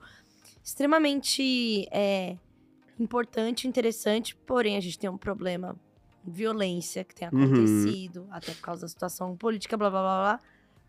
extremamente 0.69 1.89
é, 1.91 2.37
importante, 3.01 3.67
interessante, 3.67 4.37
porém 4.47 4.77
a 4.77 4.81
gente 4.81 4.99
tem 4.99 5.09
um 5.09 5.17
problema. 5.17 5.75
Violência 6.23 7.05
que 7.05 7.15
tem 7.15 7.27
Uhum. 7.33 7.47
acontecido, 7.47 8.27
até 8.31 8.53
por 8.53 8.61
causa 8.61 8.83
da 8.83 8.89
situação 8.89 9.35
política, 9.35 9.79
blá 9.79 9.89
blá 9.89 10.01
blá 10.03 10.19
blá. 10.21 10.41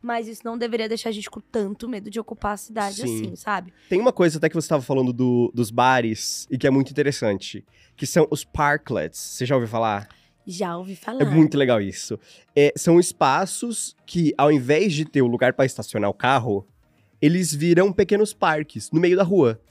Mas 0.01 0.27
isso 0.27 0.41
não 0.43 0.57
deveria 0.57 0.89
deixar 0.89 1.09
a 1.09 1.11
gente 1.13 1.29
com 1.29 1.39
tanto 1.39 1.87
medo 1.87 2.09
de 2.09 2.19
ocupar 2.19 2.53
a 2.53 2.57
cidade 2.57 2.97
Sim. 2.97 3.03
assim, 3.03 3.35
sabe? 3.37 3.73
Tem 3.87 4.01
uma 4.01 4.11
coisa 4.11 4.37
até 4.37 4.49
que 4.49 4.55
você 4.55 4.65
estava 4.65 4.81
falando 4.81 5.13
do- 5.13 5.49
dos 5.55 5.71
bares 5.71 6.45
e 6.51 6.57
que 6.57 6.67
é 6.67 6.69
muito 6.69 6.91
interessante, 6.91 7.63
que 7.95 8.05
são 8.05 8.27
os 8.29 8.43
parklets. 8.43 9.17
Você 9.19 9.45
já 9.45 9.55
ouviu 9.55 9.69
falar? 9.69 10.09
Já 10.45 10.77
ouvi 10.77 10.95
falar. 10.95 11.21
É 11.21 11.25
muito 11.25 11.57
legal 11.57 11.79
isso. 11.81 12.19
É, 12.53 12.73
são 12.75 12.99
espaços 12.99 13.95
que, 14.05 14.33
ao 14.37 14.51
invés 14.51 14.93
de 14.93 15.05
ter 15.05 15.21
o 15.21 15.27
lugar 15.27 15.53
para 15.53 15.65
estacionar 15.65 16.09
o 16.09 16.13
carro, 16.13 16.67
eles 17.21 17.53
viram 17.53 17.93
pequenos 17.93 18.33
parques 18.33 18.91
no 18.91 18.99
meio 18.99 19.15
da 19.15 19.23
rua. 19.23 19.61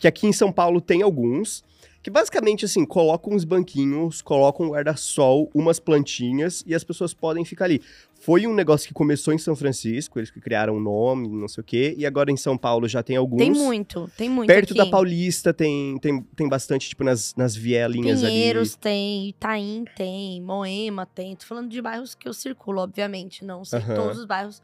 Que 0.00 0.08
aqui 0.08 0.26
em 0.26 0.32
São 0.32 0.50
Paulo 0.50 0.80
tem 0.80 1.02
alguns, 1.02 1.62
que 2.02 2.10
basicamente 2.10 2.64
assim, 2.64 2.84
colocam 2.84 3.34
uns 3.34 3.44
banquinhos, 3.44 4.22
colocam 4.22 4.66
um 4.66 4.70
guarda-sol, 4.70 5.50
umas 5.54 5.78
plantinhas 5.78 6.64
e 6.66 6.74
as 6.74 6.82
pessoas 6.82 7.12
podem 7.14 7.44
ficar 7.44 7.66
ali. 7.66 7.80
Foi 8.22 8.46
um 8.46 8.54
negócio 8.54 8.86
que 8.86 8.92
começou 8.92 9.32
em 9.32 9.38
São 9.38 9.56
Francisco, 9.56 10.18
eles 10.18 10.30
que 10.30 10.40
criaram 10.40 10.76
um 10.76 10.80
nome, 10.80 11.26
não 11.28 11.48
sei 11.48 11.62
o 11.62 11.64
quê, 11.64 11.94
e 11.96 12.04
agora 12.04 12.30
em 12.30 12.36
São 12.36 12.56
Paulo 12.56 12.86
já 12.86 13.02
tem 13.02 13.16
alguns. 13.16 13.38
Tem 13.38 13.50
muito, 13.50 14.10
tem 14.14 14.28
muito 14.28 14.46
Perto 14.46 14.72
aqui. 14.72 14.78
da 14.78 14.86
Paulista 14.86 15.54
tem, 15.54 15.98
tem, 15.98 16.22
tem 16.36 16.48
bastante, 16.48 16.88
tipo, 16.88 17.02
nas, 17.02 17.34
nas 17.34 17.56
vielinhas 17.56 18.20
Pinheiros 18.20 18.72
ali. 18.72 18.80
tem, 18.80 19.28
Itaim 19.30 19.84
tem, 19.96 20.42
Moema 20.42 21.06
tem. 21.06 21.34
Tô 21.34 21.46
falando 21.46 21.70
de 21.70 21.80
bairros 21.80 22.14
que 22.14 22.28
eu 22.28 22.34
circulo, 22.34 22.82
obviamente. 22.82 23.42
Não 23.42 23.64
sei 23.64 23.80
todos 23.80 24.18
os 24.18 24.26
bairros, 24.26 24.60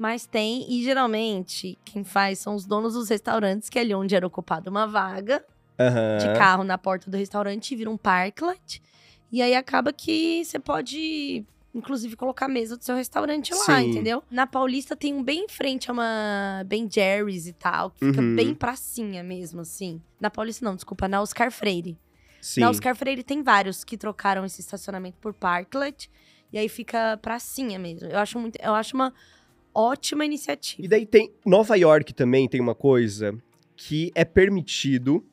mas 0.00 0.24
tem. 0.24 0.64
E 0.72 0.82
geralmente, 0.82 1.78
quem 1.84 2.02
faz 2.02 2.38
são 2.38 2.54
os 2.54 2.64
donos 2.64 2.94
dos 2.94 3.10
restaurantes, 3.10 3.68
que 3.68 3.78
é 3.78 3.82
ali 3.82 3.94
onde 3.94 4.14
era 4.16 4.26
ocupada 4.26 4.70
uma 4.70 4.86
vaga 4.86 5.44
Aham. 5.78 6.16
de 6.18 6.32
carro 6.38 6.64
na 6.64 6.78
porta 6.78 7.10
do 7.10 7.18
restaurante 7.18 7.72
e 7.72 7.76
vira 7.76 7.90
um 7.90 7.98
parklet. 7.98 8.82
E 9.30 9.42
aí 9.42 9.54
acaba 9.54 9.92
que 9.92 10.42
você 10.42 10.58
pode, 10.58 11.44
inclusive, 11.74 12.16
colocar 12.16 12.46
a 12.46 12.48
mesa 12.48 12.78
do 12.78 12.82
seu 12.84 12.96
restaurante 12.96 13.52
lá, 13.52 13.78
Sim. 13.82 13.90
entendeu? 13.90 14.22
Na 14.30 14.46
Paulista 14.46 14.96
tem 14.96 15.12
um 15.12 15.22
bem 15.22 15.44
em 15.44 15.48
frente 15.50 15.90
a 15.90 15.92
uma 15.92 16.64
Ben 16.66 16.88
Jerry's 16.90 17.46
e 17.46 17.52
tal, 17.52 17.90
que 17.90 18.06
fica 18.06 18.22
Uhum. 18.22 18.34
bem 18.34 18.54
pracinha 18.54 19.22
mesmo, 19.22 19.60
assim. 19.60 20.00
Na 20.18 20.30
Paulista 20.30 20.64
não, 20.64 20.74
desculpa, 20.74 21.06
na 21.06 21.20
Oscar 21.20 21.52
Freire. 21.52 21.98
Sim. 22.40 22.62
Na 22.62 22.70
Oscar 22.70 22.96
Freire 22.96 23.22
tem 23.22 23.42
vários 23.42 23.84
que 23.84 23.98
trocaram 23.98 24.46
esse 24.46 24.62
estacionamento 24.62 25.18
por 25.20 25.34
parklet. 25.34 26.10
E 26.52 26.58
aí 26.58 26.68
fica 26.68 27.16
pracinha 27.18 27.78
mesmo. 27.78 28.08
Eu 28.08 28.18
acho, 28.18 28.38
muito, 28.38 28.56
eu 28.60 28.74
acho 28.74 28.96
uma 28.96 29.12
ótima 29.74 30.24
iniciativa. 30.24 30.84
E 30.84 30.88
daí 30.88 31.06
tem. 31.06 31.32
Nova 31.44 31.76
York 31.76 32.12
também 32.14 32.48
tem 32.48 32.60
uma 32.60 32.74
coisa 32.74 33.34
que 33.76 34.10
é 34.14 34.24
permitido 34.24 35.24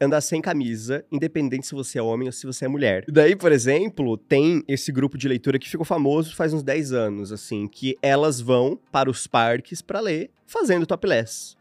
andar 0.00 0.20
sem 0.20 0.40
camisa, 0.40 1.04
independente 1.10 1.66
se 1.66 1.74
você 1.74 1.98
é 1.98 2.02
homem 2.02 2.28
ou 2.28 2.32
se 2.32 2.46
você 2.46 2.64
é 2.64 2.68
mulher. 2.68 3.04
E 3.08 3.12
daí, 3.12 3.36
por 3.36 3.52
exemplo, 3.52 4.16
tem 4.16 4.62
esse 4.68 4.92
grupo 4.92 5.16
de 5.16 5.28
leitura 5.28 5.58
que 5.58 5.68
ficou 5.68 5.84
famoso 5.84 6.34
faz 6.34 6.52
uns 6.52 6.62
10 6.62 6.92
anos, 6.92 7.32
assim, 7.32 7.66
que 7.66 7.96
elas 8.02 8.40
vão 8.40 8.78
para 8.90 9.08
os 9.08 9.26
parques 9.26 9.80
pra 9.80 10.00
ler 10.00 10.30
fazendo 10.46 10.86
topless. 10.86 11.56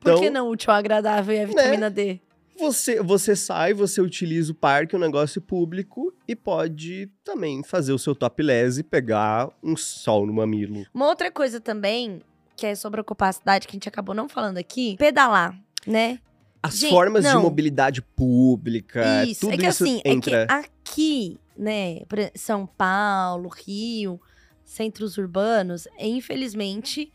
Por 0.00 0.10
Então, 0.10 0.20
que 0.20 0.30
não 0.30 0.48
útil, 0.48 0.72
agradável 0.72 1.34
e 1.34 1.40
a 1.40 1.46
vitamina 1.46 1.90
D? 1.90 2.20
Você, 2.58 3.02
você 3.02 3.36
sai, 3.36 3.72
você 3.72 4.00
utiliza 4.00 4.52
o 4.52 4.54
parque, 4.54 4.96
um 4.96 4.98
negócio 4.98 5.40
público, 5.40 6.12
e 6.26 6.34
pode 6.34 7.08
também 7.24 7.62
fazer 7.62 7.92
o 7.92 7.98
seu 7.98 8.14
topless 8.14 8.80
e 8.80 8.82
pegar 8.82 9.48
um 9.62 9.76
sol 9.76 10.26
no 10.26 10.32
mamilo. 10.32 10.84
Uma 10.92 11.06
outra 11.06 11.30
coisa 11.30 11.60
também, 11.60 12.20
que 12.56 12.66
é 12.66 12.74
sobre 12.74 13.00
ocupar 13.00 13.30
a 13.30 13.32
cidade, 13.32 13.66
que 13.66 13.72
a 13.72 13.76
gente 13.76 13.88
acabou 13.88 14.14
não 14.14 14.28
falando 14.28 14.58
aqui, 14.58 14.96
pedalar, 14.98 15.58
né? 15.86 16.18
As 16.60 16.76
Gente, 16.76 16.90
formas 16.90 17.24
de 17.24 17.32
não. 17.32 17.42
mobilidade 17.42 18.02
pública, 18.02 19.24
isso. 19.24 19.42
tudo 19.42 19.54
é 19.54 19.56
que 19.56 19.66
isso 19.66 19.84
assim, 19.84 20.02
entra. 20.04 20.42
é 20.42 20.46
que 20.46 20.52
aqui, 20.52 21.40
né, 21.56 22.00
São 22.34 22.66
Paulo, 22.66 23.48
Rio, 23.48 24.20
centros 24.64 25.16
urbanos, 25.16 25.86
infelizmente, 25.98 27.12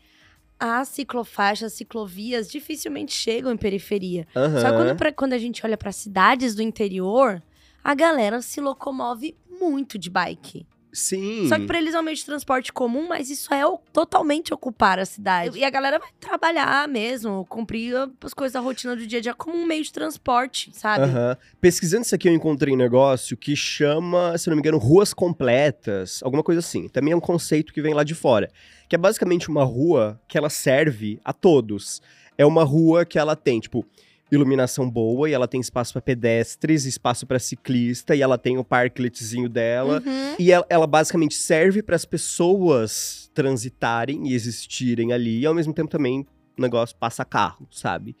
as 0.58 0.88
ciclofaixas, 0.88 1.72
ciclovias 1.74 2.50
dificilmente 2.50 3.12
chegam 3.12 3.52
em 3.52 3.56
periferia. 3.56 4.26
Só 4.32 4.40
que 4.40 4.56
Aham. 4.56 4.76
quando, 4.76 4.96
pra- 4.96 5.12
quando 5.12 5.32
a 5.32 5.38
gente 5.38 5.64
olha 5.64 5.76
para 5.76 5.92
cidades 5.92 6.54
do 6.54 6.62
interior, 6.62 7.42
a 7.82 7.94
galera 7.94 8.40
se 8.40 8.60
locomove 8.60 9.36
muito 9.60 9.98
de 9.98 10.08
bike. 10.10 10.66
Sim. 10.94 11.48
Só 11.48 11.58
que 11.58 11.66
pra 11.66 11.76
eles 11.76 11.92
é 11.92 11.98
um 12.00 12.02
meio 12.02 12.16
de 12.16 12.24
transporte 12.24 12.72
comum, 12.72 13.08
mas 13.08 13.28
isso 13.28 13.52
é 13.52 13.66
o- 13.66 13.78
totalmente 13.92 14.54
ocupar 14.54 14.98
a 14.98 15.04
cidade. 15.04 15.58
E 15.58 15.64
a 15.64 15.68
galera 15.70 15.98
vai 15.98 16.08
trabalhar 16.20 16.86
mesmo, 16.88 17.44
cumprir 17.46 17.94
as 18.22 18.32
coisas 18.32 18.52
da 18.54 18.60
rotina 18.60 18.94
do 18.94 19.06
dia 19.06 19.18
a 19.18 19.22
dia 19.22 19.34
como 19.34 19.56
um 19.56 19.66
meio 19.66 19.82
de 19.82 19.92
transporte, 19.92 20.70
sabe? 20.72 21.04
Aham. 21.04 21.36
Pesquisando 21.60 22.02
isso 22.04 22.14
aqui, 22.14 22.28
eu 22.28 22.32
encontrei 22.32 22.72
um 22.72 22.76
negócio 22.76 23.36
que 23.36 23.56
chama, 23.56 24.38
se 24.38 24.48
eu 24.48 24.52
não 24.52 24.56
me 24.56 24.60
engano, 24.60 24.78
ruas 24.78 25.12
completas, 25.12 26.20
alguma 26.22 26.42
coisa 26.42 26.60
assim. 26.60 26.88
Também 26.88 27.12
é 27.12 27.16
um 27.16 27.20
conceito 27.20 27.72
que 27.72 27.82
vem 27.82 27.92
lá 27.94 28.04
de 28.04 28.14
fora. 28.14 28.48
Que 28.88 28.94
é 28.94 28.98
basicamente 28.98 29.48
uma 29.48 29.64
rua 29.64 30.20
que 30.28 30.38
ela 30.38 30.48
serve 30.50 31.18
a 31.24 31.32
todos. 31.32 32.00
é 32.36 32.44
uma 32.44 32.64
rua 32.64 33.04
que 33.04 33.16
ela 33.18 33.36
tem, 33.36 33.60
tipo, 33.60 33.86
iluminação 34.30 34.90
boa 34.90 35.28
e 35.28 35.32
ela 35.32 35.46
tem 35.46 35.60
espaço 35.60 35.92
para 35.92 36.02
pedestres, 36.02 36.84
espaço 36.84 37.26
para 37.26 37.38
ciclista 37.38 38.14
e 38.14 38.22
ela 38.22 38.38
tem 38.38 38.58
o 38.58 38.64
parkletzinho 38.64 39.48
dela. 39.48 40.02
Uhum. 40.04 40.36
E 40.38 40.50
ela, 40.50 40.66
ela 40.68 40.86
basicamente 40.86 41.34
serve 41.34 41.82
para 41.82 41.96
as 41.96 42.04
pessoas 42.04 43.30
transitarem 43.34 44.28
e 44.28 44.34
existirem 44.34 45.12
ali, 45.12 45.40
e 45.40 45.46
ao 45.46 45.54
mesmo 45.54 45.72
tempo 45.72 45.90
também 45.90 46.26
o 46.56 46.62
negócio 46.62 46.96
passa 46.96 47.24
carro, 47.24 47.66
sabe? 47.70 48.16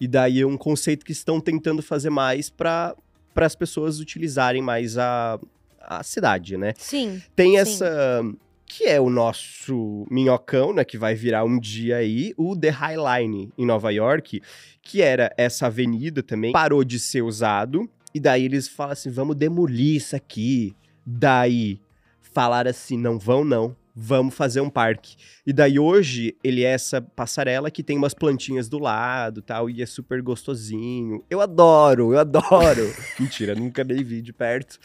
E 0.00 0.06
daí 0.06 0.40
é 0.40 0.46
um 0.46 0.56
conceito 0.56 1.04
que 1.04 1.12
estão 1.12 1.40
tentando 1.40 1.82
fazer 1.82 2.10
mais 2.10 2.48
para 2.48 2.94
as 3.34 3.54
pessoas 3.54 3.98
utilizarem 3.98 4.62
mais 4.62 4.96
a, 4.96 5.40
a 5.80 6.02
cidade, 6.02 6.56
né? 6.56 6.74
Sim. 6.76 7.20
Tem 7.34 7.52
Sim. 7.52 7.56
essa. 7.56 8.22
Que 8.68 8.84
é 8.84 9.00
o 9.00 9.08
nosso 9.08 10.06
minhocão, 10.10 10.74
né? 10.74 10.84
Que 10.84 10.98
vai 10.98 11.14
virar 11.14 11.44
um 11.44 11.58
dia 11.58 11.96
aí, 11.96 12.34
o 12.36 12.54
The 12.54 12.68
High 12.68 12.96
Line 12.96 13.50
em 13.56 13.64
Nova 13.64 13.90
York, 13.90 14.42
que 14.82 15.00
era 15.00 15.32
essa 15.36 15.66
avenida 15.66 16.22
também, 16.22 16.52
parou 16.52 16.84
de 16.84 16.98
ser 17.00 17.22
usado. 17.22 17.88
E 18.14 18.20
daí 18.20 18.44
eles 18.44 18.68
falam 18.68 18.92
assim: 18.92 19.10
vamos 19.10 19.36
demolir 19.36 19.96
isso 19.96 20.14
aqui. 20.14 20.76
Daí 21.04 21.80
falaram 22.20 22.70
assim: 22.70 22.98
não 22.98 23.18
vão, 23.18 23.44
não. 23.44 23.74
Vamos 24.00 24.34
fazer 24.34 24.60
um 24.60 24.70
parque. 24.70 25.16
E 25.44 25.52
daí 25.52 25.76
hoje 25.76 26.36
ele 26.44 26.62
é 26.62 26.70
essa 26.70 27.00
passarela 27.00 27.68
que 27.68 27.82
tem 27.82 27.96
umas 27.96 28.14
plantinhas 28.14 28.68
do 28.68 28.78
lado 28.78 29.42
tal, 29.42 29.68
e 29.68 29.82
é 29.82 29.86
super 29.86 30.22
gostosinho. 30.22 31.24
Eu 31.28 31.40
adoro, 31.40 32.12
eu 32.12 32.20
adoro. 32.20 32.94
Mentira, 33.18 33.56
nunca 33.56 33.84
dei 33.84 34.04
vi 34.04 34.22
de 34.22 34.32
perto. 34.32 34.78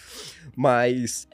Mas 0.55 1.27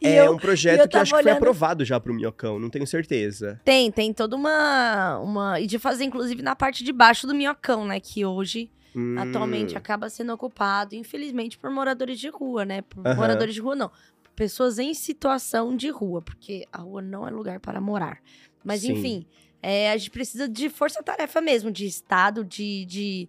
E 0.00 0.06
é 0.06 0.26
eu- 0.26 0.32
um 0.32 0.36
projeto 0.36 0.88
que 0.88 0.96
acho 0.96 1.04
que 1.04 1.10
tava 1.10 1.22
foi 1.22 1.30
olhando- 1.30 1.36
aprovado 1.36 1.84
já 1.84 1.98
pro 2.00 2.12
Minhocão, 2.14 2.58
não 2.58 2.68
tenho 2.70 2.86
certeza. 2.86 3.60
Tem, 3.64 3.90
tem 3.90 4.12
toda 4.12 4.34
uma, 4.36 5.18
uma. 5.20 5.60
E 5.60 5.66
de 5.66 5.78
fazer, 5.78 6.04
inclusive, 6.04 6.42
na 6.42 6.54
parte 6.56 6.82
de 6.84 6.92
baixo 6.92 7.26
do 7.26 7.34
minhocão, 7.34 7.86
né? 7.86 8.00
Que 8.00 8.24
hoje, 8.24 8.70
Hum, 8.94 9.16
atualmente, 9.18 9.76
acaba 9.76 10.08
sendo 10.10 10.32
ocupado, 10.32 10.94
infelizmente, 10.94 11.56
por 11.58 11.70
moradores 11.70 12.18
de 12.18 12.28
rua, 12.28 12.64
né? 12.64 12.82
Por 12.82 13.06
Aham. 13.06 13.16
moradores 13.16 13.54
de 13.54 13.60
rua, 13.60 13.74
não. 13.74 13.88
Por 14.22 14.32
pessoas 14.36 14.78
em 14.78 14.92
situação 14.94 15.74
de 15.76 15.88
rua, 15.90 16.20
porque 16.20 16.66
a 16.72 16.78
rua 16.78 17.00
não 17.00 17.26
é 17.26 17.30
lugar 17.30 17.58
para 17.60 17.80
morar. 17.80 18.18
Mas, 18.64 18.80
Sim. 18.82 18.92
enfim, 18.92 19.26
é, 19.62 19.90
a 19.92 19.96
gente 19.96 20.10
precisa 20.10 20.48
de 20.48 20.68
força-tarefa 20.68 21.40
mesmo, 21.40 21.70
de 21.70 21.86
Estado, 21.86 22.44
de. 22.44 22.84
de 22.84 23.28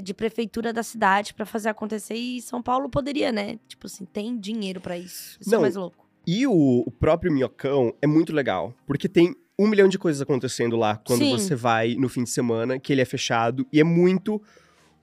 de 0.00 0.14
prefeitura 0.14 0.72
da 0.72 0.82
cidade 0.82 1.34
pra 1.34 1.46
fazer 1.46 1.68
acontecer 1.68 2.14
e 2.14 2.40
São 2.40 2.62
Paulo 2.62 2.88
poderia, 2.88 3.32
né? 3.32 3.58
Tipo 3.68 3.86
assim, 3.86 4.04
tem 4.04 4.38
dinheiro 4.38 4.80
pra 4.80 4.98
isso. 4.98 5.38
Isso 5.40 5.50
Não, 5.50 5.58
é 5.58 5.62
mais 5.62 5.76
louco. 5.76 6.04
E 6.26 6.46
o, 6.46 6.84
o 6.86 6.90
próprio 6.90 7.32
Minhocão 7.32 7.94
é 8.00 8.06
muito 8.06 8.32
legal, 8.32 8.74
porque 8.86 9.08
tem 9.08 9.36
um 9.58 9.68
milhão 9.68 9.88
de 9.88 9.98
coisas 9.98 10.20
acontecendo 10.20 10.76
lá 10.76 10.96
quando 10.96 11.20
Sim. 11.20 11.32
você 11.32 11.54
vai 11.54 11.94
no 11.94 12.08
fim 12.08 12.24
de 12.24 12.30
semana, 12.30 12.78
que 12.78 12.92
ele 12.92 13.02
é 13.02 13.04
fechado, 13.04 13.66
e 13.72 13.78
é 13.78 13.84
muito 13.84 14.40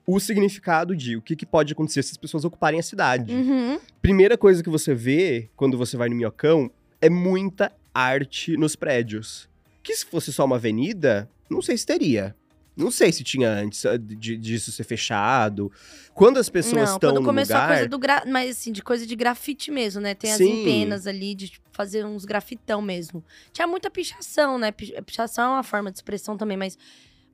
o 0.06 0.18
significado 0.18 0.96
de 0.96 1.16
o 1.16 1.22
que, 1.22 1.36
que 1.36 1.46
pode 1.46 1.72
acontecer 1.72 2.02
se 2.02 2.12
as 2.12 2.16
pessoas 2.16 2.44
ocuparem 2.44 2.80
a 2.80 2.82
cidade. 2.82 3.32
Uhum. 3.32 3.78
Primeira 4.00 4.36
coisa 4.36 4.62
que 4.62 4.68
você 4.68 4.94
vê 4.94 5.48
quando 5.56 5.78
você 5.78 5.96
vai 5.96 6.08
no 6.08 6.16
Minhocão 6.16 6.70
é 7.00 7.08
muita 7.08 7.72
arte 7.94 8.56
nos 8.56 8.74
prédios. 8.74 9.48
Que 9.82 9.94
se 9.94 10.04
fosse 10.04 10.32
só 10.32 10.44
uma 10.44 10.56
avenida, 10.56 11.28
não 11.48 11.62
sei 11.62 11.76
se 11.76 11.86
teria. 11.86 12.34
Não 12.76 12.90
sei 12.90 13.12
se 13.12 13.22
tinha 13.22 13.50
antes 13.50 13.84
ah, 13.84 13.96
de- 13.96 14.36
disso 14.36 14.72
ser 14.72 14.84
fechado. 14.84 15.70
Quando 16.14 16.38
as 16.38 16.48
pessoas 16.48 16.74
Não, 16.74 16.94
estão 16.94 17.10
quando 17.10 17.20
no 17.20 17.26
começou 17.26 17.54
lugar... 17.56 17.64
a 17.70 17.74
coisa 17.74 17.88
do 17.88 17.98
gra... 17.98 18.22
mas 18.26 18.50
assim, 18.58 18.72
de 18.72 18.82
coisa 18.82 19.06
de 19.06 19.14
grafite 19.14 19.70
mesmo, 19.70 20.00
né? 20.00 20.14
Tem 20.14 20.30
as 20.32 20.38
Sim. 20.38 20.60
empenas 20.60 21.06
ali 21.06 21.34
de 21.34 21.48
tipo, 21.50 21.68
fazer 21.72 22.04
uns 22.04 22.24
grafitão 22.24 22.80
mesmo. 22.80 23.22
Tinha 23.52 23.66
muita 23.66 23.90
pichação, 23.90 24.58
né? 24.58 24.72
Pi- 24.72 24.94
Pichação 25.04 25.44
é 25.52 25.54
uma 25.56 25.62
forma 25.62 25.90
de 25.90 25.98
expressão 25.98 26.36
também, 26.36 26.56
mas 26.56 26.78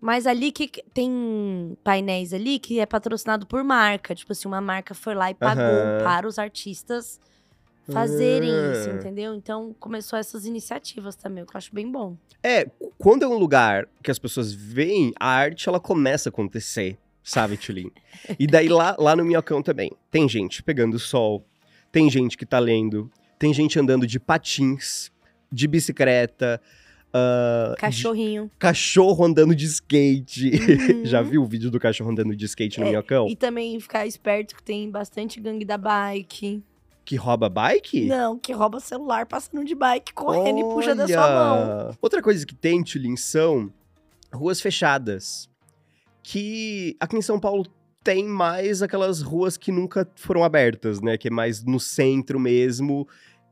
mas 0.01 0.27
ali 0.29 0.53
que 0.53 0.69
tem 0.95 1.77
painéis 1.83 2.33
ali 2.33 2.61
que 2.61 2.79
é 2.79 2.87
patrocinado 2.87 3.47
por 3.47 3.65
marca, 3.65 4.15
tipo 4.15 4.31
assim, 4.31 4.47
uma 4.47 4.61
marca 4.61 4.95
foi 4.95 5.13
lá 5.15 5.29
e 5.31 5.35
pagou 5.35 5.65
Aham. 5.65 5.99
para 6.05 6.27
os 6.29 6.39
artistas 6.39 7.19
fazerem 7.93 8.49
isso, 8.73 8.91
Ah. 8.91 8.95
entendeu? 8.95 9.35
Então 9.35 9.75
começou 9.81 10.19
essas 10.19 10.45
iniciativas 10.45 11.17
também, 11.17 11.43
o 11.43 11.47
que 11.47 11.55
eu 11.55 11.59
acho 11.59 11.75
bem 11.75 11.91
bom. 11.91 12.17
É, 12.43 12.67
quando 12.99 13.23
é 13.25 13.29
um 13.29 13.39
lugar 13.39 13.89
que 14.03 14.11
as 14.11 14.19
pessoas 14.19 14.53
veem, 14.53 15.13
a 15.19 15.29
arte 15.29 15.69
ela 15.69 15.81
começa 15.81 16.29
a 16.29 16.31
acontecer, 16.31 16.99
sabe, 17.23 17.57
Tulin? 17.57 17.91
E 18.39 18.47
daí 18.47 18.69
lá, 18.69 18.95
lá 18.99 19.17
no 19.17 19.25
Minhocão 19.25 19.63
também, 19.63 19.91
tem 20.11 20.29
gente 20.29 20.63
pegando 20.63 20.99
sol, 20.99 21.45
tem 21.91 22.09
gente 22.11 22.37
que 22.37 22.45
tá 22.47 22.59
lendo, 22.59 23.11
tem 23.39 23.53
gente 23.55 23.79
andando 23.79 24.07
de 24.07 24.21
patins, 24.21 25.11
de 25.51 25.67
bicicleta, 25.67 26.61
de 27.73 27.77
Cachorrinho. 27.81 28.51
cachorro 28.59 29.25
andando 29.25 29.55
de 29.55 29.65
skate. 29.65 30.51
Uhum. 30.51 31.05
Já 31.07 31.23
viu 31.23 31.43
o 31.43 31.47
vídeo 31.47 31.71
do 31.71 31.81
cachorro 31.81 32.11
andando 32.11 32.37
de 32.37 32.45
skate 32.45 32.79
no 32.81 32.87
É, 32.87 32.91
Minhocão? 32.91 33.27
E 33.29 33.35
também 33.35 33.81
ficar 33.81 34.07
esperto 34.07 34.55
que 34.55 34.63
tem 34.63 34.91
bastante 34.91 35.41
gangue 35.41 35.65
da 35.65 35.79
bike. 35.79 36.63
Que 37.09 37.17
rouba 37.17 37.49
bike? 37.49 38.05
Não, 38.05 38.39
que 38.39 38.53
rouba 38.53 38.81
celular 38.81 39.25
passando 39.25 39.65
de 39.65 39.75
bike, 39.75 40.13
correndo 40.13 40.59
e 40.59 40.63
puxa 40.63 40.95
da 40.95 41.09
sua 41.09 41.27
mão. 41.27 41.87
Olha! 41.87 41.99
Outra 42.03 42.21
coisa 42.21 42.45
que 42.45 42.55
tem, 42.55 42.85
Tulin, 42.85 43.17
são 43.17 43.73
ruas 44.31 44.61
fechadas. 44.61 45.49
Que 46.23 46.99
aqui 47.01 47.17
em 47.17 47.23
São 47.23 47.41
Paulo 47.41 47.65
tem 48.05 48.27
mais 48.27 48.83
aquelas 48.83 49.23
ruas 49.23 49.57
que 49.57 49.73
nunca 49.73 50.07
foram 50.17 50.45
abertas, 50.45 51.01
né? 51.01 51.17
Que 51.17 51.29
é 51.29 51.31
mais 51.31 51.65
no 51.65 51.81
centro 51.81 52.39
mesmo, 52.39 53.09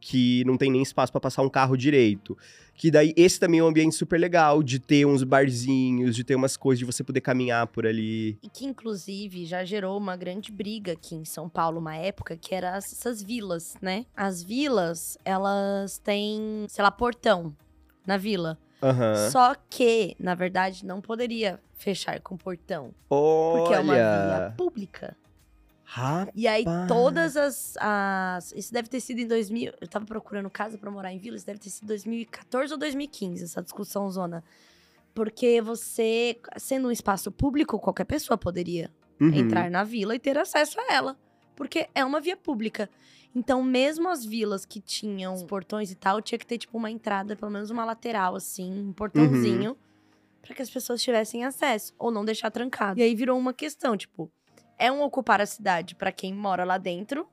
que 0.09 0.45
não 0.45 0.57
tem 0.57 0.71
nem 0.71 0.83
espaço 0.83 1.11
pra 1.11 1.21
passar 1.21 1.43
um 1.43 1.49
carro 1.49 1.77
direito. 1.77 2.39
Que 2.77 2.93
daí, 2.93 3.13
esse 3.17 3.41
também 3.41 3.59
é 3.59 3.65
um 3.65 3.67
ambiente 3.67 3.97
super 3.97 4.21
legal, 4.21 4.63
de 4.63 4.79
ter 4.79 5.05
uns 5.05 5.25
barzinhos, 5.25 6.15
de 6.15 6.23
ter 6.23 6.37
umas 6.37 6.57
coisas, 6.57 6.79
de 6.79 6.85
você 6.85 7.03
poder 7.03 7.21
caminhar 7.23 7.67
por 7.67 7.85
ali. 7.87 8.39
E 8.41 8.49
que, 8.49 8.65
inclusive, 8.65 9.45
já 9.47 9.65
gerou 9.65 9.99
uma 9.99 10.15
grande 10.17 10.53
briga 10.53 10.93
aqui 10.93 11.17
em 11.17 11.25
São 11.25 11.49
Paulo, 11.49 11.81
uma 11.81 11.97
época, 11.97 12.37
que 12.37 12.55
era 12.55 12.77
as- 12.77 12.93
essas 12.93 13.21
vilas, 13.21 13.75
né? 13.83 14.07
As 14.17 14.45
vilas, 14.45 15.19
elas 15.25 15.99
têm, 15.99 16.67
sei 16.69 16.85
lá, 16.85 16.91
portão 16.93 17.53
na 18.07 18.17
vila. 18.17 18.57
Aham. 18.81 19.31
Só 19.33 19.55
que, 19.69 20.15
na 20.21 20.37
verdade, 20.37 20.87
não 20.87 21.01
poderia 21.01 21.59
fechar 21.77 22.21
com 22.21 22.37
portão. 22.37 22.95
Porque 23.09 23.75
é 23.75 23.81
uma 23.81 23.95
via 23.95 24.01
Olha! 24.45 24.55
pública. 24.57 25.17
Rapaz! 25.89 26.31
E 26.35 26.47
aí, 26.49 26.65
todas 26.89 27.37
as, 27.37 27.75
as. 27.79 28.53
Isso 28.53 28.73
deve 28.73 28.89
ter 28.89 29.01
sido 29.01 29.21
em 29.21 29.27
2000. 29.27 29.73
Eu 29.81 29.87
tava 29.89 30.05
procurando 30.05 30.51
casa 30.51 30.77
pra 30.77 30.91
morar 30.91 31.13
em 31.13 31.19
vila, 31.19 31.37
isso 31.37 31.47
deve 31.47 31.59
ter 31.61 31.71
sido 31.71 31.87
2014 31.87 32.73
ou 32.73 32.79
2015, 32.79 33.45
essa 33.45 33.63
discussão 33.63 34.11
zona. 34.11 34.43
Porque 35.15 35.63
você, 35.63 36.37
sendo 36.59 36.89
um 36.89 36.91
espaço 36.91 37.31
público, 37.33 37.79
qualquer 37.79 38.05
pessoa 38.05 38.37
poderia 38.37 38.91
Uhum. 39.19 39.33
entrar 39.33 39.71
na 39.71 39.83
vila 39.83 40.15
e 40.15 40.19
ter 40.19 40.37
acesso 40.37 40.79
a 40.79 40.93
ela. 40.93 41.17
Porque 41.55 41.89
é 41.95 42.05
uma 42.05 42.21
via 42.21 42.37
pública. 42.37 42.91
Então, 43.35 43.63
mesmo 43.63 44.09
as 44.11 44.25
vilas 44.25 44.67
que 44.67 44.79
tinham 44.81 45.33
os 45.33 45.43
portões 45.43 45.91
e 45.91 45.95
tal, 45.95 46.21
tinha 46.21 46.39
que 46.39 46.47
ter, 46.47 46.59
tipo, 46.59 46.77
uma 46.77 46.91
entrada, 46.91 47.35
pelo 47.37 47.51
menos 47.51 47.71
uma 47.71 47.85
lateral, 47.85 48.35
assim, 48.37 48.71
um 48.89 48.93
portãozinho, 48.93 49.75
pra 50.43 50.55
que 50.55 50.61
as 50.61 50.69
pessoas 50.69 51.03
tivessem 51.03 51.45
acesso. 51.45 51.95
Ou 51.99 52.11
não 52.11 52.25
deixar 52.27 52.51
trancado. 52.51 52.99
E 53.01 53.03
aí 53.03 53.15
virou 53.15 53.39
uma 53.39 53.55
questão, 53.55 53.97
tipo, 53.97 54.31
é 54.79 54.91
um 54.93 55.03
ocupar 55.03 55.41
a 55.41 55.47
cidade 55.47 55.95
pra 55.95 56.11
quem 56.13 56.33
mora 56.35 56.65
lá 56.65 56.79
dentro. 56.79 57.27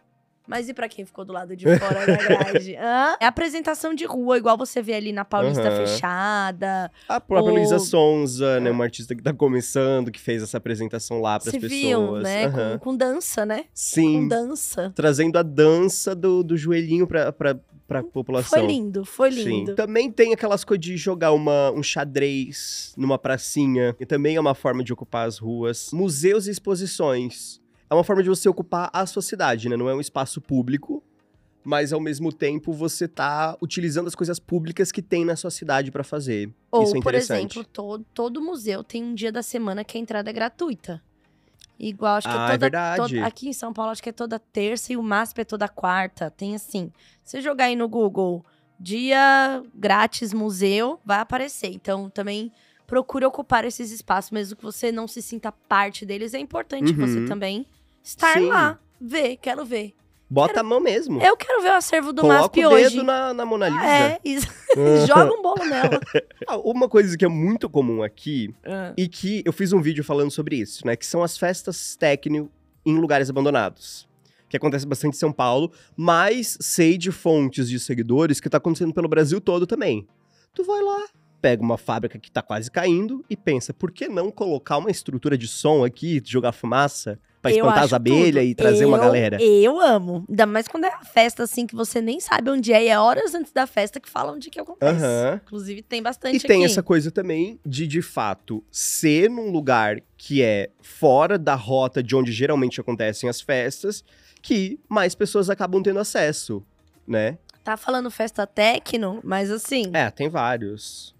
Mas 0.45 0.67
e 0.67 0.73
pra 0.73 0.89
quem 0.89 1.05
ficou 1.05 1.23
do 1.23 1.31
lado 1.31 1.55
de 1.55 1.63
fora 1.77 2.05
da 2.05 2.17
grade? 2.19 2.75
Hã? 2.75 3.15
É 3.17 3.25
apresentação 3.25 3.93
de 3.93 4.03
rua, 4.03 4.37
igual 4.37 4.57
você 4.57 4.81
vê 4.81 4.93
ali 4.93 5.13
na 5.13 5.23
Paulista 5.23 5.69
Aham. 5.69 5.77
fechada. 5.85 6.91
A 7.07 7.21
própria 7.21 7.51
Ou- 7.53 7.57
Luísa 7.57 7.79
Sonza, 7.79 8.59
né? 8.59 8.69
Uma 8.69 8.83
artista 8.83 9.15
que 9.15 9.23
tá 9.23 9.33
começando, 9.33 10.11
que 10.11 10.19
fez 10.19 10.43
essa 10.43 10.57
apresentação 10.57 11.21
lá 11.21 11.39
pras 11.39 11.53
Você 11.53 11.61
pessoas. 11.61 11.79
viu, 11.79 12.11
né? 12.17 12.45
Aham. 12.47 12.71
Com, 12.77 12.91
com 12.91 12.97
dança, 12.97 13.45
né? 13.45 13.59
Com 13.63 13.69
Sim, 13.73 14.27
dança. 14.27 14.91
trazendo 14.93 15.37
a 15.37 15.43
dança 15.43 16.13
do, 16.13 16.43
do 16.43 16.57
joelhinho 16.57 17.07
pra, 17.07 17.31
pra, 17.31 17.57
pra 18.01 18.11
população. 18.11 18.59
Foi 18.59 18.67
lindo, 18.67 19.05
foi 19.05 19.31
Sim. 19.31 19.43
lindo. 19.43 19.75
Também 19.75 20.11
tem 20.11 20.33
aquelas 20.33 20.63
coisas 20.63 20.83
de 20.83 20.97
jogar 20.97 21.31
uma, 21.31 21.71
um 21.71 21.83
xadrez 21.83 22.93
numa 22.97 23.17
pracinha, 23.17 23.93
que 23.93 24.05
também 24.05 24.35
é 24.35 24.39
uma 24.39 24.55
forma 24.55 24.83
de 24.83 24.91
ocupar 24.91 25.27
as 25.27 25.37
ruas. 25.37 25.91
Museus 25.91 26.47
e 26.47 26.51
exposições. 26.51 27.61
É 27.89 27.93
uma 27.93 28.03
forma 28.03 28.23
de 28.23 28.29
você 28.29 28.49
ocupar 28.49 28.89
a 28.91 29.05
sua 29.05 29.21
cidade, 29.21 29.69
né? 29.69 29.77
Não 29.77 29.87
é 29.87 29.93
um 29.93 30.01
espaço 30.01 30.41
público, 30.41 31.03
mas 31.63 31.93
ao 31.93 31.99
mesmo 31.99 32.31
tempo 32.31 32.73
você 32.73 33.07
tá 33.07 33.57
utilizando 33.61 34.07
as 34.07 34.15
coisas 34.15 34.39
públicas 34.39 34.91
que 34.91 35.01
tem 35.01 35.23
na 35.23 35.35
sua 35.35 35.51
cidade 35.51 35.91
pra 35.91 36.03
fazer. 36.03 36.51
Ou, 36.71 36.83
Isso 36.83 36.97
é 36.97 37.01
por 37.01 37.13
exemplo, 37.15 37.63
todo, 37.63 38.05
todo 38.13 38.41
museu 38.41 38.83
tem 38.83 39.03
um 39.03 39.13
dia 39.13 39.31
da 39.31 39.41
semana 39.41 39.83
que 39.83 39.97
a 39.97 40.01
entrada 40.01 40.29
é 40.29 40.33
gratuita. 40.33 41.01
Igual, 41.79 42.15
acho 42.17 42.29
que 42.29 42.35
Ah, 42.35 42.39
é 42.41 42.43
é 42.43 42.51
toda, 42.51 42.57
verdade. 42.59 43.01
toda- 43.15 43.25
Aqui 43.25 43.49
em 43.49 43.53
São 43.53 43.73
Paulo, 43.73 43.91
acho 43.91 44.01
que 44.03 44.09
é 44.09 44.13
toda 44.13 44.39
terça 44.39 44.93
e 44.93 44.97
o 44.97 45.03
MASP 45.03 45.41
é 45.41 45.43
toda 45.45 45.67
quarta. 45.67 46.29
Tem 46.31 46.55
assim. 46.55 46.91
Se 47.23 47.41
jogar 47.41 47.65
aí 47.65 47.75
no 47.75 47.87
Google 47.89 48.45
dia 48.79 49.63
grátis 49.73 50.33
museu, 50.33 50.99
vai 51.05 51.19
aparecer. 51.19 51.71
Então, 51.73 52.09
também 52.09 52.51
procure 52.85 53.25
ocupar 53.25 53.65
esses 53.65 53.91
espaços, 53.91 54.31
mesmo 54.31 54.55
que 54.55 54.63
você 54.63 54.91
não 54.91 55.07
se 55.07 55.21
sinta 55.21 55.51
parte 55.51 56.05
deles. 56.05 56.33
É 56.33 56.39
importante 56.39 56.91
Uhum. 56.93 57.07
você 57.07 57.25
também 57.25 57.65
estar 58.03 58.37
Sim. 58.37 58.47
lá, 58.47 58.77
ver, 58.99 59.37
quero 59.37 59.65
ver. 59.65 59.95
Bota 60.33 60.61
a 60.61 60.63
mão 60.63 60.79
mesmo. 60.79 61.21
Eu 61.21 61.37
quero 61.37 61.61
ver 61.61 61.69
o 61.69 61.75
acervo 61.75 62.11
do 62.11 62.21
Coloca 62.21 62.39
MASP 62.41 62.65
o 62.65 62.69
hoje. 62.69 62.89
dedo 62.89 63.03
na, 63.03 63.33
na 63.35 63.45
Mona 63.45 63.69
Lisa. 63.69 63.85
É, 63.85 64.19
isso. 64.25 64.47
Joga 65.07 65.31
um 65.31 65.41
bolo 65.43 65.63
nela. 65.63 65.99
Ah, 66.47 66.57
Uma 66.57 66.89
coisa 66.89 67.15
que 67.15 67.23
é 67.23 67.27
muito 67.27 67.69
comum 67.69 68.01
aqui 68.01 68.53
Ah. 68.65 68.93
e 68.97 69.07
que 69.07 69.43
eu 69.45 69.53
fiz 69.53 69.71
um 69.71 69.81
vídeo 69.81 70.03
falando 70.03 70.31
sobre 70.31 70.55
isso, 70.55 70.85
né? 70.87 70.95
Que 70.95 71.05
são 71.05 71.21
as 71.21 71.37
festas 71.37 71.95
técnico 71.95 72.49
em 72.83 72.97
lugares 72.97 73.29
abandonados. 73.29 74.09
Que 74.49 74.57
acontece 74.57 74.87
bastante 74.87 75.15
em 75.15 75.19
São 75.19 75.31
Paulo, 75.31 75.71
mas 75.95 76.57
sei 76.59 76.97
de 76.97 77.11
fontes 77.11 77.69
de 77.69 77.79
seguidores 77.79 78.39
que 78.39 78.49
tá 78.49 78.57
acontecendo 78.57 78.91
pelo 78.93 79.07
Brasil 79.07 79.39
todo 79.39 79.67
também. 79.67 80.07
Tu 80.53 80.63
vai 80.63 80.81
lá, 80.81 81.05
pega 81.41 81.61
uma 81.61 81.77
fábrica 81.77 82.17
que 82.17 82.31
tá 82.31 82.41
quase 82.41 82.71
caindo 82.71 83.23
e 83.29 83.37
pensa, 83.37 83.71
por 83.73 83.91
que 83.91 84.07
não 84.07 84.31
colocar 84.31 84.77
uma 84.77 84.89
estrutura 84.91 85.37
de 85.37 85.47
som 85.47 85.85
aqui, 85.85 86.21
jogar 86.25 86.51
fumaça, 86.51 87.19
pra 87.43 87.51
espantar 87.51 87.83
as 87.83 87.93
abelhas 87.93 88.43
tudo. 88.43 88.51
e 88.51 88.55
trazer 88.55 88.85
uma 88.85 88.97
Eu- 88.97 89.01
galera? 89.03 89.37
Eu 89.43 89.79
amo. 89.79 90.25
Ainda 90.29 90.45
mais 90.45 90.67
quando 90.67 90.85
é 90.85 90.93
a 90.93 91.03
festa, 91.03 91.43
assim, 91.43 91.67
que 91.67 91.75
você 91.75 92.01
nem 92.01 92.19
sabe 92.19 92.49
onde 92.49 92.71
é. 92.73 92.85
E 92.85 92.87
é 92.87 92.97
horas 92.97 93.35
antes 93.35 93.51
da 93.51 93.67
festa 93.67 93.99
que 93.99 94.09
falam 94.09 94.35
onde 94.35 94.49
que 94.49 94.59
acontece. 94.59 95.03
Aham. 95.03 95.41
Inclusive, 95.45 95.81
tem 95.83 96.01
bastante 96.01 96.37
E 96.37 96.39
tem 96.47 96.63
aqui. 96.63 96.71
essa 96.71 96.81
coisa 96.81 97.11
também 97.11 97.59
de, 97.65 97.85
de 97.85 98.01
fato, 98.01 98.63
ser 98.71 99.29
num 99.29 99.51
lugar 99.51 99.97
que 100.17 100.41
é 100.41 100.69
fora 100.81 101.37
da 101.37 101.53
rota 101.55 102.01
de 102.01 102.15
onde 102.15 102.31
geralmente 102.31 102.79
acontecem 102.79 103.29
as 103.29 103.41
festas, 103.41 104.03
que 104.41 104.79
mais 104.89 105.13
pessoas 105.13 105.49
acabam 105.49 105.83
tendo 105.83 105.99
acesso, 105.99 106.63
né? 107.07 107.37
Tá 107.63 107.77
falando 107.77 108.09
festa 108.11 108.45
techno, 108.47 109.19
mas 109.23 109.49
assim, 109.51 109.89
É, 109.93 110.09
tem 110.09 110.27
vários. 110.29 111.12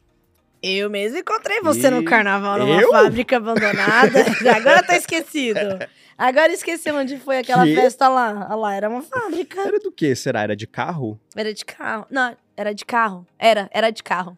Eu 0.64 0.90
mesmo 0.90 1.18
encontrei 1.18 1.60
você 1.62 1.90
no 1.90 2.02
E- 2.02 2.06
carnaval 2.06 2.58
numa 2.60 2.82
Eu? 2.82 2.90
fábrica 2.92 3.38
abandonada. 3.38 4.20
Agora 4.56 4.82
tá 4.84 4.96
esquecido. 4.96 5.60
Agora 6.18 6.54
esqueci 6.54 6.92
onde 6.92 7.18
foi 7.18 7.40
aquela 7.40 7.64
Que? 7.66 7.76
festa 7.76 8.08
lá. 8.08 8.48
Ah 8.50 8.56
lá, 8.56 8.74
era 8.76 8.88
uma 8.90 9.02
fábrica. 9.02 9.60
Era 9.62 9.80
do 9.80 9.92
que, 9.92 10.16
será? 10.16 10.42
Era 10.44 10.56
de 10.56 10.68
carro? 10.68 11.20
Era 11.36 11.54
de 11.54 11.66
carro. 11.66 12.06
Não, 12.10 12.36
era 12.56 12.74
de 12.74 12.86
carro. 12.86 13.26
Era, 13.38 13.68
era 13.74 13.90
de 13.92 14.04
carro. 14.04 14.38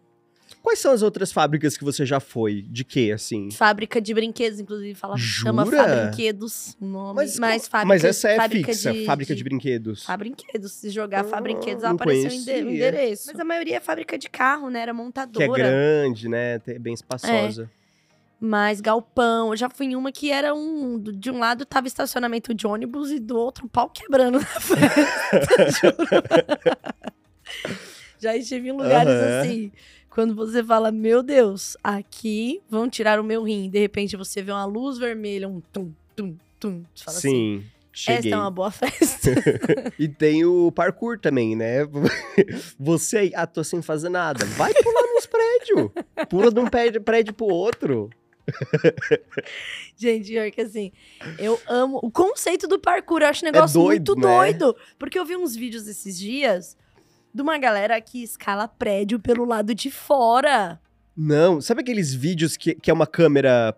Quais 0.66 0.80
são 0.80 0.92
as 0.94 1.04
outras 1.04 1.32
fábricas 1.32 1.78
que 1.78 1.84
você 1.84 2.04
já 2.08 2.20
foi? 2.20 2.64
De 2.64 2.84
quê, 2.84 3.12
assim? 3.14 3.52
Fábrica 3.52 4.02
de 4.02 4.16
brinquedos, 4.16 4.60
inclusive, 4.60 4.96
fala, 4.96 5.16
chama? 5.16 5.64
Fabrinquedos 5.64 6.76
nome. 6.82 7.14
Mas, 7.18 7.38
Mas, 7.38 7.68
fábrica, 7.68 7.88
mas 7.88 8.04
essa 8.04 8.30
é 8.30 8.36
fábrica 8.36 8.74
fixa, 8.74 8.92
de, 8.92 9.06
fábrica 9.06 9.36
de, 9.36 9.44
brinquedos. 9.44 10.04
Fabrinquedos. 10.04 10.72
Se 10.72 10.90
jogar 10.90 11.20
Ah, 11.20 11.24
Fabrinquedos, 11.24 11.84
apareceu 11.84 12.32
o 12.66 12.72
endereço. 12.72 13.28
Mas 13.28 13.40
a 13.40 13.44
maioria 13.44 13.78
é 13.78 13.80
fábrica 13.80 14.18
de 14.18 14.28
carro, 14.28 14.72
né? 14.72 14.80
Era 14.82 14.92
Que 14.92 15.00
é 15.00 15.04
montadora. 15.04 15.54
grande, 15.54 16.28
né? 16.28 16.60
É 16.66 16.80
bem 16.80 16.96
espaçosa. 16.96 17.70
Mas 18.40 18.82
galpão. 18.82 19.52
Eu 19.52 19.58
já 19.58 19.70
fui 19.70 19.86
em 19.86 19.96
uma 19.96 20.12
que 20.12 20.32
era 20.32 20.52
um. 20.56 21.00
De 21.00 21.30
um 21.30 21.38
lado 21.38 21.64
tava 21.64 21.86
estacionamento 21.86 22.56
de 22.56 22.66
ônibus 22.66 23.12
e 23.12 23.20
do 23.20 23.38
outro 23.38 23.70
pau 23.70 23.88
quebrando 23.88 24.40
na 24.40 24.46
festa. 24.60 25.70
juro. 25.80 25.96
já 28.20 28.36
estive 28.36 28.70
em 28.70 28.72
lugares 28.72 29.14
Aham. 29.14 29.42
assim. 29.42 29.72
Quando 30.16 30.34
você 30.34 30.64
fala, 30.64 30.94
meu 30.94 31.22
Deus, 31.22 31.76
aqui 31.84 32.62
vão 32.70 32.90
tirar 32.90 33.20
o 33.20 33.24
meu 33.24 33.44
rim. 33.44 33.70
De 33.70 33.78
repente 33.78 34.16
você 34.16 34.42
vê 34.42 34.50
uma 34.50 34.64
luz 34.64 34.98
vermelha, 34.98 35.46
um 35.46 35.60
tum, 35.60 35.92
tum, 36.16 36.38
tum. 36.58 36.86
Você 36.96 37.04
fala 37.04 37.18
assim. 37.18 37.30
Sim, 37.30 37.66
cheguei. 37.92 38.18
Esta 38.20 38.30
é 38.30 38.38
uma 38.38 38.50
boa 38.50 38.72
festa. 38.72 39.32
E 40.00 40.08
tem 40.08 40.46
o 40.46 40.72
parkour 40.72 41.20
também, 41.20 41.54
né? 41.54 41.80
Você 42.80 43.18
aí, 43.18 43.32
ah, 43.36 43.46
tô 43.46 43.62
sem 43.62 43.82
fazer 43.82 44.08
nada. 44.08 44.46
Vai 44.46 44.74
pular 44.74 45.04
nos 45.14 45.26
prédios. 45.26 45.92
Pula 46.30 46.50
de 46.50 46.62
um 46.62 46.68
prédio, 46.68 47.02
prédio 47.02 47.34
pro 47.34 47.48
outro. 47.48 48.10
Gente, 49.98 50.30
pior 50.30 50.50
que 50.50 50.62
assim, 50.62 50.94
eu 51.38 51.60
amo 51.68 52.00
o 52.02 52.10
conceito 52.10 52.70
do 52.70 52.80
parkour. 52.80 53.22
Eu 53.22 53.28
acho 53.28 53.44
um 53.44 53.52
negócio 53.52 53.82
doido, 53.82 54.14
muito 54.14 54.26
né? 54.26 54.34
doido. 54.34 54.76
Porque 54.98 55.20
eu 55.20 55.26
vi 55.26 55.36
uns 55.36 55.58
vídeos 55.58 55.90
esses 55.90 56.18
dias 56.18 56.78
de 57.36 57.42
uma 57.42 57.58
galera 57.58 58.00
que 58.00 58.24
escala 58.24 58.66
prédio 58.68 59.20
pelo 59.20 59.44
lado 59.44 59.76
de 59.76 59.92
fora. 59.92 60.80
Não, 61.18 61.60
sabe 61.60 61.82
aqueles 61.82 62.14
vídeos 62.14 62.56
que, 62.56 62.74
que 62.76 62.90
é 62.90 62.94
uma 62.94 63.06
câmera 63.06 63.76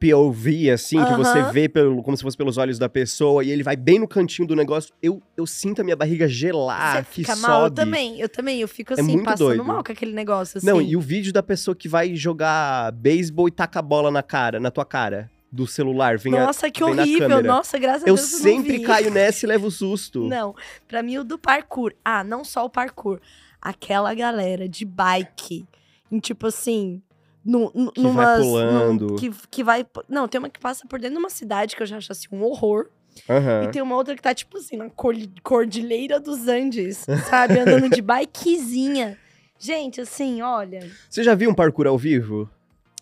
POV, 0.00 0.70
assim, 0.70 1.04
que 1.04 1.14
você 1.14 1.42
vê 1.50 1.68
pelo, 1.68 2.00
como 2.02 2.16
se 2.16 2.22
fosse 2.22 2.36
pelos 2.36 2.56
olhos 2.56 2.78
da 2.78 2.88
pessoa 2.88 3.42
e 3.44 3.50
ele 3.50 3.64
vai 3.64 3.74
bem 3.76 3.98
no 3.98 4.06
cantinho 4.06 4.46
do 4.46 4.54
negócio? 4.54 4.94
Eu, 5.02 5.20
eu 5.36 5.44
sinto 5.46 5.80
a 5.80 5.84
minha 5.84 5.96
barriga 5.96 6.28
gelar, 6.28 6.98
Você 6.98 7.02
que 7.02 7.14
fica 7.16 7.36
mal, 7.36 7.62
eu 7.62 7.64
sobe. 7.66 7.76
também. 7.76 8.20
Eu 8.20 8.28
também, 8.28 8.60
eu 8.60 8.68
fico 8.68 8.92
É 8.92 8.94
assim, 8.94 9.02
muito 9.12 9.24
passando 9.24 9.48
doido. 9.48 9.64
mal 9.64 9.82
com 9.82 9.90
aquele 9.90 10.12
negócio, 10.12 10.58
assim. 10.58 10.66
Não, 10.66 10.80
e 10.80 10.96
o 10.96 11.00
vídeo 11.00 11.32
da 11.32 11.42
pessoa 11.42 11.74
que 11.74 11.88
vai 11.88 12.14
jogar 12.14 12.92
beisebol 12.92 13.48
e 13.48 13.50
taca 13.50 13.80
a 13.80 13.82
bola 13.82 14.10
na 14.10 14.22
cara, 14.22 14.60
na 14.60 14.70
tua 14.70 14.84
cara, 14.84 15.28
do 15.50 15.66
celular, 15.66 16.18
vem 16.18 16.36
a- 16.36 16.46
Nossa, 16.46 16.70
que 16.70 16.84
vem 16.84 16.98
horrível. 16.98 17.42
Nossa, 17.42 17.78
graças 17.78 18.02
a 18.04 18.08
Eu 18.08 18.14
Deus 18.16 18.32
eu 18.32 18.38
sempre 18.40 18.80
caio 18.80 19.10
nessa 19.10 19.46
e 19.46 19.48
levo 19.48 19.70
susto. 19.70 20.24
Não, 20.28 20.54
pra 20.88 21.02
mim 21.02 21.18
o 21.18 21.24
do 21.24 21.38
parkour. 21.38 21.92
Ah, 22.04 22.22
não 22.24 22.44
só 22.44 22.64
o 22.64 22.70
parkour. 22.70 23.20
Aquela 23.62 24.12
galera 24.14 24.68
de 24.68 24.84
bike. 24.84 25.66
Em 26.10 26.18
tipo 26.18 26.46
assim. 26.46 27.00
No, 27.44 27.70
no, 27.74 27.92
Que 27.92 28.00
vai 28.02 28.10
numas- 28.12 28.42
pulando. 28.42 29.06
num- 29.12 29.16
que, 29.16 29.30
que 29.50 29.62
vai. 29.62 29.86
Não, 30.08 30.26
tem 30.26 30.38
uma 30.38 30.48
que 30.50 30.58
passa 30.58 30.86
por 30.88 30.98
dentro 30.98 31.16
de 31.16 31.22
uma 31.22 31.30
cidade 31.30 31.76
que 31.76 31.82
eu 31.82 31.86
já 31.86 31.96
acho 31.96 32.10
assim 32.10 32.26
um 32.32 32.42
horror. 32.42 32.88
Aham. 33.30 33.62
E 33.64 33.68
tem 33.70 33.80
uma 33.80 33.94
outra 33.94 34.14
que 34.16 34.20
tá, 34.22 34.34
tipo 34.34 34.58
assim, 34.58 34.76
na 34.76 34.90
cordi- 34.90 35.32
Cordilheira 35.42 36.18
dos 36.20 36.48
Andes, 36.48 37.06
sabe? 37.30 37.54
Andando 37.60 37.88
de 37.88 38.02
bikezinha. 38.02 39.16
Gente, 39.58 40.00
assim, 40.00 40.42
olha. 40.42 40.90
Você 41.08 41.22
já 41.24 41.34
viu 41.34 41.48
um 41.50 41.54
parkour 41.54 41.86
ao 41.86 41.96
vivo? 41.96 42.50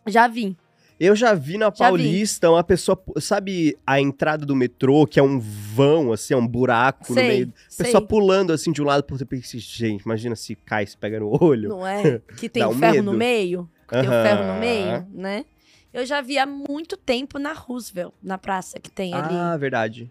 Já 0.07 0.29
vi. 0.29 0.57
Eu 0.99 1.17
já 1.17 1.35
vi 1.35 1.59
na 1.59 1.67
Já 1.67 1.71
vi. 1.71 1.79
Paulista 1.79 2.51
uma 2.51 2.63
pessoa, 2.63 3.03
sabe 3.21 3.77
a 3.87 4.01
entrada 4.01 4.47
do 4.47 4.55
metrô, 4.55 5.07
que 5.07 5.19
é 5.19 5.23
um 5.23 5.41
vão, 5.41 6.13
assim, 6.13 6.35
é 6.35 6.37
um 6.37 6.47
buraco 6.47 7.07
no 7.11 7.15
Sei, 7.15 7.29
meio. 7.29 7.53
sei. 7.69 7.87
Pessoa 7.87 8.07
pulando 8.07 8.53
assim 8.53 8.71
de 8.71 8.81
um 8.81 8.85
lado 8.85 9.03
pro 9.03 9.15
outro. 9.15 9.27
Pensei, 9.27 9.59
gente, 9.61 10.03
imagina 10.03 10.37
se 10.37 10.55
cai, 10.55 10.87
se 10.87 10.97
pega 10.97 11.19
no 11.19 11.37
olho. 11.43 11.69
Não 11.71 11.87
é? 11.87 12.21
Que 12.39 12.49
tem 12.49 12.65
um 12.65 12.73
ferro 12.79 12.95
medo. 12.97 13.13
no 13.13 13.13
meio. 13.19 13.69
Que 13.89 13.97
tem 14.01 14.09
o 14.09 14.13
Aham. 14.13 14.23
ferro 14.23 14.55
no 14.55 14.61
meio, 14.61 15.07
né? 15.13 15.45
Eu 15.93 16.05
já 16.07 16.21
vi 16.21 16.39
há 16.39 16.47
muito 16.47 16.97
tempo 16.97 17.39
na 17.39 17.53
Roosevelt, 17.53 18.13
na 18.23 18.37
praça 18.39 18.81
que 18.81 18.91
tem 18.91 19.15
ali. 19.15 19.35
Ah, 19.35 19.57
verdade. 19.57 20.11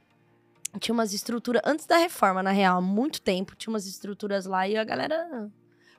Tinha 0.79 0.93
umas 0.93 1.13
estruturas, 1.13 1.61
antes 1.65 1.85
da 1.85 1.97
reforma, 1.97 2.41
na 2.41 2.51
real, 2.51 2.77
há 2.77 2.81
muito 2.81 3.21
tempo, 3.21 3.53
tinha 3.55 3.71
umas 3.71 3.85
estruturas 3.85 4.45
lá 4.45 4.67
e 4.67 4.75
a 4.77 4.83
galera 4.83 5.49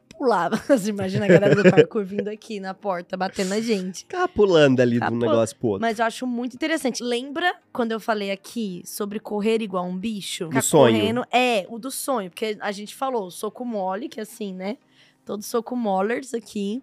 pulava. 0.09 0.57
Você 0.69 0.91
imagina 0.91 1.25
a 1.25 1.29
galera 1.29 1.55
do 1.55 1.71
parkour 1.71 2.05
vindo 2.05 2.29
aqui 2.29 2.61
na 2.61 2.73
porta, 2.75 3.17
batendo 3.17 3.49
na 3.51 3.61
gente. 3.61 4.01
Ficava 4.01 4.29
pulando 4.29 4.81
ali 4.81 4.99
Tá 4.99 5.09
de 5.09 5.15
um 5.15 5.19
pulando. 5.19 5.33
negócio 5.33 5.57
pro 5.57 5.69
outro. 5.69 5.81
Mas 5.83 5.99
eu 5.99 6.05
acho 6.05 6.27
muito 6.27 6.55
interessante. 6.55 7.03
Lembra 7.03 7.55
quando 7.73 7.93
eu 7.93 8.01
falei 8.01 8.31
aqui 8.31 8.83
sobre 8.85 9.19
correr 9.21 9.61
igual 9.63 9.85
um 9.87 9.97
bicho? 9.97 10.47
Ficar 10.49 10.63
sonho. 10.63 10.99
Correndo, 10.99 11.25
é, 11.33 11.67
o 11.69 11.79
do 11.79 11.91
sonho. 11.91 12.31
Porque 12.31 12.57
a 12.61 12.73
gente 12.73 12.95
falou 12.95 13.31
soco 13.31 13.65
mole, 13.65 14.09
que 14.09 14.21
é 14.21 14.23
assim, 14.23 14.55
né? 14.55 14.77
Todos 15.25 15.47
soco 15.47 15.75
molers 15.77 16.35
aqui. 16.35 16.83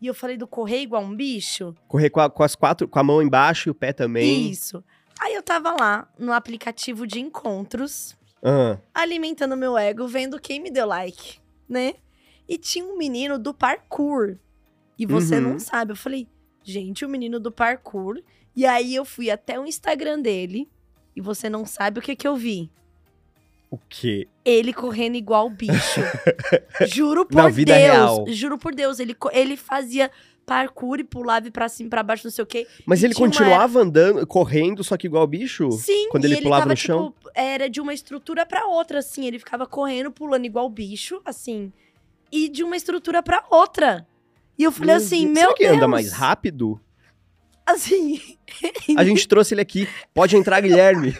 E 0.00 0.06
eu 0.06 0.14
falei 0.14 0.36
do 0.36 0.46
correr 0.46 0.80
igual 0.82 1.02
um 1.02 1.14
bicho. 1.14 1.74
Correr 1.88 2.10
com, 2.10 2.20
a- 2.20 2.28
com 2.30 2.42
as 2.42 2.54
quatro, 2.54 2.86
com 2.88 2.98
a 2.98 3.02
mão 3.02 3.22
embaixo 3.22 3.68
e 3.68 3.70
o 3.70 3.74
pé 3.74 3.92
também. 3.92 4.50
Isso. 4.50 4.82
Aí 5.20 5.34
eu 5.34 5.42
tava 5.42 5.70
lá 5.78 6.08
no 6.18 6.32
aplicativo 6.32 7.06
de 7.06 7.20
encontros, 7.20 8.16
Ah, 8.42 8.76
alimentando 8.92 9.56
meu 9.56 9.78
ego, 9.78 10.06
vendo 10.08 10.38
quem 10.40 10.60
me 10.60 10.70
deu 10.70 10.86
like, 10.86 11.38
né? 11.68 11.94
E 12.48 12.58
tinha 12.58 12.84
um 12.84 12.96
menino 12.96 13.38
do 13.38 13.54
parkour. 13.54 14.36
E 14.98 15.06
você 15.06 15.36
Uhum. 15.36 15.52
não 15.52 15.58
sabe. 15.58 15.92
Eu 15.92 15.96
falei, 15.96 16.28
gente, 16.62 17.04
o 17.04 17.08
menino 17.08 17.40
do 17.40 17.50
parkour. 17.50 18.20
E 18.54 18.64
aí 18.66 18.94
eu 18.94 19.04
fui 19.04 19.30
até 19.30 19.58
o 19.58 19.66
Instagram 19.66 20.20
dele. 20.20 20.68
E 21.16 21.20
você 21.20 21.48
não 21.48 21.64
sabe 21.64 21.98
o 21.98 22.02
que 22.02 22.14
que 22.16 22.26
eu 22.28 22.36
vi. 22.36 22.70
o 23.70 23.78
quê? 23.88 24.28
Ele 24.44 24.72
correndo 24.72 25.16
igual 25.16 25.50
bicho. 25.50 26.00
Juro 26.86 27.24
por 27.26 27.34
Na 27.36 27.48
vida 27.48 27.74
Deus. 27.74 27.84
real. 27.84 28.24
Juro 28.28 28.56
por 28.58 28.72
Deus. 28.74 29.00
Ele, 29.00 29.16
ele 29.32 29.56
fazia 29.56 30.10
parkour 30.46 31.00
e 31.00 31.04
pulava 31.04 31.50
pra 31.50 31.68
cima 31.68 31.88
pra 31.90 32.02
baixo, 32.02 32.24
não 32.26 32.30
sei 32.30 32.42
o 32.44 32.46
quê. 32.46 32.66
Mas 32.86 33.02
ele 33.02 33.14
continuava 33.14 33.80
andando, 33.80 34.24
correndo, 34.26 34.84
só 34.84 34.96
que 34.96 35.06
igual 35.06 35.26
bicho? 35.26 35.72
Sim, 35.72 36.08
Quando 36.10 36.24
e 36.24 36.32
ele 36.32 36.42
pulava 36.42 36.62
tava, 36.62 36.72
no 36.72 36.76
chão? 36.76 37.12
tipo, 37.18 37.30
era 37.34 37.68
de 37.68 37.80
uma 37.80 37.94
estrutura 37.94 38.44
pra 38.46 38.66
outra, 38.66 38.98
assim. 39.00 39.26
Ele 39.26 39.38
ficava 39.38 39.66
correndo, 39.66 40.10
pulando 40.12 40.44
igual 40.44 40.68
bicho, 40.68 41.20
assim. 41.24 41.72
E 42.32 42.48
de 42.48 42.62
uma 42.64 42.76
estrutura 42.76 43.22
pra 43.22 43.44
outra. 43.50 44.06
E 44.58 44.62
eu 44.64 44.72
falei 44.72 44.94
Meu 44.94 45.04
assim, 45.04 45.22
Deus. 45.24 45.32
meu 45.34 45.42
Será 45.42 45.54
que 45.54 45.64
Deus. 45.64 45.76
anda 45.76 45.88
mais 45.88 46.12
rápido? 46.12 46.80
Assim, 47.66 48.20
A 48.96 49.04
gente 49.04 49.26
trouxe 49.28 49.54
ele 49.54 49.60
aqui. 49.62 49.88
Pode 50.12 50.36
entrar, 50.36 50.60
Guilherme. 50.60 51.14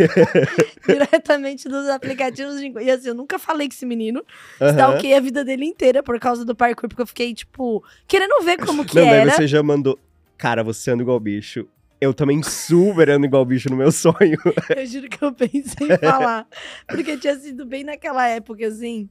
diretamente 0.86 1.68
dos 1.68 1.88
aplicativos 1.88 2.60
de... 2.60 2.72
E 2.82 2.90
assim, 2.90 3.08
eu 3.08 3.14
nunca 3.14 3.38
falei 3.38 3.66
com 3.68 3.74
esse 3.74 3.86
menino. 3.86 4.22
Aham. 4.60 4.70
Stalkeei 4.72 5.14
a 5.14 5.20
vida 5.20 5.44
dele 5.44 5.64
inteira 5.64 6.02
por 6.02 6.18
causa 6.20 6.44
do 6.44 6.54
parkour. 6.54 6.88
Porque 6.88 7.02
eu 7.02 7.06
fiquei, 7.06 7.32
tipo, 7.34 7.82
querendo 8.06 8.42
ver 8.44 8.58
como 8.58 8.84
que 8.84 8.94
Não, 8.96 9.04
daí 9.04 9.14
era. 9.20 9.30
você 9.30 9.46
já 9.46 9.62
mandou. 9.62 9.98
Cara, 10.36 10.62
você 10.62 10.90
anda 10.90 11.02
igual 11.02 11.18
bicho. 11.18 11.66
Eu 12.00 12.12
também 12.12 12.42
super 12.42 13.08
ando 13.08 13.24
igual 13.24 13.44
bicho 13.44 13.70
no 13.70 13.76
meu 13.76 13.90
sonho. 13.90 14.14
Eu 14.76 14.84
juro 14.86 15.08
que 15.08 15.22
eu 15.24 15.32
pensei 15.32 15.88
em 15.90 15.96
falar. 15.98 16.46
Porque 16.86 17.16
tinha 17.16 17.34
sido 17.38 17.64
bem 17.64 17.82
naquela 17.84 18.28
época, 18.28 18.66
assim. 18.66 19.08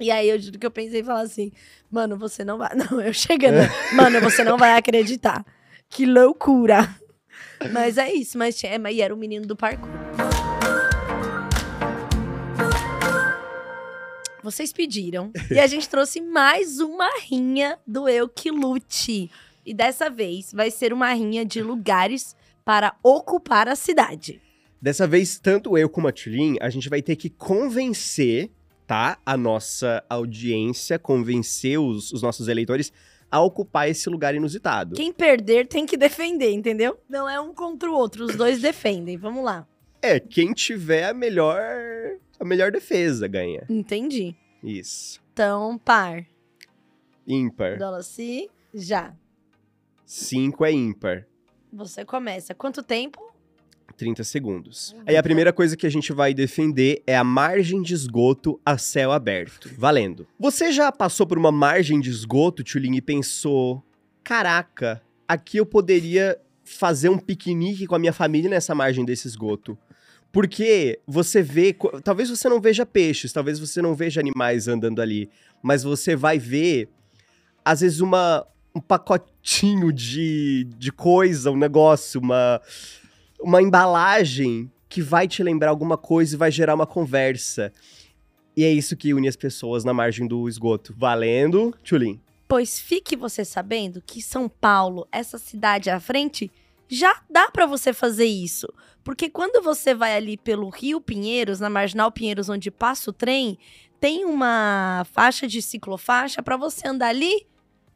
E 0.00 0.10
aí 0.10 0.28
eu 0.28 0.38
juro 0.38 0.58
que 0.58 0.66
eu 0.66 0.70
pensei 0.70 1.00
em 1.00 1.04
falar 1.04 1.22
assim, 1.22 1.50
mano, 1.90 2.16
você 2.16 2.44
não 2.44 2.56
vai. 2.58 2.70
Não, 2.76 3.00
eu 3.00 3.12
chegando. 3.12 3.68
mano, 3.94 4.20
você 4.20 4.44
não 4.44 4.56
vai 4.56 4.76
acreditar. 4.76 5.44
Que 5.88 6.06
loucura. 6.06 6.88
Mas 7.72 7.98
é 7.98 8.12
isso, 8.12 8.38
mas 8.38 8.56
tinha, 8.56 8.78
mas- 8.78 8.94
e 8.94 9.00
era 9.02 9.12
o 9.12 9.16
menino 9.16 9.44
do 9.44 9.56
parkour. 9.56 9.88
Vocês 14.42 14.72
pediram. 14.72 15.32
e 15.50 15.58
a 15.58 15.66
gente 15.66 15.88
trouxe 15.88 16.20
mais 16.20 16.78
uma 16.78 17.08
rinha 17.22 17.76
do 17.86 18.08
Eu 18.08 18.28
Que 18.28 18.50
Lute. 18.50 19.30
E 19.66 19.74
dessa 19.74 20.08
vez 20.08 20.52
vai 20.52 20.70
ser 20.70 20.92
uma 20.92 21.12
rinha 21.12 21.44
de 21.44 21.60
lugares 21.60 22.36
para 22.64 22.94
ocupar 23.02 23.66
a 23.68 23.74
cidade. 23.74 24.40
Dessa 24.80 25.06
vez, 25.06 25.38
tanto 25.40 25.76
eu 25.76 25.88
como 25.88 26.06
a 26.06 26.12
Tulin, 26.12 26.56
a 26.60 26.70
gente 26.70 26.88
vai 26.88 27.02
ter 27.02 27.16
que 27.16 27.28
convencer, 27.28 28.50
tá? 28.88 29.18
A 29.24 29.36
nossa 29.36 30.02
audiência, 30.08 30.98
convencer 30.98 31.78
os, 31.78 32.10
os 32.10 32.22
nossos 32.22 32.48
eleitores 32.48 32.90
a 33.30 33.38
ocupar 33.42 33.86
esse 33.86 34.08
lugar 34.08 34.34
inusitado. 34.34 34.96
Quem 34.96 35.12
perder 35.12 35.66
tem 35.66 35.84
que 35.84 35.94
defender, 35.94 36.50
entendeu? 36.50 36.98
Não 37.06 37.28
é 37.28 37.38
um 37.38 37.52
contra 37.52 37.90
o 37.90 37.94
outro, 37.94 38.24
os 38.24 38.34
dois 38.34 38.62
defendem. 38.62 39.18
Vamos 39.18 39.44
lá. 39.44 39.68
É, 40.00 40.18
quem 40.18 40.54
tiver 40.54 41.04
a 41.04 41.12
melhor 41.12 41.60
a 42.40 42.44
melhor 42.44 42.72
defesa 42.72 43.28
ganha. 43.28 43.66
Entendi. 43.68 44.34
Isso. 44.64 45.20
Então, 45.34 45.76
par. 45.76 46.24
Ímpar. 47.26 47.78
Dolaci, 47.78 48.48
já. 48.72 49.14
Cinco 50.06 50.64
é 50.64 50.72
ímpar. 50.72 51.26
Você 51.70 52.06
começa. 52.06 52.54
Quanto 52.54 52.82
tempo? 52.82 53.20
30 53.98 54.24
segundos. 54.24 54.92
Uhum. 54.92 55.02
Aí 55.06 55.16
a 55.16 55.22
primeira 55.22 55.52
coisa 55.52 55.76
que 55.76 55.86
a 55.86 55.90
gente 55.90 56.12
vai 56.12 56.32
defender 56.32 57.02
é 57.06 57.16
a 57.16 57.24
margem 57.24 57.82
de 57.82 57.92
esgoto 57.92 58.58
a 58.64 58.78
céu 58.78 59.12
aberto. 59.12 59.70
Valendo. 59.76 60.26
Você 60.38 60.72
já 60.72 60.90
passou 60.90 61.26
por 61.26 61.36
uma 61.36 61.52
margem 61.52 62.00
de 62.00 62.08
esgoto, 62.08 62.62
Tulin, 62.62 62.94
e 62.94 63.02
pensou: 63.02 63.82
caraca, 64.22 65.02
aqui 65.26 65.58
eu 65.58 65.66
poderia 65.66 66.38
fazer 66.64 67.08
um 67.08 67.18
piquenique 67.18 67.86
com 67.86 67.96
a 67.96 67.98
minha 67.98 68.12
família 68.12 68.48
nessa 68.48 68.74
margem 68.74 69.04
desse 69.04 69.26
esgoto. 69.26 69.76
Porque 70.30 71.00
você 71.06 71.42
vê, 71.42 71.74
talvez 72.04 72.28
você 72.30 72.48
não 72.48 72.60
veja 72.60 72.86
peixes, 72.86 73.32
talvez 73.32 73.58
você 73.58 73.80
não 73.82 73.94
veja 73.94 74.20
animais 74.20 74.68
andando 74.68 75.00
ali, 75.00 75.30
mas 75.62 75.82
você 75.82 76.14
vai 76.14 76.38
ver, 76.38 76.88
às 77.64 77.80
vezes, 77.80 78.00
uma, 78.00 78.46
um 78.74 78.80
pacotinho 78.80 79.90
de, 79.90 80.68
de 80.76 80.92
coisa, 80.92 81.50
um 81.50 81.56
negócio, 81.56 82.20
uma, 82.20 82.60
uma 83.40 83.62
embalagem 83.62 84.70
que 84.88 85.02
vai 85.02 85.28
te 85.28 85.42
lembrar 85.42 85.70
alguma 85.70 85.96
coisa 85.96 86.34
e 86.34 86.38
vai 86.38 86.50
gerar 86.50 86.74
uma 86.74 86.86
conversa. 86.86 87.72
E 88.56 88.64
é 88.64 88.72
isso 88.72 88.96
que 88.96 89.14
une 89.14 89.28
as 89.28 89.36
pessoas 89.36 89.84
na 89.84 89.94
margem 89.94 90.26
do 90.26 90.48
esgoto. 90.48 90.94
Valendo, 90.96 91.74
Tchulin. 91.82 92.20
Pois 92.48 92.80
fique 92.80 93.14
você 93.14 93.44
sabendo 93.44 94.02
que 94.04 94.22
São 94.22 94.48
Paulo, 94.48 95.06
essa 95.12 95.38
cidade 95.38 95.90
à 95.90 96.00
frente, 96.00 96.50
já 96.88 97.20
dá 97.30 97.50
pra 97.50 97.66
você 97.66 97.92
fazer 97.92 98.24
isso. 98.24 98.66
Porque 99.04 99.28
quando 99.28 99.62
você 99.62 99.94
vai 99.94 100.16
ali 100.16 100.36
pelo 100.36 100.70
Rio 100.70 101.00
Pinheiros, 101.00 101.60
na 101.60 101.70
Marginal 101.70 102.10
Pinheiros, 102.10 102.48
onde 102.48 102.70
passa 102.70 103.10
o 103.10 103.12
trem, 103.12 103.58
tem 104.00 104.24
uma 104.24 105.06
faixa 105.12 105.46
de 105.46 105.60
ciclofaixa 105.60 106.42
pra 106.42 106.56
você 106.56 106.88
andar 106.88 107.08
ali 107.08 107.46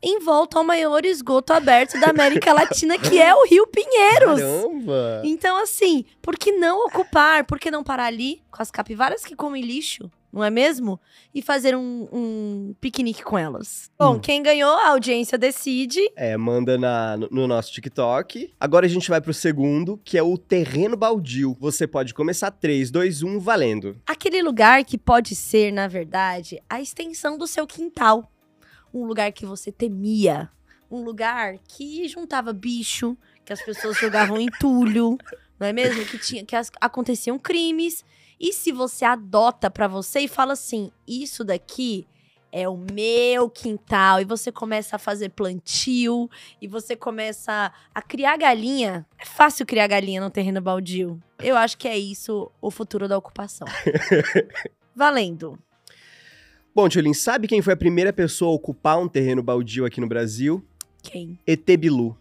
em 0.02 0.18
volta 0.18 0.58
ao 0.58 0.64
maior 0.64 1.04
esgoto 1.04 1.52
aberto 1.52 1.98
da 2.00 2.08
América 2.10 2.52
Latina, 2.52 2.98
que 2.98 3.20
é 3.20 3.34
o 3.34 3.46
Rio 3.46 3.66
Pinheiros. 3.66 4.40
Caramba! 4.40 5.22
Então, 5.24 5.56
assim, 5.62 6.04
por 6.20 6.36
que 6.36 6.52
não 6.52 6.86
ocupar? 6.86 7.44
Por 7.44 7.58
que 7.58 7.70
não 7.70 7.84
parar 7.84 8.06
ali 8.06 8.42
com 8.50 8.60
as 8.62 8.70
capivaras 8.70 9.24
que 9.24 9.36
comem 9.36 9.62
lixo, 9.62 10.10
não 10.32 10.42
é 10.42 10.50
mesmo? 10.50 11.00
E 11.34 11.40
fazer 11.40 11.76
um, 11.76 12.08
um 12.12 12.74
piquenique 12.80 13.22
com 13.22 13.38
elas. 13.38 13.90
Bom, 13.98 14.14
Hum. 14.16 14.18
quem 14.18 14.42
ganhou, 14.42 14.72
a 14.72 14.88
audiência 14.88 15.38
decide. 15.38 16.00
É, 16.16 16.36
manda 16.36 16.76
na, 16.76 17.16
no, 17.16 17.28
no 17.30 17.46
nosso 17.46 17.70
TikTok. 17.72 18.52
Agora 18.58 18.86
a 18.86 18.88
gente 18.88 19.08
vai 19.08 19.20
pro 19.20 19.32
segundo, 19.32 20.00
que 20.04 20.18
é 20.18 20.22
o 20.22 20.36
terreno 20.36 20.96
baldio. 20.96 21.56
Você 21.60 21.86
pode 21.86 22.12
começar 22.12 22.50
3, 22.50 22.90
2, 22.90 23.22
1, 23.22 23.38
valendo. 23.38 23.96
Aquele 24.06 24.42
lugar 24.42 24.84
que 24.84 24.98
pode 24.98 25.34
ser, 25.36 25.72
na 25.72 25.86
verdade, 25.86 26.60
a 26.68 26.80
extensão 26.80 27.38
do 27.38 27.46
seu 27.46 27.66
quintal. 27.66 28.28
Um 28.92 29.04
lugar 29.04 29.32
que 29.32 29.46
você 29.46 29.70
temia. 29.72 30.50
Um 30.90 31.02
lugar 31.02 31.58
que 31.66 32.06
juntava 32.08 32.52
bicho, 32.52 33.16
que 33.44 33.52
as 33.52 33.62
pessoas 33.62 33.96
jogavam 33.98 34.38
entulho, 34.40 35.16
não 35.58 35.66
é 35.66 35.72
mesmo? 35.72 36.04
Que, 36.04 36.18
tinha, 36.18 36.44
que 36.44 36.54
as- 36.54 36.70
aconteciam 36.80 37.38
crimes. 37.38 38.04
E 38.38 38.52
se 38.52 38.72
você 38.72 39.04
adota 39.04 39.70
pra 39.70 39.88
você 39.88 40.20
e 40.20 40.28
fala 40.28 40.52
assim: 40.52 40.90
isso 41.06 41.42
daqui 41.44 42.06
é 42.54 42.68
o 42.68 42.76
meu 42.76 43.48
quintal, 43.48 44.20
e 44.20 44.24
você 44.26 44.52
começa 44.52 44.96
a 44.96 44.98
fazer 44.98 45.30
plantio, 45.30 46.28
e 46.60 46.68
você 46.68 46.94
começa 46.94 47.72
a 47.94 48.02
criar 48.02 48.36
galinha. 48.36 49.06
É 49.18 49.24
fácil 49.24 49.64
criar 49.64 49.86
galinha 49.86 50.20
no 50.20 50.28
terreno 50.30 50.60
baldio. 50.60 51.18
Eu 51.38 51.56
acho 51.56 51.78
que 51.78 51.88
é 51.88 51.96
isso 51.96 52.50
o 52.60 52.70
futuro 52.70 53.08
da 53.08 53.16
ocupação. 53.16 53.66
Valendo. 54.94 55.58
Bom, 56.74 56.88
Tchulin, 56.88 57.12
sabe 57.12 57.46
quem 57.46 57.60
foi 57.60 57.74
a 57.74 57.76
primeira 57.76 58.14
pessoa 58.14 58.50
a 58.50 58.54
ocupar 58.54 58.98
um 58.98 59.06
terreno 59.06 59.42
baldio 59.42 59.84
aqui 59.84 60.00
no 60.00 60.06
Brasil? 60.06 60.64
Quem? 61.02 61.38
ET 61.46 61.66
Bilu. 61.78 62.16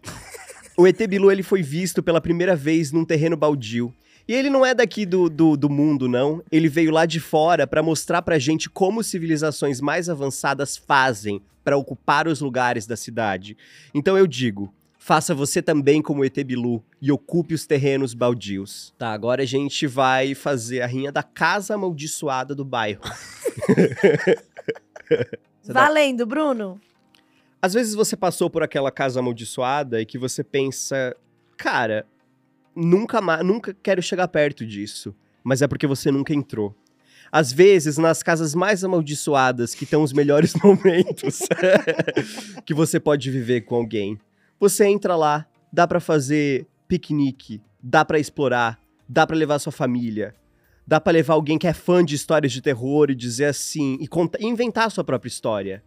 o 0.78 0.86
ET 0.86 0.98
Bilu 1.08 1.32
ele 1.32 1.42
foi 1.42 1.64
visto 1.64 2.04
pela 2.04 2.20
primeira 2.20 2.54
vez 2.54 2.92
num 2.92 3.06
terreno 3.06 3.38
baldio. 3.38 3.94
E 4.28 4.34
ele 4.34 4.50
não 4.50 4.66
é 4.66 4.74
daqui 4.74 5.06
do, 5.06 5.30
do, 5.30 5.56
do 5.56 5.70
mundo, 5.70 6.06
não. 6.10 6.44
Ele 6.52 6.68
veio 6.68 6.92
lá 6.92 7.06
de 7.06 7.18
fora 7.18 7.66
pra 7.66 7.82
mostrar 7.82 8.22
pra 8.24 8.38
gente 8.38 8.70
como 8.70 9.02
civilizações 9.02 9.80
mais 9.80 10.10
avançadas 10.10 10.76
fazem 10.76 11.42
pra 11.64 11.78
ocupar 11.78 12.28
os 12.28 12.42
lugares 12.42 12.86
da 12.86 12.98
cidade. 12.98 13.56
Então 13.94 14.18
eu 14.18 14.28
digo, 14.28 14.74
faça 15.00 15.34
você 15.34 15.62
também 15.62 16.02
como 16.02 16.24
o 16.24 16.26
ET 16.26 16.38
Bilu 16.44 16.84
e 17.02 17.10
ocupe 17.10 17.54
os 17.54 17.66
terrenos 17.66 18.14
baldios. 18.14 18.94
Tá, 18.98 19.14
agora 19.14 19.44
a 19.44 19.46
gente 19.46 19.88
vai 19.88 20.36
fazer 20.36 20.82
a 20.82 20.88
rinha 20.88 21.10
da 21.10 21.24
casa 21.24 21.76
amaldiçoada 21.76 22.54
do 22.54 22.66
bairro. 22.66 23.02
Dá- 25.66 25.86
Valendo, 25.88 26.26
Bruno. 26.26 26.80
Às 27.62 27.74
vezes 27.74 27.94
você 27.94 28.16
passou 28.18 28.50
por 28.50 28.64
aquela 28.64 28.92
casa 28.92 29.20
amaldiçoada 29.20 30.02
e 30.02 30.06
que 30.06 30.18
você 30.18 30.44
pensa, 30.44 31.16
cara, 31.58 32.06
nunca 32.76 33.22
mais, 33.22 33.46
nunca 33.46 33.76
quero 33.84 34.02
chegar 34.02 34.28
perto 34.28 34.66
disso. 34.66 35.16
Mas 35.44 35.62
é 35.62 35.68
porque 35.68 35.86
você 35.88 36.12
nunca 36.12 36.34
entrou. 36.34 36.76
Às 37.32 37.52
vezes, 37.52 37.98
nas 37.98 38.22
casas 38.22 38.54
mais 38.56 38.84
amaldiçoadas 38.84 39.74
que 39.74 39.86
estão 39.86 40.04
os 40.04 40.12
melhores 40.12 40.54
momentos 40.64 41.40
que 42.66 42.74
você 42.74 43.00
pode 43.00 43.30
viver 43.32 43.62
com 43.62 43.76
alguém. 43.76 44.20
Você 44.60 44.86
entra 44.86 45.16
lá, 45.16 45.46
dá 45.72 45.88
pra 45.88 46.00
fazer 46.00 46.68
piquenique, 46.88 47.62
dá 47.82 48.04
pra 48.04 48.20
explorar, 48.20 48.80
dá 49.08 49.26
pra 49.26 49.36
levar 49.38 49.60
sua 49.60 49.72
família. 49.72 50.34
Dá 50.86 51.00
pra 51.00 51.14
levar 51.14 51.36
alguém 51.36 51.58
que 51.58 51.68
é 51.68 51.74
fã 51.74 52.04
de 52.04 52.16
histórias 52.16 52.52
de 52.52 52.62
terror 52.62 53.10
e 53.10 53.16
dizer 53.16 53.46
assim, 53.46 53.98
e 54.02 54.08
conta- 54.08 54.38
inventar 54.42 54.88
a 54.88 54.90
sua 54.90 55.04
própria 55.04 55.30
história. 55.30 55.84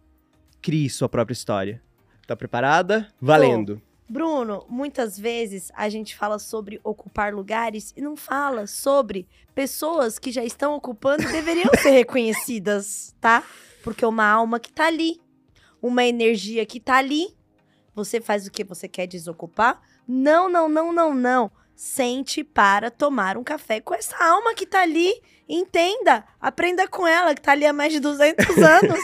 Crie 0.61 0.89
sua 0.89 1.07
própria 1.09 1.33
história. 1.33 1.81
Tá 2.25 2.35
preparada? 2.35 3.07
Valendo. 3.21 3.81
Bruno, 4.09 4.65
muitas 4.69 5.17
vezes 5.17 5.71
a 5.75 5.89
gente 5.89 6.15
fala 6.15 6.37
sobre 6.39 6.79
ocupar 6.83 7.33
lugares 7.33 7.93
e 7.97 8.01
não 8.01 8.15
fala 8.15 8.67
sobre 8.67 9.27
pessoas 9.53 10.17
que 10.19 10.31
já 10.31 10.43
estão 10.43 10.75
ocupando 10.75 11.23
e 11.23 11.31
deveriam 11.31 11.71
ser 11.81 11.89
reconhecidas, 11.91 13.15
tá? 13.19 13.43
Porque 13.83 14.05
é 14.05 14.07
uma 14.07 14.25
alma 14.25 14.59
que 14.59 14.71
tá 14.71 14.87
ali, 14.87 15.19
uma 15.81 16.03
energia 16.05 16.65
que 16.65 16.79
tá 16.79 16.97
ali. 16.97 17.27
Você 17.95 18.19
faz 18.21 18.45
o 18.47 18.51
que 18.51 18.63
você 18.63 18.87
quer 18.87 19.07
desocupar? 19.07 19.81
Não, 20.07 20.49
não, 20.49 20.67
não, 20.69 20.91
não, 20.93 21.13
não. 21.13 21.51
Sente 21.75 22.43
para 22.43 22.89
tomar 22.89 23.37
um 23.37 23.43
café 23.43 23.81
com 23.81 23.93
essa 23.93 24.15
alma 24.23 24.53
que 24.55 24.65
tá 24.65 24.81
ali. 24.81 25.13
Entenda, 25.47 26.23
aprenda 26.41 26.87
com 26.87 27.05
ela, 27.05 27.35
que 27.35 27.41
tá 27.41 27.51
ali 27.51 27.65
há 27.65 27.73
mais 27.73 27.93
de 27.93 27.99
200 27.99 28.47
anos, 28.57 28.99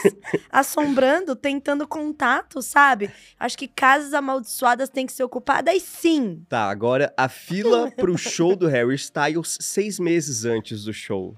assombrando, 0.50 1.36
tentando 1.36 1.86
contato, 1.86 2.60
sabe? 2.60 3.10
Acho 3.38 3.56
que 3.56 3.68
casas 3.68 4.12
amaldiçoadas 4.12 4.88
têm 4.88 5.06
que 5.06 5.12
ser 5.12 5.22
ocupadas, 5.22 5.80
sim. 5.82 6.44
Tá, 6.48 6.68
agora 6.68 7.14
a 7.16 7.28
fila 7.28 7.92
pro 7.94 8.18
show 8.18 8.56
do 8.56 8.66
Harry 8.66 8.96
Styles 8.96 9.56
seis 9.60 10.00
meses 10.00 10.44
antes 10.44 10.84
do 10.84 10.92
show. 10.92 11.36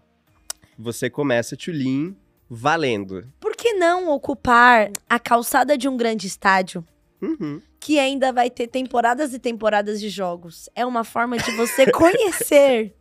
Você 0.78 1.10
começa, 1.10 1.54
Tulin, 1.54 2.16
valendo. 2.48 3.30
Por 3.38 3.54
que 3.54 3.74
não 3.74 4.08
ocupar 4.08 4.90
a 5.08 5.18
calçada 5.18 5.76
de 5.76 5.86
um 5.86 5.96
grande 5.96 6.26
estádio? 6.26 6.84
Uhum. 7.22 7.60
Que 7.80 7.98
ainda 7.98 8.32
vai 8.32 8.50
ter 8.50 8.66
temporadas 8.66 9.32
e 9.34 9.38
temporadas 9.38 10.00
de 10.00 10.08
jogos. 10.08 10.68
É 10.74 10.84
uma 10.84 11.04
forma 11.04 11.36
de 11.38 11.50
você 11.52 11.86
conhecer 11.92 12.94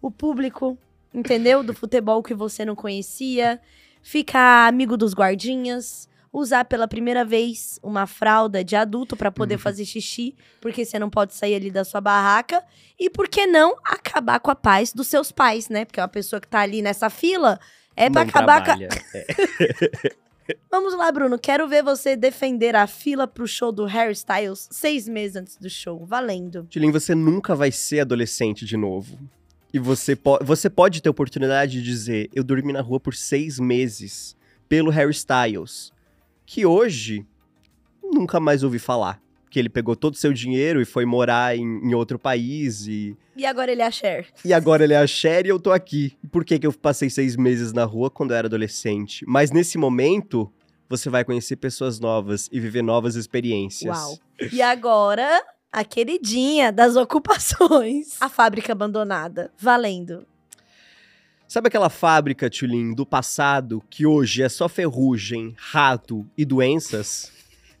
o 0.00 0.10
público, 0.10 0.78
entendeu? 1.12 1.62
Do 1.62 1.74
futebol 1.74 2.22
que 2.22 2.34
você 2.34 2.64
não 2.64 2.74
conhecia. 2.76 3.60
Ficar 4.02 4.68
amigo 4.68 4.96
dos 4.96 5.12
guardinhas. 5.14 6.08
Usar 6.30 6.66
pela 6.66 6.86
primeira 6.86 7.24
vez 7.24 7.80
uma 7.82 8.06
fralda 8.06 8.62
de 8.62 8.76
adulto 8.76 9.16
pra 9.16 9.30
poder 9.32 9.54
Uhum. 9.54 9.60
fazer 9.60 9.86
xixi, 9.86 10.36
porque 10.60 10.84
você 10.84 10.98
não 10.98 11.08
pode 11.08 11.32
sair 11.34 11.54
ali 11.54 11.70
da 11.70 11.84
sua 11.84 12.02
barraca. 12.02 12.62
E 13.00 13.08
por 13.08 13.28
que 13.28 13.46
não 13.46 13.74
acabar 13.82 14.38
com 14.38 14.50
a 14.50 14.54
paz 14.54 14.92
dos 14.92 15.06
seus 15.08 15.32
pais, 15.32 15.70
né? 15.70 15.86
Porque 15.86 15.98
uma 16.00 16.06
pessoa 16.06 16.38
que 16.38 16.46
tá 16.46 16.60
ali 16.60 16.82
nessa 16.82 17.08
fila 17.08 17.58
é 17.96 18.10
pra 18.10 18.22
Não 18.24 18.28
acabar 18.28 18.62
com 18.64 18.70
a, 18.72 18.76
trabalha. 18.76 18.88
É. 19.14 20.16
Vamos 20.70 20.94
lá, 20.94 21.10
Bruno. 21.10 21.38
Quero 21.38 21.68
ver 21.68 21.82
você 21.82 22.16
defender 22.16 22.74
a 22.76 22.86
fila 22.86 23.26
pro 23.26 23.46
show 23.46 23.72
do 23.72 23.84
Harry 23.84 24.12
Styles 24.12 24.68
seis 24.70 25.08
meses 25.08 25.36
antes 25.36 25.56
do 25.56 25.68
show. 25.68 26.04
Valendo. 26.04 26.64
Tulin, 26.70 26.90
você 26.90 27.14
nunca 27.14 27.54
vai 27.54 27.70
ser 27.70 28.00
adolescente 28.00 28.64
de 28.64 28.76
novo. 28.76 29.18
E 29.72 29.78
você, 29.78 30.16
po 30.16 30.38
você 30.42 30.70
pode 30.70 31.02
ter 31.02 31.08
a 31.08 31.10
oportunidade 31.10 31.72
de 31.72 31.82
dizer: 31.82 32.30
eu 32.34 32.42
dormi 32.42 32.72
na 32.72 32.80
rua 32.80 32.98
por 32.98 33.14
seis 33.14 33.58
meses 33.58 34.36
pelo 34.68 34.90
Harry 34.90 35.12
Styles. 35.12 35.92
Que 36.46 36.64
hoje 36.64 37.26
nunca 38.02 38.40
mais 38.40 38.62
ouvi 38.62 38.78
falar. 38.78 39.20
Que 39.50 39.58
ele 39.58 39.68
pegou 39.68 39.96
todo 39.96 40.14
o 40.14 40.16
seu 40.16 40.32
dinheiro 40.32 40.80
e 40.80 40.84
foi 40.84 41.04
morar 41.04 41.56
em, 41.56 41.62
em 41.62 41.94
outro 41.94 42.18
país 42.18 42.86
e. 42.86 43.16
E 43.36 43.46
agora 43.46 43.70
ele 43.70 43.82
é 43.82 43.86
a 43.86 43.90
Cher. 43.90 44.26
E 44.44 44.52
agora 44.52 44.84
ele 44.84 44.94
é 44.94 44.98
a 44.98 45.06
Cher 45.06 45.46
e 45.46 45.48
eu 45.48 45.58
tô 45.58 45.72
aqui. 45.72 46.16
Por 46.30 46.44
que, 46.44 46.58
que 46.58 46.66
eu 46.66 46.72
passei 46.72 47.08
seis 47.08 47.36
meses 47.36 47.72
na 47.72 47.84
rua 47.84 48.10
quando 48.10 48.32
eu 48.32 48.36
era 48.36 48.46
adolescente? 48.46 49.24
Mas 49.26 49.50
nesse 49.50 49.78
momento, 49.78 50.52
você 50.88 51.08
vai 51.08 51.24
conhecer 51.24 51.56
pessoas 51.56 52.00
novas 52.00 52.48
e 52.50 52.58
viver 52.58 52.82
novas 52.82 53.14
experiências. 53.14 53.96
Uau. 53.96 54.18
E 54.52 54.60
agora, 54.62 55.42
a 55.72 55.84
queridinha 55.84 56.72
das 56.72 56.96
ocupações. 56.96 58.16
A 58.20 58.28
fábrica 58.28 58.72
abandonada. 58.72 59.52
Valendo. 59.58 60.26
Sabe 61.46 61.68
aquela 61.68 61.88
fábrica, 61.88 62.50
Tulin, 62.50 62.92
do 62.92 63.06
passado, 63.06 63.82
que 63.88 64.04
hoje 64.04 64.42
é 64.42 64.50
só 64.50 64.68
ferrugem, 64.68 65.54
rato 65.56 66.28
e 66.36 66.44
doenças? 66.44 67.32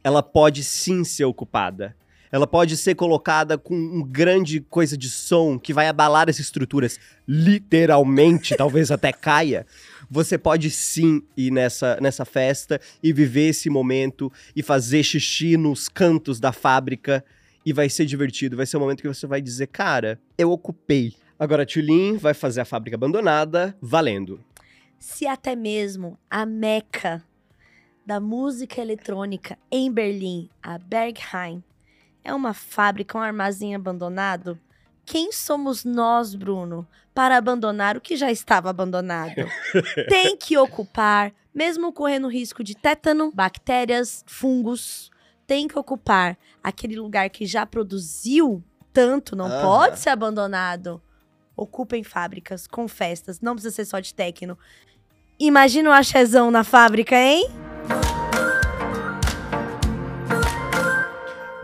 Ela 0.08 0.22
pode 0.22 0.64
sim 0.64 1.04
ser 1.04 1.26
ocupada. 1.26 1.94
Ela 2.32 2.46
pode 2.46 2.78
ser 2.78 2.94
colocada 2.94 3.58
com 3.58 3.74
um 3.74 4.02
grande 4.02 4.58
coisa 4.58 4.96
de 4.96 5.10
som 5.10 5.58
que 5.58 5.74
vai 5.74 5.86
abalar 5.86 6.30
as 6.30 6.38
estruturas, 6.38 6.98
literalmente, 7.26 8.56
talvez 8.56 8.90
até 8.90 9.12
caia. 9.12 9.66
Você 10.10 10.38
pode 10.38 10.70
sim 10.70 11.22
ir 11.36 11.50
nessa, 11.50 11.98
nessa 12.00 12.24
festa 12.24 12.80
e 13.02 13.12
viver 13.12 13.48
esse 13.48 13.68
momento 13.68 14.32
e 14.56 14.62
fazer 14.62 15.02
xixi 15.02 15.58
nos 15.58 15.90
cantos 15.90 16.40
da 16.40 16.52
fábrica 16.52 17.22
e 17.62 17.70
vai 17.70 17.90
ser 17.90 18.06
divertido. 18.06 18.56
Vai 18.56 18.64
ser 18.64 18.78
um 18.78 18.80
momento 18.80 19.02
que 19.02 19.08
você 19.08 19.26
vai 19.26 19.42
dizer, 19.42 19.66
cara, 19.66 20.18
eu 20.38 20.50
ocupei. 20.50 21.12
Agora 21.38 21.64
a 21.64 21.66
Tulin 21.66 22.16
vai 22.16 22.32
fazer 22.32 22.62
a 22.62 22.64
fábrica 22.64 22.96
abandonada 22.96 23.76
valendo. 23.78 24.40
Se 24.98 25.26
até 25.26 25.54
mesmo 25.54 26.18
a 26.30 26.46
meca 26.46 27.22
da 28.08 28.18
música 28.18 28.80
eletrônica 28.80 29.58
em 29.70 29.92
Berlim, 29.92 30.48
a 30.62 30.78
Berghain, 30.78 31.62
é 32.24 32.32
uma 32.32 32.54
fábrica, 32.54 33.18
um 33.18 33.20
armazém 33.20 33.74
abandonado, 33.74 34.58
quem 35.04 35.30
somos 35.30 35.84
nós, 35.84 36.34
Bruno, 36.34 36.88
para 37.14 37.36
abandonar 37.36 37.98
o 37.98 38.00
que 38.00 38.16
já 38.16 38.32
estava 38.32 38.70
abandonado? 38.70 39.34
Tem 40.08 40.38
que 40.38 40.56
ocupar, 40.56 41.34
mesmo 41.54 41.92
correndo 41.92 42.28
risco 42.28 42.64
de 42.64 42.74
tétano, 42.74 43.30
bactérias, 43.30 44.24
fungos, 44.26 45.10
tem 45.46 45.68
que 45.68 45.78
ocupar 45.78 46.38
aquele 46.64 46.98
lugar 46.98 47.28
que 47.28 47.44
já 47.44 47.66
produziu 47.66 48.64
tanto, 48.90 49.36
não 49.36 49.50
pode 49.60 49.98
ser 49.98 50.10
abandonado. 50.10 51.02
Ocupem 51.54 52.02
fábricas 52.02 52.66
com 52.66 52.88
festas, 52.88 53.42
não 53.42 53.52
precisa 53.54 53.74
ser 53.74 53.84
só 53.84 54.00
de 54.00 54.14
tecno. 54.14 54.58
Imagina 55.38 55.90
o 55.90 55.92
achezão 55.92 56.50
na 56.50 56.64
fábrica, 56.64 57.14
hein? 57.14 57.67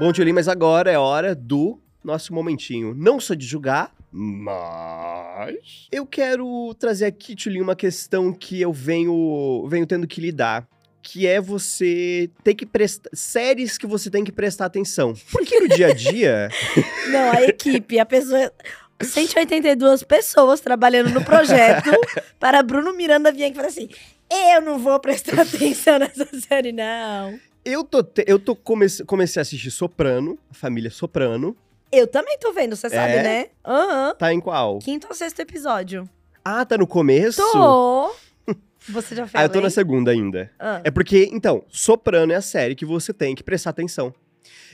Bom, 0.05 0.13
Tulin, 0.13 0.35
mas 0.35 0.49
agora 0.49 0.91
é 0.93 0.99
hora 0.99 1.35
do 1.35 1.81
nosso 2.05 2.35
momentinho. 2.35 2.93
Não 2.95 3.19
só 3.19 3.33
de 3.33 3.47
julgar, 3.47 3.91
mas. 4.13 5.89
Eu 5.91 6.05
quero 6.05 6.75
trazer 6.79 7.07
aqui, 7.07 7.35
Tulin, 7.35 7.63
uma 7.63 7.75
questão 7.75 8.31
que 8.31 8.61
eu 8.61 8.71
venho, 8.71 9.67
venho 9.67 9.87
tendo 9.87 10.07
que 10.07 10.21
lidar. 10.21 10.69
Que 11.03 11.27
é 11.27 11.41
você 11.41 12.29
ter 12.43 12.55
que 12.55 12.67
prestar. 12.67 13.09
Séries 13.15 13.79
que 13.79 13.87
você 13.87 14.11
tem 14.11 14.23
que 14.23 14.31
prestar 14.31 14.67
atenção. 14.67 15.15
Porque 15.33 15.59
no 15.59 15.69
dia 15.69 15.87
a 15.87 15.95
dia. 15.95 16.51
Não, 17.11 17.31
a 17.31 17.43
equipe, 17.43 17.99
a 17.99 18.05
pessoa. 18.05 18.53
182 19.01 20.03
pessoas 20.03 20.61
trabalhando 20.61 21.15
no 21.15 21.25
projeto 21.25 21.91
para 22.39 22.63
Bruno 22.63 22.95
Miranda 22.95 23.33
vir 23.33 23.45
aqui 23.45 23.53
e 23.53 23.57
falar 23.57 23.69
assim: 23.69 23.89
eu 24.31 24.61
não 24.61 24.79
vou 24.79 25.01
prestar 25.01 25.41
atenção 25.41 25.99
nessa 25.99 26.29
série, 26.41 26.73
não. 26.73 27.39
Eu 27.65 27.83
tô, 27.85 28.03
te- 28.03 28.25
eu 28.27 28.39
tô 28.39 28.55
comece- 28.55 29.05
comecei 29.05 29.41
a 29.41 29.43
assistir 29.43 29.71
Soprano, 29.71 30.39
a 30.51 30.55
família 30.55 30.91
Soprano. 30.91 31.57
Eu 31.91 32.07
também 32.07 32.37
tô 32.39 32.53
vendo, 32.53 32.77
você 32.77 32.91
sabe, 32.91 33.13
É? 33.15 33.23
né? 33.23 33.47
Aham. 33.65 34.15
Tá 34.19 34.33
em 34.33 34.41
qual? 34.41 34.79
Quinto 34.81 35.07
ou 35.09 35.15
sexto 35.15 35.41
episódio. 35.41 36.09
Ah, 36.45 36.65
tá 36.65 36.77
no 36.77 36.87
começo? 36.87 37.41
Tô. 37.53 38.15
Você 38.87 39.15
já 39.17 39.27
fez? 39.27 39.35
Ah, 39.43 39.47
eu 39.47 39.49
tô 39.49 39.63
na 39.63 39.71
segunda 39.71 40.11
ainda. 40.11 40.51
Ah, 40.59 40.83
É 40.85 40.91
porque, 40.91 41.31
então, 41.33 41.65
Soprano 41.71 42.33
é 42.33 42.37
a 42.37 42.43
série 42.43 42.75
que 42.75 42.85
você 42.85 43.15
tem 43.15 43.35
que 43.35 43.43
prestar 43.43 43.71
atenção. 43.71 44.13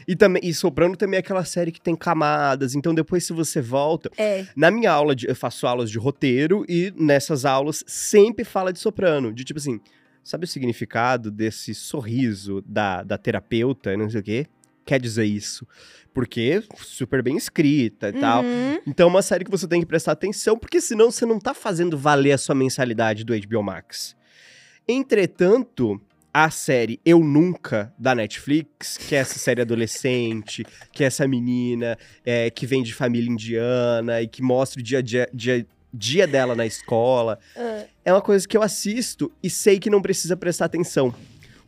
E, 0.08 0.16
também, 0.16 0.42
e 0.44 0.52
Soprano 0.52 0.96
também 0.96 1.16
é 1.16 1.20
aquela 1.20 1.44
série 1.44 1.70
que 1.70 1.80
tem 1.80 1.94
camadas, 1.94 2.74
então 2.74 2.92
depois 2.92 3.24
se 3.24 3.32
você 3.32 3.60
volta... 3.60 4.10
é. 4.18 4.46
Na 4.56 4.68
minha 4.68 4.90
aula, 4.90 5.14
de, 5.14 5.28
eu 5.28 5.36
faço 5.36 5.64
aulas 5.64 5.88
de 5.88 5.96
roteiro 5.98 6.64
e 6.68 6.92
nessas 6.96 7.44
aulas 7.44 7.84
sempre 7.86 8.44
fala 8.44 8.72
de 8.72 8.80
Soprano. 8.80 9.32
De 9.32 9.44
tipo 9.44 9.60
assim, 9.60 9.78
sabe 10.22 10.44
o 10.44 10.48
significado 10.48 11.30
desse 11.30 11.74
sorriso 11.74 12.62
da, 12.66 13.02
da 13.02 13.18
terapeuta, 13.18 13.96
não 13.96 14.08
sei 14.08 14.20
o 14.20 14.22
quê? 14.22 14.46
Quer 14.84 15.00
dizer 15.00 15.24
isso. 15.24 15.66
Porque 16.12 16.62
super 16.78 17.22
bem 17.22 17.36
escrita 17.36 18.08
e 18.08 18.12
tal. 18.14 18.42
Uhum. 18.42 18.80
Então 18.86 19.08
é 19.08 19.10
uma 19.10 19.22
série 19.22 19.44
que 19.44 19.50
você 19.50 19.68
tem 19.68 19.80
que 19.80 19.86
prestar 19.86 20.12
atenção, 20.12 20.58
porque 20.58 20.80
senão 20.80 21.10
você 21.10 21.24
não 21.24 21.38
tá 21.38 21.54
fazendo 21.54 21.96
valer 21.96 22.32
a 22.32 22.38
sua 22.38 22.54
mensalidade 22.54 23.24
do 23.24 23.32
HBO 23.38 23.62
Max. 23.62 24.16
Entretanto, 24.88 26.00
a 26.32 26.50
série 26.50 27.00
Eu 27.04 27.20
Nunca, 27.20 27.92
da 27.98 28.14
Netflix, 28.14 28.96
que 28.96 29.14
é 29.14 29.18
essa 29.18 29.38
série 29.38 29.60
adolescente, 29.60 30.64
que 30.92 31.04
é 31.04 31.06
essa 31.06 31.26
menina 31.26 31.98
é, 32.24 32.50
que 32.50 32.66
vem 32.66 32.82
de 32.82 32.94
família 32.94 33.30
indiana 33.30 34.22
e 34.22 34.28
que 34.28 34.42
mostra 34.42 34.80
o 34.80 34.82
dia, 34.82 34.98
a 34.98 35.02
dia, 35.02 35.28
dia, 35.32 35.66
dia 35.92 36.26
dela 36.26 36.54
na 36.54 36.66
escola, 36.66 37.38
Ah, 37.56 37.84
é 38.04 38.12
uma 38.12 38.22
coisa 38.22 38.46
que 38.46 38.56
eu 38.56 38.62
assisto 38.62 39.30
e 39.42 39.50
sei 39.50 39.78
que 39.78 39.90
não 39.90 40.00
precisa 40.02 40.36
prestar 40.36 40.66
atenção. 40.66 41.14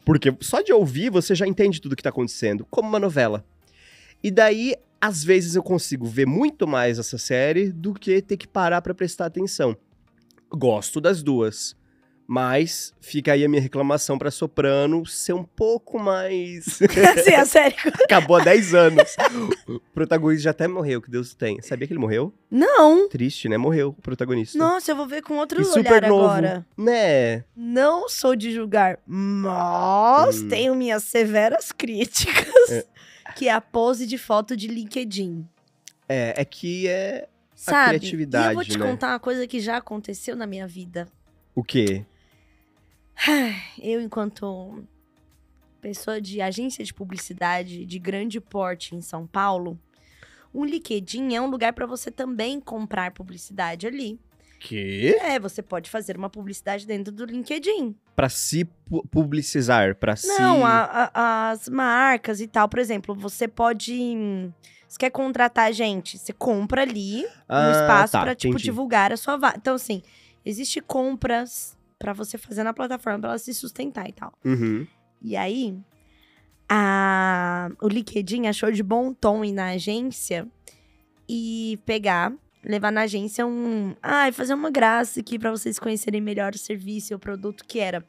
Porque 0.04 0.34
só 0.40 0.60
de 0.60 0.72
ouvir 0.72 1.10
você 1.10 1.34
já 1.34 1.46
entende 1.46 1.80
tudo 1.80 1.96
que 1.96 2.02
tá 2.02 2.10
acontecendo, 2.10 2.66
como 2.70 2.88
uma 2.88 2.98
novela. 2.98 3.44
E 4.22 4.30
daí, 4.30 4.74
às 5.00 5.22
vezes, 5.24 5.54
eu 5.54 5.62
consigo 5.62 6.06
ver 6.06 6.26
muito 6.26 6.66
mais 6.66 6.98
essa 6.98 7.18
série 7.18 7.72
do 7.72 7.92
que 7.94 8.22
ter 8.22 8.36
que 8.36 8.46
parar 8.46 8.82
pra 8.82 8.94
prestar 8.94 9.26
atenção. 9.26 9.76
Gosto 10.50 11.00
das 11.00 11.22
duas. 11.22 11.76
Mas 12.26 12.94
fica 13.00 13.32
aí 13.32 13.44
a 13.44 13.48
minha 13.48 13.60
reclamação 13.60 14.16
pra 14.16 14.30
Soprano 14.30 15.04
ser 15.04 15.32
um 15.34 15.44
pouco 15.44 15.98
mais. 15.98 16.64
Sim, 17.24 17.34
a 17.34 17.44
série. 17.44 17.74
Acabou 18.04 18.36
há 18.36 18.44
10 18.44 18.74
anos. 18.74 19.16
O 19.68 19.80
protagonista 19.92 20.44
já 20.44 20.50
até 20.50 20.66
morreu, 20.66 21.02
que 21.02 21.10
Deus 21.10 21.34
tem. 21.34 21.60
Sabia 21.60 21.86
que 21.86 21.92
ele 21.92 22.00
morreu? 22.00 22.32
Não. 22.50 23.08
Triste, 23.08 23.48
né? 23.48 23.58
Morreu 23.58 23.88
o 23.88 23.92
protagonista. 24.02 24.56
Nossa, 24.56 24.92
eu 24.92 24.96
vou 24.96 25.06
ver 25.06 25.22
com 25.22 25.34
outro 25.36 25.60
E 25.60 25.64
olhar 25.64 25.72
super 25.72 26.08
novo. 26.08 26.24
agora. 26.24 26.66
Né? 26.76 27.44
Não 27.54 28.08
sou 28.08 28.34
de 28.36 28.52
julgar, 28.52 28.98
mas 29.06 30.40
Hum. 30.40 30.48
tenho 30.48 30.74
minhas 30.74 31.02
severas 31.04 31.70
críticas. 31.72 32.70
É. 32.70 32.84
Que 33.34 33.48
é 33.48 33.52
a 33.52 33.60
pose 33.60 34.06
de 34.06 34.16
foto 34.18 34.56
de 34.56 34.68
LinkedIn. 34.68 35.46
É, 36.08 36.34
é 36.36 36.44
que 36.44 36.86
é. 36.88 37.28
Sabe? 37.54 37.98
criatividade, 37.98 38.46
e 38.48 38.50
eu 38.50 38.54
vou 38.54 38.64
te 38.64 38.78
né? 38.78 38.86
contar 38.86 39.08
uma 39.10 39.20
coisa 39.20 39.46
que 39.46 39.60
já 39.60 39.76
aconteceu 39.76 40.34
na 40.34 40.46
minha 40.46 40.66
vida. 40.66 41.06
O 41.54 41.62
quê? 41.62 42.04
Eu, 43.80 44.00
enquanto 44.00 44.84
pessoa 45.80 46.20
de 46.20 46.40
agência 46.40 46.84
de 46.84 46.94
publicidade 46.94 47.84
de 47.84 47.98
grande 47.98 48.40
porte 48.40 48.94
em 48.94 49.00
São 49.00 49.26
Paulo, 49.26 49.78
um 50.54 50.64
LinkedIn 50.64 51.34
é 51.34 51.40
um 51.40 51.50
lugar 51.50 51.72
para 51.72 51.86
você 51.86 52.10
também 52.10 52.60
comprar 52.60 53.10
publicidade 53.12 53.86
ali. 53.86 54.18
Que? 54.60 55.16
É, 55.20 55.40
você 55.40 55.60
pode 55.60 55.90
fazer 55.90 56.16
uma 56.16 56.30
publicidade 56.30 56.86
dentro 56.86 57.12
do 57.12 57.24
LinkedIn. 57.24 57.96
Pra 58.14 58.28
se 58.28 58.64
pu- 58.64 59.04
publicizar, 59.08 59.96
pra 59.96 60.14
se. 60.14 60.28
Não, 60.28 60.64
a- 60.64 61.10
a- 61.12 61.50
as 61.50 61.68
marcas 61.68 62.40
e 62.40 62.46
tal. 62.46 62.68
Por 62.68 62.78
exemplo, 62.78 63.12
você 63.12 63.48
pode. 63.48 63.92
Você 64.86 64.98
quer 64.98 65.10
contratar 65.10 65.72
gente? 65.72 66.16
Você 66.16 66.32
compra 66.32 66.82
ali 66.82 67.26
Ah, 67.48 67.66
um 67.68 67.70
espaço 67.72 68.12
tá, 68.12 68.20
pra, 68.22 68.34
tipo, 68.36 68.50
entendi. 68.52 68.64
divulgar 68.64 69.12
a 69.12 69.16
sua 69.16 69.36
vaga. 69.36 69.56
Então, 69.58 69.74
assim, 69.74 70.00
existe 70.44 70.80
compras 70.80 71.76
pra 72.02 72.12
você 72.12 72.36
fazer 72.36 72.64
na 72.64 72.74
plataforma 72.74 73.20
pra 73.20 73.28
ela 73.30 73.38
se 73.38 73.54
sustentar 73.54 74.08
e 74.08 74.12
tal. 74.12 74.32
Uhum. 74.44 74.84
E 75.22 75.36
aí, 75.36 75.78
a... 76.68 77.70
o 77.80 77.86
LinkedIn 77.86 78.48
achou 78.48 78.72
de 78.72 78.82
bom 78.82 79.14
tom 79.14 79.44
ir 79.44 79.52
na 79.52 79.68
agência 79.68 80.48
e 81.28 81.78
pegar, 81.86 82.34
levar 82.64 82.90
na 82.90 83.02
agência 83.02 83.46
um. 83.46 83.94
Ai, 84.02 84.32
fazer 84.32 84.52
uma 84.52 84.68
graça 84.68 85.20
aqui 85.20 85.38
pra 85.38 85.52
vocês 85.52 85.78
conhecerem 85.78 86.20
melhor 86.20 86.52
o 86.54 86.58
serviço 86.58 87.12
e 87.12 87.14
o 87.14 87.20
produto, 87.20 87.64
que 87.64 87.78
era 87.78 88.04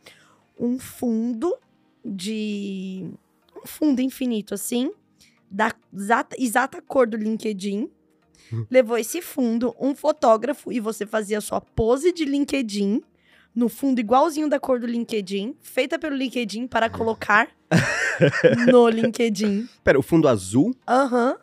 um 0.60 0.80
fundo 0.80 1.56
de. 2.04 3.12
Um 3.56 3.68
fundo 3.68 4.02
infinito, 4.02 4.56
assim, 4.56 4.92
da 5.50 5.72
exata, 5.94 6.36
exata 6.40 6.82
cor 6.82 7.08
do 7.08 7.16
LinkedIn. 7.16 7.90
Levou 8.70 8.98
esse 8.98 9.20
fundo, 9.22 9.74
um 9.80 9.96
fotógrafo, 9.96 10.72
e 10.72 10.80
você 10.80 11.06
fazia 11.06 11.38
a 11.38 11.42
sua 11.42 11.62
pose 11.62 12.12
de 12.12 12.26
LinkedIn 12.26 13.02
no 13.56 13.70
fundo 13.70 14.00
igualzinho 14.00 14.50
da 14.50 14.60
cor 14.60 14.80
do 14.80 14.88
LinkedIn, 14.88 15.56
feita 15.62 15.98
pelo 16.00 16.16
LinkedIn 16.16 16.68
para 16.68 16.90
colocar 16.90 17.50
no 18.72 18.88
LinkedIn. 18.90 19.68
Pera, 19.84 20.00
o 20.00 20.04
fundo 20.04 20.28
azul? 20.28 20.76
Aham. 20.88 21.38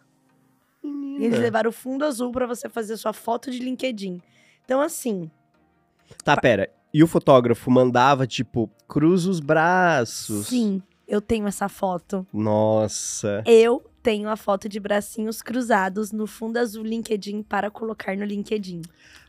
E 0.83 1.25
eles 1.25 1.39
levaram 1.39 1.69
o 1.71 1.73
fundo 1.73 2.05
azul 2.05 2.33
pra 2.33 2.47
você 2.47 2.69
fazer 2.69 2.97
sua 2.97 3.13
foto 3.13 3.51
de 3.51 3.59
LinkedIn. 3.59 4.21
Então, 4.65 4.81
assim, 4.81 5.31
Tá, 6.25 6.37
pera. 6.37 6.69
E 6.93 7.05
o 7.05 7.07
fotógrafo 7.07 7.71
mandava, 7.71 8.27
tipo, 8.27 8.69
cruza 8.89 9.31
os 9.31 9.39
braços. 9.39 10.49
sim, 10.49 10.83
eu 11.07 11.21
tenho 11.21 11.47
essa 11.47 11.69
foto. 11.69 12.27
Nossa. 12.33 13.43
Eu 13.47 13.85
tenho 14.03 14.29
a 14.29 14.37
foto 14.37 14.69
de 14.69 14.81
bracinhos 14.81 15.43
cruzados 15.43 16.13
no 16.13 16.27
fundo 16.27 16.59
azul 16.59 16.85
LinkedIn 16.85 17.43
para 17.43 17.71
colocar 17.71 18.17
no 18.17 18.25
LinkedIn. 18.25 18.83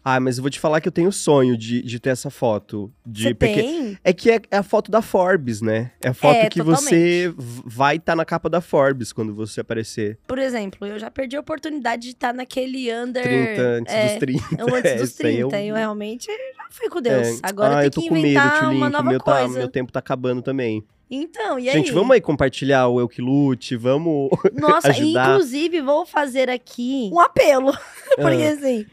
Ah, 0.04 0.20
mas 0.20 0.38
eu 0.38 0.42
vou 0.42 0.50
te 0.50 0.60
falar 0.60 0.82
que 0.82 0.88
eu 0.88 0.92
tenho 0.92 1.12
sonho 1.12 1.56
de, 1.56 1.84
de 1.84 2.00
ter 2.00 2.10
essa 2.10 2.32
foto. 2.32 2.92
De, 3.06 3.24
Você 3.24 3.34
porque 3.36 3.54
tem? 3.54 4.00
É 4.04 4.12
que 4.12 4.32
é, 4.32 4.42
é 4.50 4.58
a 4.58 4.64
foto 4.64 4.90
da 4.90 5.00
Forbes, 5.00 5.62
né? 5.62 5.92
É 6.02 6.10
a 6.10 6.14
foto 6.14 6.38
É, 6.38 6.50
que 6.50 6.60
você 6.64 7.32
v- 7.38 7.62
vai 7.66 7.98
estar 7.98 8.16
na 8.16 8.26
capa 8.26 8.50
da 8.50 8.62
Forbes 8.62 9.14
quando 9.14 9.32
você 9.36 9.62
aparecer. 9.62 10.18
Por 10.26 10.40
exemplo, 10.40 10.88
eu 10.88 10.98
já 10.98 11.12
perdi 11.12 11.38
a 11.38 11.40
oportunidade 11.40 12.02
de 12.02 12.10
estar 12.10 12.34
naquele 12.34 12.92
under... 12.92 13.22
30 13.22 13.62
antes 13.62 13.94
é, 13.94 14.08
dos 14.08 14.18
30. 14.20 14.44
Eu 14.58 14.76
antes 14.76 14.86
É, 14.92 14.96
dos 14.98 15.10
isso 15.12 15.26
aí 15.28 15.34
30. 15.38 15.62
Eu... 15.62 15.76
realmente 15.76 16.26
já 16.26 16.66
fui 16.72 16.90
com 16.90 17.00
Deus. 17.00 17.28
É. 17.28 17.40
Agora 17.44 17.78
ah, 17.78 17.86
eu 17.86 17.92
tô 17.92 18.02
que 18.02 18.10
medo, 18.10 18.26
inventar 18.28 18.60
Tio 18.60 18.72
uma 18.72 18.90
nova 18.90 19.08
Meu, 19.10 19.20
tá, 19.20 19.42
coisa. 19.42 19.60
meu 19.60 19.68
tempo 19.68 19.92
tá 19.92 20.00
acabando 20.00 20.42
também. 20.42 20.84
Então, 21.14 21.59
e 21.59 21.68
aí? 21.70 21.76
Gente, 21.76 21.91
vamos 21.91 22.12
aí 22.12 22.22
compartilhar 22.22 22.88
o 22.88 22.97
Eu 22.99 23.09
Que 23.09 23.22
Lute, 23.22 23.76
vamos... 23.76 24.30
Nossa, 24.55 24.91
ajudar. 24.91 25.30
inclusive 25.32 25.82
vou 25.82 26.05
fazer 26.05 26.49
aqui 26.49 27.09
um 27.14 27.20
apelo. 27.20 27.74
Porque 28.16 28.43
Ah. 28.43 28.53
assim, 28.53 28.86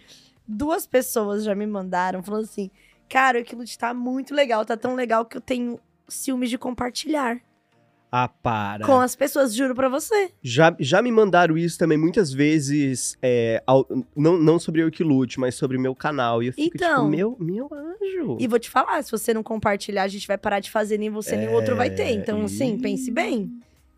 duas 0.46 0.84
pessoas 0.86 1.44
já 1.44 1.54
me 1.54 1.64
mandaram 1.66 2.20
falando 2.22 2.42
assim: 2.44 2.70
Cara, 3.08 3.38
o 3.38 3.40
Equilute 3.40 3.78
tá 3.78 3.94
muito 3.94 4.34
legal, 4.34 4.64
tá 4.66 4.76
tão 4.76 4.94
legal 4.96 5.24
que 5.24 5.36
eu 5.36 5.40
tenho 5.40 5.78
ciúmes 6.08 6.50
de 6.50 6.58
compartilhar 6.58 7.38
Ah, 8.10 8.26
para. 8.28 8.86
com 8.86 8.98
as 9.00 9.14
pessoas, 9.14 9.54
juro 9.54 9.74
pra 9.74 9.88
você. 9.88 10.30
Já, 10.42 10.74
já 10.80 11.02
me 11.02 11.12
mandaram 11.12 11.58
isso 11.58 11.78
também 11.78 11.98
muitas 11.98 12.32
vezes, 12.32 13.16
é, 13.22 13.62
ao- 13.66 13.86
não, 14.16 14.38
não 14.38 14.58
sobre 14.58 14.82
Eu 14.82 14.90
Que 14.90 15.04
Lute, 15.04 15.38
mas 15.38 15.54
sobre 15.54 15.76
meu 15.78 15.94
canal. 15.94 16.42
E 16.42 16.46
eu 16.46 16.52
fico 16.52 16.74
Então. 16.76 16.96
tipo, 17.04 17.08
meu, 17.08 17.36
meu 17.38 17.68
anjo. 17.72 18.36
E 18.40 18.46
vou 18.46 18.58
te 18.58 18.70
falar, 18.70 19.02
se 19.02 19.10
você 19.10 19.34
não 19.34 19.42
compartilhar, 19.42 20.04
a 20.04 20.08
gente 20.08 20.26
vai 20.26 20.38
parar 20.38 20.60
de 20.60 20.70
fazer, 20.70 20.96
nem 20.98 21.10
você 21.10 21.36
nem 21.36 21.48
o 21.48 21.52
outro 21.52 21.76
vai 21.76 21.90
ter. 21.90 22.02
É, 22.04 22.10
Então, 22.12 22.42
assim, 22.44 22.74
ih. 22.76 22.78
pense 22.78 23.10
bem. 23.10 23.50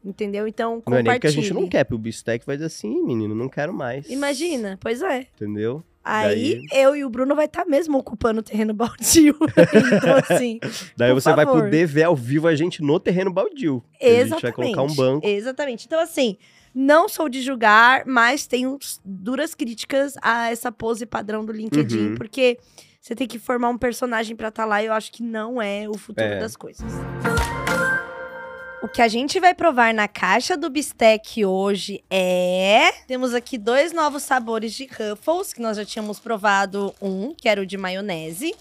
Entendeu? 0.04 0.48
Então, 0.48 0.70
Não 0.70 0.76
é 0.76 0.80
compartilhe. 0.80 1.02
nem 1.10 1.14
porque 1.20 1.26
a 1.26 1.30
gente 1.30 1.52
não 1.52 1.68
quer, 1.68 1.84
porque 1.84 1.94
o 1.94 1.98
Bistec 1.98 2.44
vai 2.46 2.56
dizer 2.56 2.66
assim, 2.66 3.02
menino, 3.04 3.34
não 3.34 3.48
quero 3.50 3.72
mais. 3.74 4.08
Imagina, 4.10 4.78
pois 4.80 5.02
é. 5.02 5.26
Entendeu? 5.36 5.84
Aí 6.02 6.62
eu 6.72 6.96
e 6.96 7.04
o 7.04 7.10
Bruno 7.10 7.34
vai 7.34 7.44
estar 7.44 7.64
mesmo 7.66 7.98
ocupando 7.98 8.40
o 8.40 8.42
terreno 8.42 8.72
baldio. 8.72 9.36
então, 9.96 10.16
assim, 10.36 10.58
Daí 10.96 11.12
você 11.12 11.32
vai 11.34 11.44
favor. 11.44 11.62
poder 11.64 11.86
ver 11.86 12.04
ao 12.04 12.16
vivo 12.16 12.48
a 12.48 12.54
gente 12.54 12.82
no 12.82 12.98
terreno 12.98 13.30
baldio. 13.32 13.82
A 14.00 14.04
Exatamente. 14.06 14.30
gente 14.30 14.42
vai 14.42 14.52
colocar 14.52 14.82
um 14.82 14.94
banco. 14.94 15.26
Exatamente. 15.26 15.86
Então, 15.86 16.00
assim, 16.00 16.36
não 16.74 17.08
sou 17.08 17.28
de 17.28 17.42
julgar, 17.42 18.04
mas 18.06 18.46
tenho 18.46 18.78
duras 19.04 19.54
críticas 19.54 20.14
a 20.22 20.50
essa 20.50 20.72
pose 20.72 21.04
padrão 21.04 21.44
do 21.44 21.52
LinkedIn, 21.52 22.10
Uhum. 22.10 22.14
porque 22.14 22.58
você 23.00 23.14
tem 23.14 23.26
que 23.26 23.38
formar 23.38 23.68
um 23.68 23.78
personagem 23.78 24.34
pra 24.36 24.48
estar 24.48 24.64
lá 24.64 24.82
e 24.82 24.86
eu 24.86 24.92
acho 24.92 25.12
que 25.12 25.22
não 25.22 25.60
é 25.60 25.86
o 25.88 25.94
futuro 25.98 26.26
É. 26.26 26.38
das 26.40 26.56
coisas. 26.56 26.90
O 28.82 28.88
que 28.88 29.02
a 29.02 29.08
gente 29.08 29.38
vai 29.38 29.54
provar 29.54 29.92
na 29.92 30.08
caixa 30.08 30.56
do 30.56 30.70
Bistec 30.70 31.44
hoje 31.44 32.02
é. 32.08 32.90
Temos 33.06 33.34
aqui 33.34 33.58
dois 33.58 33.92
novos 33.92 34.22
sabores 34.22 34.72
de 34.72 34.86
Ruffles, 34.86 35.52
que 35.52 35.60
nós 35.60 35.76
já 35.76 35.84
tínhamos 35.84 36.18
provado 36.18 36.94
um, 37.00 37.34
que 37.34 37.46
era 37.46 37.60
o 37.60 37.66
de 37.66 37.76
maionese. 37.76 38.54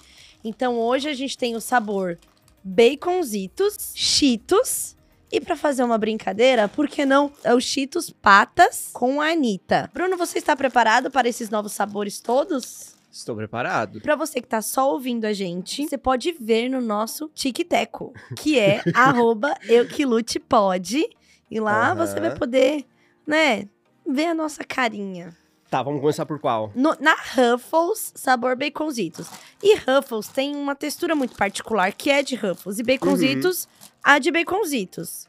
Então 0.44 0.78
hoje 0.78 1.08
a 1.08 1.14
gente 1.14 1.38
tem 1.38 1.56
o 1.56 1.62
sabor 1.62 2.20
baconzitos, 2.62 3.94
cheetos. 3.96 4.94
E 5.32 5.40
pra 5.40 5.56
fazer 5.56 5.84
uma 5.84 5.98
brincadeira, 5.98 6.68
por 6.68 6.90
que 6.90 7.06
não 7.06 7.32
é 7.44 7.54
o 7.54 7.62
Cheetos 7.62 8.10
Patas 8.10 8.90
com 8.92 9.22
a 9.22 9.28
Anitta? 9.28 9.90
Bruno, 9.94 10.18
você 10.18 10.40
está 10.40 10.56
preparado 10.56 11.12
para 11.12 11.30
esses 11.30 11.52
novos 11.52 11.72
sabores 11.72 12.20
todos? 12.20 12.99
Estou 13.12 13.36
preparado. 13.36 14.02
Pra 14.02 14.16
você 14.16 14.40
que 14.42 14.48
tá 14.48 14.62
só 14.62 14.92
ouvindo 14.92 15.26
a 15.26 15.34
gente, 15.34 15.88
você 15.88 15.98
pode 15.98 16.32
ver 16.40 16.70
no 16.70 16.80
nosso 16.80 17.30
TikTok, 17.34 18.14
que 18.38 18.60
é 18.60 18.84
arroba 18.94 19.54
euquilutepod. 19.68 21.08
E 21.52 21.60
lá 21.60 21.92
Aham. 21.92 21.96
você 22.06 22.20
vai 22.20 22.36
poder, 22.36 22.86
né, 23.26 23.68
ver 24.08 24.28
a 24.28 24.34
nossa 24.36 24.64
carinha. 24.64 25.36
Tá, 25.70 25.82
vamos 25.84 26.02
começar 26.02 26.26
por 26.26 26.40
qual? 26.40 26.72
No- 26.76 26.96
na 27.00 27.14
Ruffles, 27.16 28.12
sabor 28.16 28.56
baconzitos. 28.56 29.28
E 29.62 29.76
Ruffles 29.78 30.28
tem 30.28 30.56
uma 30.56 30.76
textura 30.76 31.16
muito 31.16 31.36
particular, 31.36 31.92
que 31.94 32.10
é 32.10 32.22
de 32.24 32.36
Ruffles. 32.36 32.80
E 32.80 32.84
baconzitos, 32.84 33.68
a 34.04 34.18
de 34.20 34.32
baconzitos. 34.32 35.28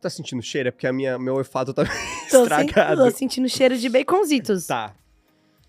Tá 0.00 0.10
sentindo 0.10 0.42
cheiro? 0.42 0.68
É 0.68 0.72
porque 0.72 0.86
a 0.86 0.92
minha, 0.92 1.16
meu 1.18 1.34
olfato 1.34 1.72
tá 1.72 1.84
Tô, 2.30 2.42
estragado. 2.42 3.04
tô 3.04 3.10
sentindo 3.12 3.48
cheiro 3.48 3.76
de 3.76 3.88
baconzitos. 3.88 4.66
Tá. 4.66 4.94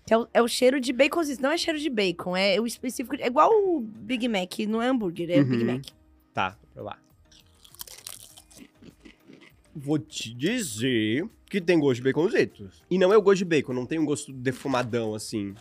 Que 0.06 0.12
é 0.12 0.18
o, 0.18 0.28
é 0.34 0.42
o 0.42 0.48
cheiro 0.48 0.80
de 0.80 0.92
baconzitos. 0.92 1.40
Não 1.40 1.50
é 1.50 1.56
cheiro 1.56 1.78
de 1.78 1.88
bacon, 1.88 2.36
é 2.36 2.60
o 2.60 2.66
específico. 2.66 3.16
É 3.18 3.26
igual 3.26 3.50
o 3.50 3.80
Big 3.80 4.28
Mac, 4.28 4.58
não 4.68 4.82
é 4.82 4.88
hambúrguer, 4.88 5.30
é 5.30 5.40
o 5.40 5.44
Big 5.46 5.64
Uhum. 5.64 5.72
Mac. 5.74 5.84
Tá, 6.32 6.50
vou 6.50 6.68
provar. 6.74 7.02
Vou 9.74 9.98
te 9.98 10.32
dizer 10.32 11.28
que 11.50 11.60
tem 11.60 11.78
gosto 11.78 11.96
de 11.96 12.02
baconzitos. 12.02 12.82
E 12.90 12.98
não 12.98 13.12
é 13.12 13.16
o 13.16 13.22
gosto 13.22 13.38
de 13.38 13.44
bacon, 13.44 13.72
não 13.72 13.86
tem 13.86 13.98
um 13.98 14.04
gosto 14.04 14.32
defumadão, 14.32 15.14
assim. 15.14 15.54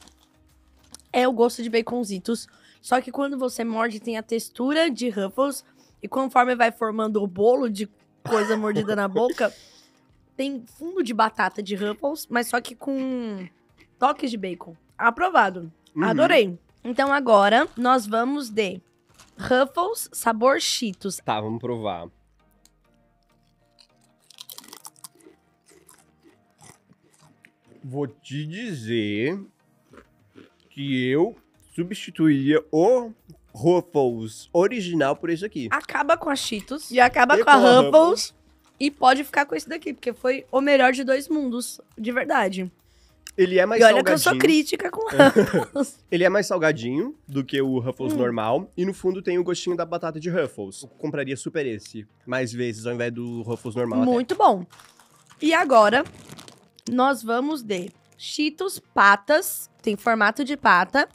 É 1.12 1.28
o 1.28 1.32
gosto 1.34 1.64
de 1.64 1.70
baconzitos. 1.70 2.48
Só 2.82 3.00
que 3.02 3.12
quando 3.12 3.38
você 3.38 3.64
morde, 3.64 4.00
tem 4.00 4.18
a 4.18 4.24
textura 4.24 4.90
de 4.92 5.10
Ruffles. 5.10 5.64
E 6.02 6.08
conforme 6.08 6.54
vai 6.56 6.72
formando 6.72 7.24
o 7.24 7.28
bolo 7.28 7.70
de 7.70 7.90
coisa 8.28 8.58
mordida 8.58 8.96
na 8.96 9.08
boca, 9.08 9.54
tem 10.36 10.64
fundo 10.78 11.02
de 11.02 11.14
batata 11.14 11.64
de 11.64 11.76
Ruffles, 11.76 12.28
mas 12.30 12.48
só 12.48 12.60
que 12.60 12.76
com 12.76 13.48
toques 14.04 14.30
de 14.30 14.36
bacon. 14.36 14.76
Aprovado. 14.98 15.72
Uhum. 15.96 16.04
Adorei. 16.04 16.60
Então 16.84 17.14
agora 17.14 17.70
nós 17.78 18.06
vamos 18.06 18.50
de 18.50 18.82
Ruffles 19.38 20.10
sabor 20.12 20.60
Cheetos. 20.60 21.22
Tá, 21.24 21.40
vamos 21.40 21.62
provar. 21.62 22.10
Vou 27.82 28.06
te 28.06 28.46
dizer 28.46 29.40
que 30.70 31.08
eu 31.08 31.38
substituiria 31.74 32.62
o 32.74 33.10
Ruffles 33.54 34.50
original 34.52 35.16
por 35.16 35.30
esse 35.30 35.46
aqui. 35.46 35.70
Acaba 35.72 36.18
com 36.18 36.30
a 36.30 36.36
Cheetos 36.36 36.92
e 36.92 37.00
acaba 37.00 37.40
E 37.40 37.44
com 37.46 37.50
a 37.50 37.54
com 37.54 37.66
a 37.66 37.82
Ruffles. 37.82 38.36
E 38.78 38.92
pode 38.92 39.24
ficar 39.24 39.46
com 39.46 39.56
esse 39.56 39.70
daqui, 39.70 39.94
porque 39.94 40.12
foi 40.12 40.46
o 40.52 40.60
melhor 40.60 40.92
de 40.92 41.06
dois 41.06 41.30
mundos, 41.30 41.80
de 41.98 42.12
verdade. 42.12 42.70
Ele 43.36 43.58
é 43.58 43.66
mais 43.66 43.82
e 43.82 43.84
olha 43.86 44.04
que 44.04 44.12
eu 44.12 44.18
sou 44.18 44.32
salgadinho. 44.34 44.42
crítica 44.42 44.92
com 44.92 45.02
Ruffles. 45.10 46.00
Ele 46.12 46.24
é 46.24 46.30
mais 46.30 46.46
salgadinho 46.46 47.16
do 47.28 47.44
que 47.44 47.60
o 47.62 47.80
Ruffles 47.80 48.14
Hum. 48.14 48.18
normal. 48.18 48.72
E 48.78 48.86
no 48.86 48.94
fundo 48.94 49.22
tem 49.24 49.40
o 49.40 49.44
gostinho 49.44 49.76
da 49.76 49.86
batata 49.86 50.20
de 50.20 50.30
Ruffles. 50.30 50.84
Eu 50.84 50.90
compraria 50.90 51.36
super 51.36 51.66
esse. 51.66 52.06
Mais 52.28 52.52
vezes 52.54 52.86
ao 52.86 52.94
invés 52.94 53.12
do 53.12 53.42
Ruffles 53.42 53.76
normal. 53.76 54.02
até. 54.04 54.12
Muito 54.12 54.36
bom. 54.36 54.66
E 55.42 55.54
agora, 55.54 56.04
nós 56.92 57.24
vamos 57.24 57.64
de 57.64 57.90
Cheetos 58.18 58.80
Patas, 58.80 59.70
tem 59.82 59.96
formato 59.98 60.44
de 60.46 60.56
pata, 60.56 61.10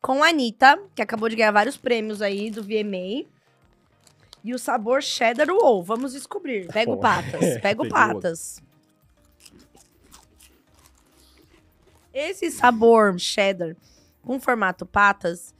com 0.00 0.22
a 0.22 0.28
Anitta, 0.28 0.78
que 0.94 1.02
acabou 1.02 1.28
de 1.28 1.34
ganhar 1.36 1.50
vários 1.50 1.76
prêmios 1.76 2.22
aí 2.22 2.48
do 2.50 2.62
VMA. 2.62 3.26
E 4.44 4.54
o 4.54 4.58
sabor 4.58 5.02
Cheddar 5.02 5.48
Wow, 5.50 5.82
vamos 5.82 6.12
descobrir. 6.12 6.68
Pega 6.68 6.92
o 6.92 6.96
Patas, 6.98 7.60
pega 7.60 7.82
o 7.82 7.88
Patas. 7.90 8.62
Esse 12.16 12.50
sabor 12.50 13.18
Cheddar 13.20 13.76
com 14.22 14.40
formato 14.40 14.86
Patas, 14.86 15.54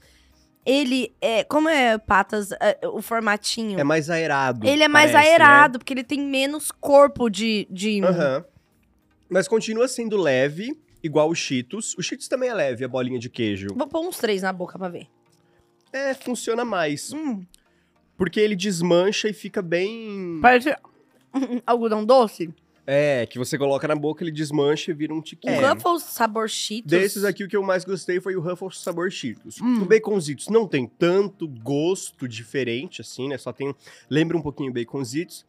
ele 0.65 1.15
é. 1.21 1.45
Como 1.45 1.69
é 1.69 1.99
Patas, 1.99 2.51
é, 2.53 2.79
o 2.89 3.03
formatinho? 3.03 3.79
É 3.79 3.85
mais 3.85 4.09
aerado. 4.09 4.67
Ele 4.67 4.83
é 4.83 4.89
mais 4.89 5.13
parece, 5.13 5.29
né? 5.29 5.33
aerado, 5.33 5.79
porque 5.79 5.93
ele 5.93 6.03
tem 6.03 6.19
menos 6.19 6.71
corpo 6.71 7.29
de. 7.29 7.69
de... 7.71 8.03
Aham. 8.03 8.43
Mas 9.29 9.47
continua 9.47 9.87
sendo 9.87 10.17
leve, 10.17 10.81
igual 11.03 11.29
o 11.29 11.35
Cheetos. 11.35 11.95
O 11.99 12.03
Cheetos 12.03 12.27
também 12.27 12.49
é 12.49 12.55
leve, 12.55 12.85
a 12.85 12.89
bolinha 12.89 13.19
de 13.19 13.29
queijo. 13.29 13.69
Vou 13.77 13.87
pôr 13.87 14.01
uns 14.01 14.17
três 14.17 14.41
na 14.41 14.53
boca 14.53 14.79
pra 14.79 14.89
ver. 14.89 15.09
É, 15.93 16.15
funciona 16.15 16.65
mais. 16.65 17.13
Hum, 17.13 17.45
Porque 18.17 18.41
ele 18.41 18.57
desmancha 18.57 19.29
e 19.29 19.35
fica 19.35 19.61
bem. 19.61 20.39
parece 20.41 20.75
algodão 21.67 22.03
doce. 22.03 22.49
É, 22.87 23.27
que 23.27 23.37
você 23.39 23.59
coloca 23.59 23.89
na 23.89 23.97
boca, 23.97 24.23
ele 24.23 24.31
desmancha 24.31 24.93
e 24.93 24.95
vira 24.95 25.13
um 25.13 25.19
O 25.19 25.23
tiquinho. 25.23 25.61
Ruffles 25.69 26.05
sabor 26.05 26.49
Cheetos. 26.49 26.89
Desses 26.91 27.25
aqui, 27.25 27.43
o 27.43 27.49
que 27.49 27.57
eu 27.57 27.63
mais 27.63 27.85
gostei 27.85 28.21
foi 28.21 28.37
o 28.37 28.41
Ruffles 28.41 28.79
sabor 28.81 29.11
Cheetos. 29.11 29.61
Hum. 29.61 29.83
O 29.83 29.87
Baconzitos 29.87 30.49
não 30.49 30.69
tem 30.69 30.87
tanto 30.87 31.49
gosto 31.49 32.29
diferente, 32.29 33.01
assim, 33.01 33.29
né? 33.29 33.37
Só 33.39 33.53
tem... 33.53 33.75
Lembra 34.09 34.37
um 34.37 34.43
pouquinho 34.43 34.71
o 34.71 34.75
Baconzitos. 34.75 35.45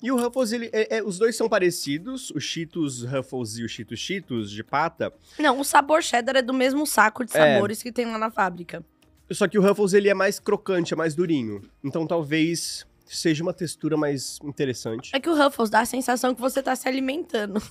E 0.00 0.12
o 0.12 0.16
Ruffles, 0.16 0.52
ele, 0.52 0.70
é- 0.72 0.98
é- 0.98 1.02
os 1.02 1.18
dois 1.18 1.34
são 1.36 1.48
parecidos. 1.48 2.30
O 2.30 2.38
Cheetos 2.38 3.02
Ruffles 3.02 3.58
e 3.58 3.64
o 3.64 3.68
Cheetos 3.68 3.98
Cheetos 3.98 4.48
de 4.52 4.62
pata. 4.62 5.12
Não, 5.36 5.58
o 5.58 5.64
sabor 5.64 6.00
cheddar 6.00 6.36
é 6.36 6.42
do 6.42 6.54
mesmo 6.54 6.86
saco 6.86 7.24
de 7.24 7.36
É. 7.36 7.54
sabores 7.54 7.82
que 7.82 7.90
tem 7.90 8.06
lá 8.06 8.16
na 8.18 8.30
fábrica. 8.30 8.84
Só 9.32 9.48
que 9.48 9.58
o 9.58 9.62
Ruffles, 9.62 9.92
ele 9.92 10.08
é 10.08 10.14
mais 10.14 10.38
crocante, 10.38 10.94
é 10.94 10.96
mais 10.96 11.14
durinho. 11.16 11.60
Então, 11.82 12.06
talvez 12.06 12.86
seja 13.16 13.42
uma 13.42 13.52
textura 13.52 13.96
mais 13.96 14.38
interessante. 14.42 15.10
É 15.14 15.20
que 15.20 15.28
o 15.28 15.36
Ruffles 15.36 15.70
dá 15.70 15.80
a 15.80 15.86
sensação 15.86 16.34
que 16.34 16.40
você 16.40 16.62
tá 16.62 16.74
se 16.76 16.88
alimentando. 16.88 17.62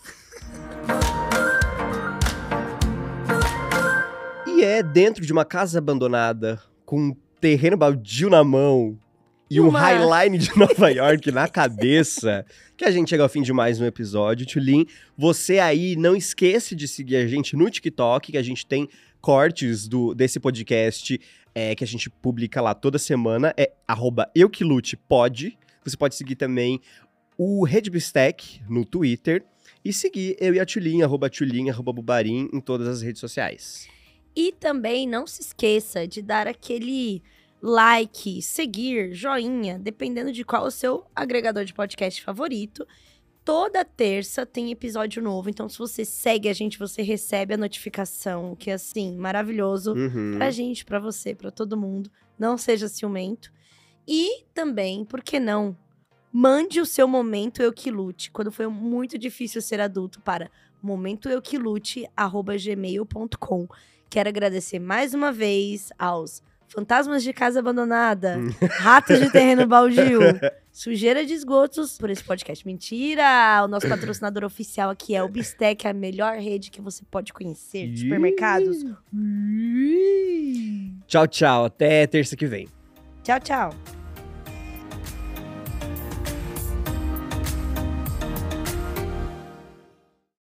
E 4.47 4.63
é 4.63 4.81
dentro 4.81 5.25
de 5.25 5.31
uma 5.31 5.45
casa 5.45 5.77
abandonada, 5.77 6.61
com 6.85 7.09
um 7.09 7.15
terreno 7.39 7.77
baldio 7.77 8.29
na 8.29 8.43
mão 8.43 8.97
e 9.49 9.59
uma... 9.59 9.69
um 9.69 9.81
highline 9.81 10.37
de 10.37 10.57
Nova 10.57 10.89
York 10.89 11.31
na 11.31 11.47
cabeça, 11.47 12.45
que 12.75 12.83
a 12.83 12.91
gente 12.91 13.09
chega 13.09 13.23
ao 13.23 13.29
fim 13.29 13.41
de 13.41 13.53
mais 13.53 13.79
um 13.79 13.85
episódio. 13.85 14.45
Tulin, 14.45 14.85
você 15.17 15.59
aí 15.59 15.95
não 15.95 16.15
esquece 16.15 16.75
de 16.75 16.87
seguir 16.87 17.17
a 17.17 17.27
gente 17.27 17.55
no 17.55 17.69
TikTok, 17.69 18.31
que 18.31 18.37
a 18.37 18.43
gente 18.43 18.65
tem 18.65 18.89
cortes 19.21 19.87
do, 19.87 20.13
desse 20.13 20.39
podcast 20.39 21.19
é, 21.59 21.73
que 21.73 21.83
a 21.83 21.87
gente 21.87 22.07
publica 22.07 22.61
lá 22.61 22.75
toda 22.75 22.99
semana. 22.99 23.51
É 23.57 23.73
arroba 23.87 24.29
euquilutepod. 24.35 25.57
Você 25.83 25.97
pode 25.97 26.13
seguir 26.13 26.35
também 26.35 26.79
o 27.35 27.65
Red 27.65 27.89
Bistec 27.89 28.61
no 28.69 28.85
Twitter. 28.85 29.43
E 29.83 29.91
seguir 29.91 30.37
eu 30.39 30.53
e 30.53 30.59
a 30.59 30.65
Tulin, 30.67 31.01
arroba 31.01 31.31
Tulin, 31.31 31.71
arroba 31.71 31.91
Bubarim, 31.91 32.47
em 32.53 32.59
todas 32.61 32.87
as 32.87 33.01
redes 33.01 33.19
sociais. 33.19 33.87
E 34.35 34.51
também 34.51 35.07
não 35.07 35.25
se 35.25 35.41
esqueça 35.41 36.07
de 36.07 36.21
dar 36.21 36.47
aquele 36.47 37.23
like, 37.59 38.39
seguir, 38.43 39.15
joinha, 39.15 39.79
dependendo 39.79 40.31
de 40.31 40.43
qual 40.43 40.67
o 40.67 40.71
seu 40.71 41.05
agregador 41.15 41.65
de 41.65 41.73
podcast 41.73 42.21
favorito. 42.21 42.87
Toda 43.47 43.85
terça 43.85 44.45
tem 44.45 44.71
episódio 44.71 45.23
novo, 45.23 45.49
então 45.49 45.69
se 45.69 45.77
você 45.77 46.03
segue 46.03 46.49
a 46.49 46.53
gente, 46.53 46.77
você 46.77 47.01
recebe 47.01 47.53
a 47.53 47.57
notificação, 47.57 48.53
que 48.57 48.69
é 48.69 48.73
assim, 48.73 49.15
maravilhoso 49.15 49.93
Uhum. 49.93 50.33
pra 50.35 50.51
gente, 50.51 50.83
pra 50.83 50.99
você, 50.99 51.33
pra 51.33 51.49
todo 51.49 51.77
mundo. 51.77 52.11
Não 52.37 52.57
seja 52.57 52.89
ciumento. 52.89 53.49
E 54.05 54.43
também, 54.53 55.05
por 55.05 55.21
que 55.23 55.39
não? 55.39 55.77
Mande 56.29 56.81
o 56.81 56.85
seu 56.85 57.07
momento 57.07 57.61
eu 57.61 57.71
que 57.71 57.89
lute, 57.89 58.29
quando 58.31 58.51
foi 58.51 58.67
muito 58.67 59.17
difícil 59.17 59.61
ser 59.61 59.79
adulto, 59.79 60.19
para 60.19 60.51
momentoeuquilute@gmail.com. 60.83 63.67
Quero 64.09 64.27
agradecer 64.27 64.79
mais 64.79 65.13
uma 65.13 65.31
vez 65.31 65.89
aos 65.97 66.43
fantasmas 66.67 67.23
de 67.23 67.31
casa 67.31 67.59
abandonada, 67.59 68.39
ratos 68.79 69.21
de 69.21 69.31
terreno 69.31 69.65
baldio, 69.65 70.19
sujeira 70.77 71.25
de 71.25 71.33
esgotos 71.33 71.97
por 71.97 72.11
esse 72.11 72.23
podcast. 72.23 72.65
Mentira! 72.65 73.63
O 73.63 73.67
nosso 73.67 73.89
patrocinador 73.89 74.43
oficial 74.43 74.91
aqui 74.91 75.15
é 75.15 75.23
o 75.23 75.27
Bistec, 75.27 75.87
a 75.87 75.93
melhor 75.93 76.37
rede 76.37 76.69
que 76.69 76.79
você 76.79 77.03
pode 77.09 77.33
conhecer 77.33 77.87
de 77.91 78.01
supermercados. 78.01 78.85
Tchau, 81.07 81.27
tchau. 81.27 81.65
Até 81.65 82.05
terça 82.05 82.35
que 82.35 82.45
vem. 82.45 82.67
Tchau, 83.23 83.39
tchau. 83.39 83.96